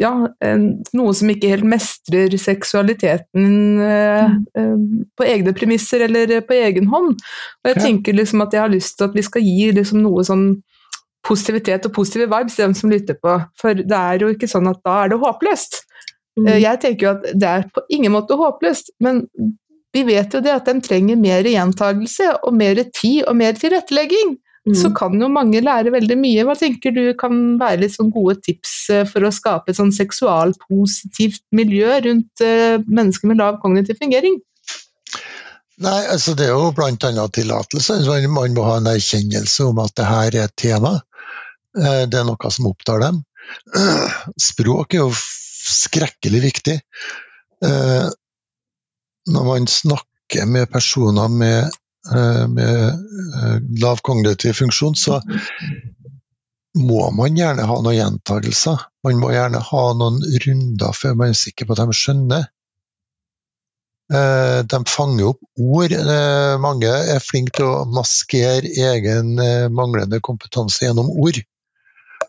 ja, 0.01 0.11
en, 0.45 0.65
noe 0.97 1.13
som 1.15 1.31
ikke 1.31 1.51
helt 1.53 1.67
mestrer 1.69 2.33
seksualiteten 2.41 3.81
eh, 3.85 4.33
eh, 4.59 4.77
på 5.19 5.27
egne 5.29 5.53
premisser 5.57 6.07
eller 6.07 6.41
på 6.47 6.57
egen 6.57 6.89
hånd. 6.93 7.21
Og 7.63 7.71
jeg 7.71 7.77
Ja. 7.77 7.83
tenker 7.83 8.17
liksom 8.17 8.43
at 8.43 8.53
jeg 8.57 8.63
har 8.65 8.73
lyst 8.73 8.97
til 8.99 9.09
at 9.09 9.15
vi 9.15 9.23
skal 9.23 9.43
gi 9.43 9.71
liksom 9.77 10.03
noe 10.03 10.25
sånn 10.27 10.47
positivitet 11.23 11.87
og 11.87 11.95
positive 11.95 12.27
vibes 12.27 12.57
til 12.57 12.65
dem 12.67 12.75
som 12.75 12.91
lytter 12.91 13.15
på, 13.15 13.37
for 13.61 13.75
det 13.79 13.99
er 13.99 14.19
jo 14.25 14.33
ikke 14.33 14.51
sånn 14.51 14.67
at 14.71 14.81
da 14.83 15.05
er 15.05 15.13
det 15.13 15.21
håpløst. 15.23 15.85
Mm. 16.39 16.47
Eh, 16.47 16.61
Jeg 16.63 16.81
tenker 16.81 17.07
jo 17.07 17.13
at 17.17 17.27
det 17.35 17.49
er 17.49 17.67
på 17.73 17.85
ingen 17.93 18.15
måte 18.15 18.39
håpløst, 18.39 18.95
men 19.05 19.27
vi 19.93 20.05
vet 20.09 20.33
jo 20.33 20.41
det 20.41 20.55
at 20.55 20.69
de 20.69 20.81
trenger 20.85 21.21
mer 21.21 21.45
gjentagelse 21.45 22.31
og 22.47 22.55
mer 22.57 22.81
tid 22.97 23.27
og 23.29 23.37
mer 23.37 23.59
tilrettelegging. 23.59 24.39
Mm. 24.63 24.77
Så 24.79 24.93
kan 24.95 25.19
jo 25.19 25.27
mange 25.29 25.61
lære 25.61 25.91
veldig 25.91 26.17
mye. 26.21 26.45
Hva 26.47 26.55
tenker 26.57 26.95
du 26.95 27.03
kan 27.19 27.59
være 27.61 27.81
litt 27.83 27.97
sånn 27.97 28.13
gode 28.15 28.39
tips 28.47 28.77
eh, 28.95 29.03
for 29.09 29.27
å 29.27 29.33
skape 29.35 29.73
et 29.73 29.79
sånn 29.79 29.93
seksualpositivt 29.93 31.43
miljø 31.53 31.99
rundt 32.07 32.45
eh, 32.47 32.79
mennesker 32.87 33.29
med 33.29 33.43
lav 33.43 33.59
kognitiv 33.61 33.99
fungering? 34.01 34.39
Nei, 35.83 36.01
altså 36.15 36.37
det 36.39 36.47
er 36.47 36.55
jo 36.55 36.71
annet 36.71 37.35
tillatelse. 37.35 37.99
Man, 38.31 38.55
må 38.55 38.65
ha 38.69 38.79
en 38.79 38.89
erkjennelse 38.93 39.67
om 39.67 39.83
at 39.83 39.97
det 39.99 40.07
her 40.07 40.31
er 40.31 40.47
et 40.47 40.57
tema. 40.57 41.01
Det 41.75 42.15
er 42.21 42.27
noe 42.29 42.51
som 42.55 42.69
opptar 42.69 43.03
dem. 43.03 43.23
Språk 44.51 44.95
er 44.95 45.03
jo 45.03 45.11
skrekkelig 45.75 46.43
viktig. 46.49 46.79
Eh, 47.65 48.09
Når 49.33 49.45
man 49.47 49.67
snakker 49.71 50.47
med 50.51 50.71
personer 50.73 51.29
med, 51.31 51.71
eh, 52.11 52.47
med 52.51 52.79
eh, 52.89 53.59
lav 53.83 54.01
kognitiv 54.03 54.57
funksjon, 54.59 54.97
så 54.99 55.21
må 56.75 57.11
man 57.15 57.37
gjerne 57.37 57.67
ha 57.69 57.77
noen 57.85 57.95
gjentagelser. 57.99 58.81
Man 59.05 59.21
må 59.21 59.31
gjerne 59.35 59.61
ha 59.61 59.85
noen 59.99 60.19
runder 60.47 60.97
før 60.97 61.15
man 61.21 61.35
er 61.35 61.39
sikker 61.39 61.69
på 61.69 61.77
at 61.77 61.83
de 61.85 61.97
skjønner. 62.01 62.49
Eh, 64.13 64.61
De 64.73 64.81
fanger 64.89 65.29
opp 65.31 65.41
ord. 65.61 65.93
Eh, 65.93 66.57
Mange 66.65 66.91
er 67.15 67.23
flinke 67.23 67.55
til 67.61 67.69
å 67.69 67.85
maskere 67.93 68.73
egen 68.89 69.37
eh, 69.39 69.69
manglende 69.73 70.21
kompetanse 70.25 70.87
gjennom 70.87 71.13
ord, 71.13 71.39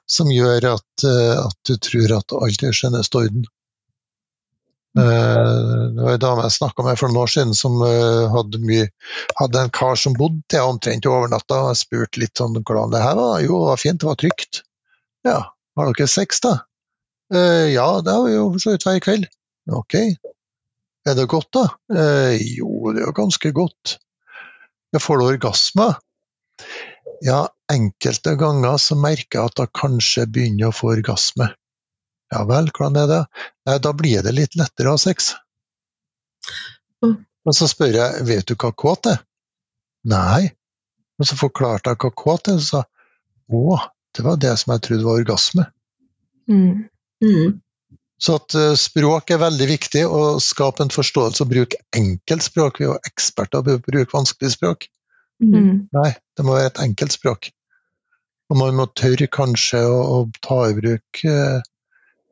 som 0.09 0.29
gjør 0.31 0.65
at, 0.75 1.05
eh, 1.07 1.35
at 1.45 1.57
du 1.67 1.75
tror 1.77 2.17
at 2.19 2.35
alt 2.37 2.63
er 2.63 2.75
skjønneste 2.75 3.21
orden. 3.21 3.45
Eh, 4.99 5.93
Det 5.93 6.01
var 6.03 6.13
en 6.13 6.21
dame 6.21 6.43
jeg 6.45 6.55
snakka 6.57 6.83
med 6.85 6.99
for 6.99 7.09
noen 7.09 7.23
år 7.23 7.31
siden 7.33 7.53
som 7.57 7.79
eh, 7.85 8.27
hadde, 8.33 8.59
mye, 8.61 8.89
hadde 9.39 9.63
en 9.63 9.71
kar 9.73 9.95
som 9.97 10.13
bodde 10.17 10.43
til 10.51 10.61
omtrent 10.67 11.07
over 11.09 11.31
natta. 11.31 11.63
Jeg 11.71 11.81
spurte 11.81 12.21
litt 12.21 12.37
sånn 12.37 12.59
hvordan 12.59 12.93
det 12.93 13.01
her 13.01 13.15
var. 13.17 13.39
Jo, 13.41 13.63
det 13.63 13.71
var 13.71 13.81
fint, 13.81 14.01
det 14.03 14.09
var 14.11 14.19
trygt. 14.21 14.61
Ja, 15.25 15.39
har 15.79 15.93
dere 15.93 16.07
sex, 16.11 16.43
da? 16.43 16.59
«Eh, 17.33 17.71
ja, 17.73 17.87
det 18.05 18.13
har 18.13 18.27
vi 18.27 18.33
jo 18.35 18.43
for 18.53 18.61
så 18.61 18.73
vidt 18.75 18.83
hver 18.85 18.99
kveld. 19.01 19.23
Ok. 19.73 19.95
Er 21.07 21.15
det 21.17 21.23
godt, 21.31 21.47
da? 21.55 21.63
«Eh, 21.89 22.35
jo, 22.59 22.91
det 22.93 23.01
er 23.01 23.07
jo 23.07 23.13
ganske 23.17 23.49
godt. 23.55 23.95
Jeg 24.93 25.01
får 25.01 25.17
du 25.17 25.23
orgasme? 25.31 25.87
Ja, 27.21 27.47
enkelte 27.71 28.35
ganger 28.39 28.79
så 28.81 28.97
merker 28.99 29.39
jeg 29.39 29.51
at 29.51 29.61
jeg 29.61 29.73
kanskje 29.77 30.25
begynner 30.29 30.71
å 30.71 30.75
få 30.75 30.93
orgasme. 30.95 31.51
Ja 32.33 32.43
vel, 32.49 32.71
hvordan 32.73 32.97
er 33.03 33.09
det? 33.11 33.21
Nei, 33.69 33.77
da 33.83 33.93
blir 33.93 34.25
det 34.25 34.33
litt 34.33 34.57
lettere 34.57 34.89
å 34.89 34.97
ha 34.97 35.01
sex. 35.01 35.33
Og 37.03 37.55
så 37.55 37.67
spør 37.69 37.99
jeg, 37.99 38.25
vet 38.27 38.47
du 38.49 38.55
hva 38.55 38.71
kåt 38.71 39.11
er? 39.11 39.19
Nei. 40.09 40.49
Og 41.19 41.27
så 41.29 41.37
forklarte 41.37 41.93
jeg 41.93 42.01
hva 42.01 42.11
kåt 42.23 42.49
er, 42.49 42.57
og 42.57 42.65
sa 42.65 42.83
å, 43.53 43.77
det 44.15 44.25
var 44.25 44.39
det 44.41 44.55
som 44.59 44.73
jeg 44.73 44.83
trodde 44.87 45.05
var 45.05 45.21
orgasme. 45.21 45.67
Mm. 46.49 46.87
Mm. 47.23 47.59
Så 48.23 48.37
at 48.39 48.55
eh, 48.55 48.73
språk 48.79 49.33
er 49.35 49.41
veldig 49.41 49.67
viktig, 49.67 50.03
å 50.07 50.39
skape 50.43 50.85
en 50.85 50.93
forståelse 50.93 51.43
og 51.43 51.51
bruke 51.51 51.79
enkelt 51.95 52.45
språk. 52.45 52.79
Vi 52.79 52.87
er 52.87 52.93
jo 52.93 52.99
eksperter 53.11 53.65
på 53.65 53.77
å 53.77 53.83
bruke 53.83 54.15
vanskelig 54.15 54.55
språk. 54.55 54.87
Mm. 55.43 55.89
Nei, 55.93 56.11
det 56.37 56.45
må 56.45 56.57
være 56.57 56.71
et 56.73 56.81
enkelt 56.85 57.15
språk. 57.15 57.51
Og 58.51 58.59
man 58.59 58.75
må 58.77 58.87
tørre 58.97 59.29
kanskje 59.31 59.81
å, 59.87 59.99
å 60.15 60.17
ta 60.43 60.59
i 60.69 60.75
bruk 60.77 61.23
eh, 61.29 61.61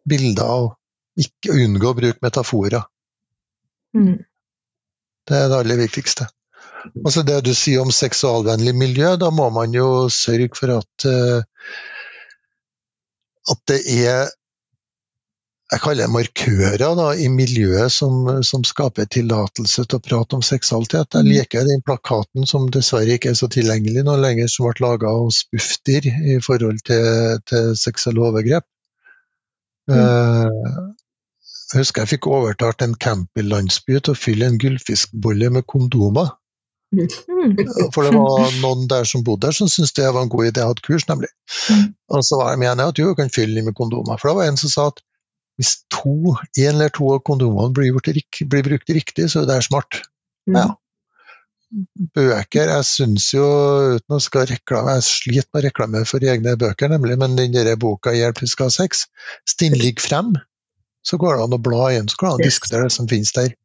bilder 0.07 0.51
og 0.65 1.21
ikke 1.21 1.55
unngå 1.63 1.91
å 1.91 1.97
bruke 1.97 2.25
metaforer. 2.25 2.85
Mm. 3.97 4.19
Det 5.27 5.37
er 5.37 5.49
det 5.51 5.59
aller 5.61 5.81
viktigste. 5.81 6.27
Altså 7.05 7.21
det 7.25 7.39
du 7.45 7.53
sier 7.53 7.83
om 7.83 7.91
seksualvennlig 7.93 8.73
miljø, 8.77 9.13
da 9.21 9.29
må 9.33 9.49
man 9.53 9.73
jo 9.75 10.09
sørge 10.13 10.49
for 10.57 10.79
at 10.79 11.07
eh, 11.09 11.41
at 13.51 13.61
det 13.69 13.79
er 14.05 14.29
jeg 15.71 15.79
kaller 15.79 16.03
det 16.03 16.11
markører 16.11 16.81
da, 16.99 17.05
i 17.15 17.29
miljøet 17.31 17.93
som, 17.95 18.25
som 18.43 18.63
skaper 18.67 19.07
tillatelse 19.07 19.85
til 19.85 19.99
å 19.99 20.03
prate 20.03 20.35
om 20.35 20.43
seksualitet. 20.43 21.15
Jeg 21.15 21.27
liker 21.29 21.67
den 21.67 21.83
plakaten 21.85 22.47
som 22.49 22.65
dessverre 22.75 23.15
ikke 23.15 23.31
er 23.31 23.37
så 23.39 23.47
tilgjengelig 23.51 24.03
nå 24.03 24.17
lenger, 24.19 24.49
som 24.51 24.67
ble 24.67 24.83
laga 24.83 25.13
hos 25.15 25.45
Bufdir 25.47 26.09
i 26.11 26.39
forhold 26.43 26.81
til, 26.89 27.39
til 27.47 27.71
seksuelle 27.79 28.25
overgrep. 28.27 28.67
Eh, 29.91 30.81
jeg 31.71 31.85
husker 31.85 32.03
jeg 32.03 32.11
fikk 32.17 32.27
overtalt 32.27 32.83
en 32.83 32.97
campinglandsby 32.99 34.01
til 34.01 34.11
å 34.11 34.19
fylle 34.19 34.49
en 34.51 34.59
gullfiskbolle 34.59 35.53
med 35.55 35.63
kondomer. 35.71 36.33
Mm. 36.91 37.55
For 37.95 38.03
det 38.03 38.11
var 38.17 38.51
noen 38.65 38.83
der 38.91 39.07
som 39.07 39.23
bodde 39.23 39.47
der 39.47 39.55
som 39.55 39.71
syntes 39.71 39.95
det 39.95 40.09
var 40.11 40.27
en 40.27 40.33
god 40.33 40.49
idé. 40.49 40.65
Jeg 40.65 40.73
hadde 40.73 40.83
kurs, 40.89 41.07
nemlig. 41.07 41.31
Mm. 41.71 41.87
Og 42.11 42.27
så 42.27 42.41
var 42.41 42.51
de 42.59 42.67
enige 42.67 42.89
at 42.91 42.99
jo, 42.99 43.13
du 43.13 43.21
kan 43.21 43.31
fylle 43.31 43.55
den 43.55 43.69
med 43.71 43.77
kondomer. 43.79 44.19
For 44.19 44.33
det 44.33 44.35
var 44.41 44.51
en 44.51 44.59
som 44.59 44.73
sa 44.75 44.89
at 44.91 44.99
hvis 45.61 45.73
to, 45.93 46.35
en 46.57 46.75
eller 46.75 46.89
to 46.93 47.11
av 47.13 47.21
kondomene 47.27 47.73
blir, 47.77 47.93
blir 48.49 48.63
brukt 48.65 48.89
riktig, 48.89 49.27
så 49.29 49.43
er 49.43 49.51
det 49.51 49.59
smart. 49.67 50.01
Ja. 50.49 50.71
Bøker 52.17 52.67
Jeg 52.67 52.83
syns 52.83 53.29
jo, 53.31 53.45
uten 53.95 54.17
å 54.17 54.19
skal 54.19 54.49
reklame, 54.49 54.97
jeg 54.97 55.07
sliter 55.07 55.47
med 55.53 55.61
å 55.61 55.65
reklamere 55.69 56.09
for 56.09 56.25
egne 56.33 56.57
bøker, 56.59 56.91
nemlig, 56.91 57.15
men 57.21 57.37
den 57.37 57.53
der 57.55 57.77
boka 57.79 58.11
'Hjelp, 58.11 58.41
vi 58.41 58.49
skal 58.51 58.67
ha 58.67 58.75
sex', 58.75 59.05
den 59.61 59.77
frem, 60.01 60.33
så 61.05 61.17
går 61.17 61.37
det 61.37 61.43
an 61.45 61.55
å 61.59 61.61
bla 61.61 61.91
igjen, 61.91 62.09
så 62.09 62.17
går 62.17 62.27
det 62.27 62.33
an 62.33 62.41
å 62.41 62.49
diskutere 62.49 62.89
det 62.89 62.91
som 62.97 63.07
finnes 63.07 63.31
der. 63.37 63.55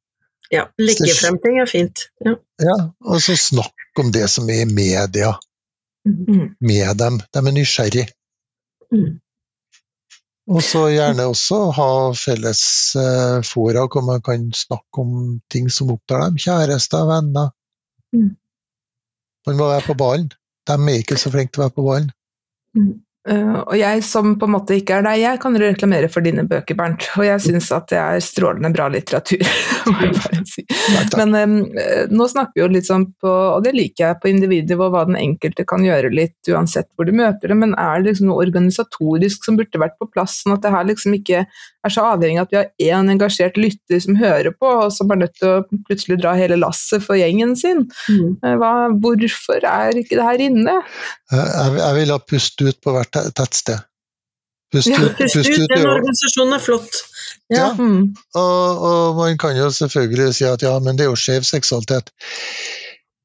Ja, 0.52 0.68
legge 0.78 1.10
frem 1.18 1.40
ting 1.42 1.58
er 1.58 1.66
fint. 1.66 2.06
Ja. 2.22 2.36
Ja, 2.62 2.76
Og 3.02 3.18
så 3.20 3.34
snakk 3.34 3.98
om 3.98 4.12
det 4.12 4.28
som 4.30 4.48
er 4.48 4.62
i 4.62 4.70
media 4.70 5.34
Mm. 6.06 6.54
med 6.60 6.96
dem. 6.96 7.18
De 7.34 7.38
er 7.38 7.52
nysgjerrige. 7.52 8.06
Mm. 8.94 9.18
Og 10.46 10.62
så 10.62 10.84
gjerne 10.92 11.26
også 11.26 11.56
ha 11.74 11.88
felles 12.14 12.62
eh, 13.00 13.38
fora 13.46 13.86
hvor 13.90 14.04
man 14.06 14.22
kan 14.22 14.44
snakke 14.54 15.02
om 15.02 15.14
ting 15.50 15.66
som 15.72 15.90
opptar 15.90 16.22
dem. 16.22 16.36
Kjærester, 16.38 17.06
venner. 17.08 17.50
Mm. 18.14 18.36
Man 19.46 19.58
må 19.58 19.66
være 19.72 19.86
på 19.88 19.96
ballen. 19.98 20.30
De 20.66 20.76
er 20.76 21.00
ikke 21.00 21.18
så 21.18 21.32
flinke 21.34 21.54
til 21.54 21.64
å 21.64 21.66
være 21.66 21.76
på 21.78 21.86
ballen. 21.86 22.12
Mm. 22.78 22.94
Uh, 23.26 23.58
og 23.64 23.74
jeg 23.74 24.02
som 24.06 24.36
på 24.38 24.46
en 24.46 24.54
måte 24.54 24.76
ikke 24.78 25.00
er 25.00 25.06
deg, 25.06 25.20
jeg 25.24 25.40
kan 25.42 25.58
reklamere 25.58 26.10
for 26.12 26.22
dine 26.22 26.44
bøker, 26.46 26.78
Bernt. 26.78 27.08
Og 27.18 27.26
jeg 27.26 27.42
syns 27.42 27.72
at 27.74 27.88
det 27.90 27.98
er 27.98 28.22
strålende 28.22 28.70
bra 28.74 28.86
litteratur, 28.92 29.42
må 29.90 29.96
jeg 30.04 30.14
bare 30.18 30.42
si. 30.46 30.66
Men 31.18 31.34
um, 31.34 31.56
nå 32.14 32.28
snakker 32.30 32.54
vi 32.54 32.64
jo 32.64 32.70
litt 32.76 32.90
sånn 32.90 33.08
på, 33.18 33.30
og 33.56 33.64
det 33.66 33.74
liker 33.74 34.06
jeg, 34.06 34.20
på 34.22 34.30
individnivå, 34.30 34.90
hva 34.94 35.06
den 35.08 35.18
enkelte 35.18 35.66
kan 35.68 35.84
gjøre 35.86 36.12
litt 36.14 36.52
uansett 36.52 36.90
hvor 36.94 37.08
du 37.08 37.14
møter 37.16 37.50
det, 37.50 37.58
men 37.58 37.74
er 37.74 38.00
det 38.00 38.12
liksom 38.12 38.30
noe 38.30 38.44
organisatorisk 38.46 39.46
som 39.46 39.58
burde 39.58 39.82
vært 39.82 39.98
på 39.98 40.10
plass, 40.12 40.42
sånn 40.44 40.54
at 40.56 40.62
det 40.62 40.74
her 40.74 40.86
liksom 40.86 41.16
ikke 41.18 41.42
er 41.86 41.92
så 41.92 42.04
avhengig 42.12 42.40
av 42.40 42.46
at 42.46 42.54
vi 42.54 42.58
har 42.58 42.96
én 42.98 43.10
engasjert 43.12 43.58
lytter 43.60 44.00
som 44.02 44.18
hører 44.18 44.54
på, 44.54 44.70
og 44.86 44.92
som 44.94 45.10
er 45.12 45.22
nødt 45.22 45.36
til 45.38 45.50
å 45.50 45.82
plutselig 45.88 46.18
dra 46.22 46.34
hele 46.38 46.58
lasset 46.58 47.04
for 47.04 47.18
gjengen 47.18 47.54
sin. 47.58 47.84
Mm. 48.10 48.58
Hva, 48.60 48.72
hvorfor 49.02 49.66
er 49.66 50.00
ikke 50.00 50.18
det 50.18 50.26
her 50.26 50.44
inne? 50.48 50.76
Jeg, 51.32 51.76
jeg 51.80 51.98
vil 52.00 52.14
ha 52.14 52.18
pustet 52.22 52.70
ut 52.70 52.80
på 52.82 52.94
hvert 52.94 53.15
tettsted. 53.36 53.84
Pust 54.72 54.90
ja, 54.90 54.98
ut, 54.98 55.18
pust 55.18 55.36
ut, 55.36 55.68
den 55.70 55.86
organisasjonen 55.86 56.56
er 56.56 56.62
flott. 56.62 57.02
Ja, 57.48 57.58
ja 57.58 57.68
mm. 57.78 58.00
og, 58.34 58.82
og, 58.88 59.16
man 59.20 59.38
kan 59.38 59.54
jo 59.58 59.70
selvfølgelig 59.70 60.34
si 60.34 60.48
at 60.48 60.64
ja, 60.66 60.74
men 60.82 60.98
det 60.98 61.06
er 61.06 61.12
jo 61.12 61.20
skjev 61.20 61.46
seksualitet. 61.46 62.10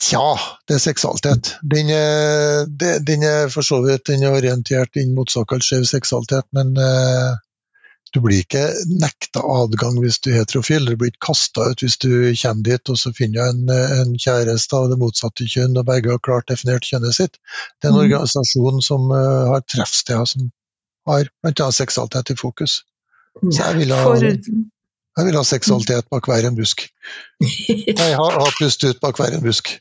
Tja, 0.02 0.28
det 0.70 0.78
er 0.78 0.82
seksualitet. 0.82 1.56
Den 1.62 1.89
er, 1.94 2.66
den 3.06 3.26
er 3.26 3.50
for 3.54 3.66
så 3.66 3.82
vidt 3.86 4.08
den 4.10 4.26
er 4.26 4.38
orientert 4.38 4.98
inn 5.02 5.14
mot 5.18 5.30
såkalt 5.30 5.66
skjev 5.66 5.86
seksualitet, 5.89 6.48
men 6.58 6.74
uh, 6.78 7.38
du 8.12 8.20
blir 8.24 8.41
ikke 8.43 8.64
nekta 9.01 9.43
adgang 9.43 9.97
hvis 10.03 10.20
du 10.24 10.32
er 10.32 10.41
heterofil. 10.41 10.89
Du 10.89 10.97
blir 10.99 11.12
ikke 11.14 11.28
kasta 11.32 11.70
ut 11.72 11.84
hvis 11.84 11.97
du 12.03 12.09
kommer 12.41 12.66
dit 12.68 12.91
og 12.91 12.99
så 12.99 13.14
finner 13.16 13.51
en, 13.53 13.70
en 13.72 14.16
kjæreste 14.20 14.78
av 14.78 14.89
det 14.91 14.99
motsatte 15.01 15.47
kjønn 15.47 15.80
og 15.80 15.88
begge 15.88 16.12
har 16.12 16.24
klart 16.24 16.49
definert 16.51 16.88
kjønnet 16.88 17.18
sitt. 17.18 17.39
Det 17.80 17.88
er 17.88 17.93
en 17.93 17.99
mm. 17.99 18.03
organisasjon 18.05 18.84
som 18.86 19.07
uh, 19.14 19.53
har 19.53 19.64
treffsteder 19.64 20.28
som 20.34 20.49
har 21.07 21.32
bl.a. 21.43 21.70
seksualitet 21.74 22.34
i 22.36 22.39
fokus. 22.39 22.82
Så 23.41 23.62
jeg 23.64 23.78
vil 23.80 23.93
ha, 23.95 24.12
jeg 24.18 25.28
vil 25.28 25.38
ha 25.39 25.45
seksualitet 25.47 26.09
bak 26.12 26.28
hver 26.28 26.49
en 26.49 26.57
busk. 26.57 26.84
Jeg 27.88 28.18
har, 28.20 28.36
ha 28.36 28.51
pust 28.59 28.84
ut 28.84 28.99
bak 29.01 29.18
hver 29.20 29.38
en 29.38 29.43
busk. 29.43 29.72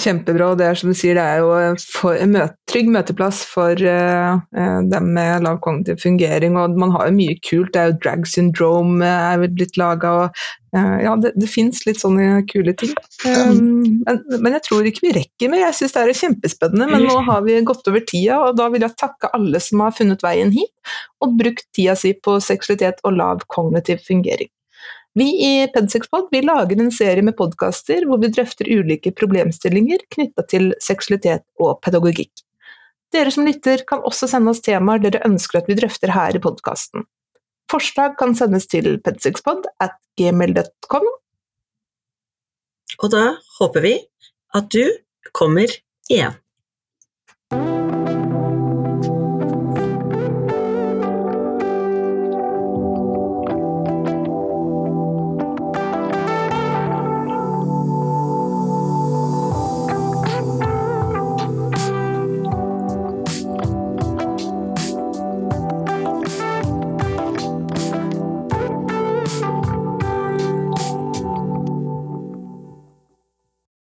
Kjempebra. 0.00 0.50
og 0.52 0.58
Det 0.58 0.66
er 0.66 0.78
som 0.78 0.90
du 0.90 0.96
sier, 0.98 1.16
det 1.18 1.22
er 1.22 1.42
jo 1.42 2.14
en 2.14 2.34
møte, 2.34 2.56
trygg 2.70 2.90
møteplass 2.90 3.42
for 3.46 3.78
uh, 3.78 4.40
dem 4.90 5.10
med 5.14 5.44
lav 5.46 5.60
kognitiv 5.64 6.00
fungering. 6.02 6.58
og 6.58 6.76
Man 6.80 6.94
har 6.94 7.08
jo 7.08 7.16
mye 7.16 7.36
kult. 7.46 7.72
Det 7.74 7.80
er 7.80 7.92
jo 7.92 7.98
drag 8.02 8.28
syndrome 8.30 9.06
er 9.06 9.44
blitt 9.54 9.78
laga. 9.80 10.30
Uh, 10.74 10.96
ja, 11.04 11.14
det, 11.22 11.34
det 11.38 11.50
fins 11.50 11.84
litt 11.86 12.00
sånne 12.02 12.42
kule 12.50 12.74
ting. 12.78 12.94
Um, 13.22 14.02
men, 14.06 14.22
men, 14.40 14.56
jeg 14.56 14.64
tror 14.66 14.88
ikke 14.90 15.06
vi 15.06 15.14
rekker 15.20 15.52
mer. 15.52 15.66
Jeg 15.68 15.78
syns 15.78 15.94
det 15.94 16.02
er 16.02 16.22
kjempespennende, 16.24 16.90
men 16.90 17.06
nå 17.06 17.20
har 17.28 17.44
vi 17.46 17.60
gått 17.66 17.86
over 17.90 18.02
tida, 18.02 18.40
og 18.48 18.58
da 18.58 18.68
vil 18.74 18.86
jeg 18.86 18.98
takke 19.00 19.30
alle 19.36 19.62
som 19.62 19.84
har 19.84 19.94
funnet 19.94 20.26
veien 20.26 20.50
hit, 20.54 20.74
og 21.22 21.38
brukt 21.38 21.66
tida 21.76 21.94
si 21.98 22.16
på 22.18 22.40
seksualitet 22.42 23.04
og 23.06 23.16
lav 23.20 23.46
kognitiv 23.52 24.02
fungering. 24.08 24.50
Vi 25.14 25.26
i 25.46 25.66
Pedsexpod 25.70 26.28
vi 26.34 26.40
lager 26.42 26.80
en 26.80 26.90
serie 26.92 27.22
med 27.22 27.36
podkaster 27.38 28.02
hvor 28.08 28.18
vi 28.22 28.32
drøfter 28.34 28.66
ulike 28.66 29.12
problemstillinger 29.14 30.02
knytta 30.10 30.42
til 30.50 30.72
seksualitet 30.82 31.44
og 31.62 31.78
pedagogikk. 31.86 32.32
Dere 33.14 33.30
som 33.30 33.46
lytter 33.46 33.84
kan 33.86 34.02
også 34.02 34.26
sende 34.30 34.50
oss 34.50 34.62
temaer 34.64 35.02
dere 35.04 35.22
ønsker 35.28 35.60
at 35.60 35.70
vi 35.70 35.78
drøfter 35.78 36.10
her 36.10 36.34
i 36.34 36.42
podkasten. 36.42 37.06
Forslag 37.70 38.16
kan 38.18 38.34
sendes 38.34 38.66
til 38.70 38.96
pedsexpod 39.06 39.68
at 39.82 39.94
gmail.com. 40.18 41.06
Og 43.02 43.10
da 43.14 43.24
håper 43.60 43.86
vi 43.86 43.94
at 44.54 44.66
du 44.74 44.82
kommer 45.34 45.70
igjen. 46.10 46.34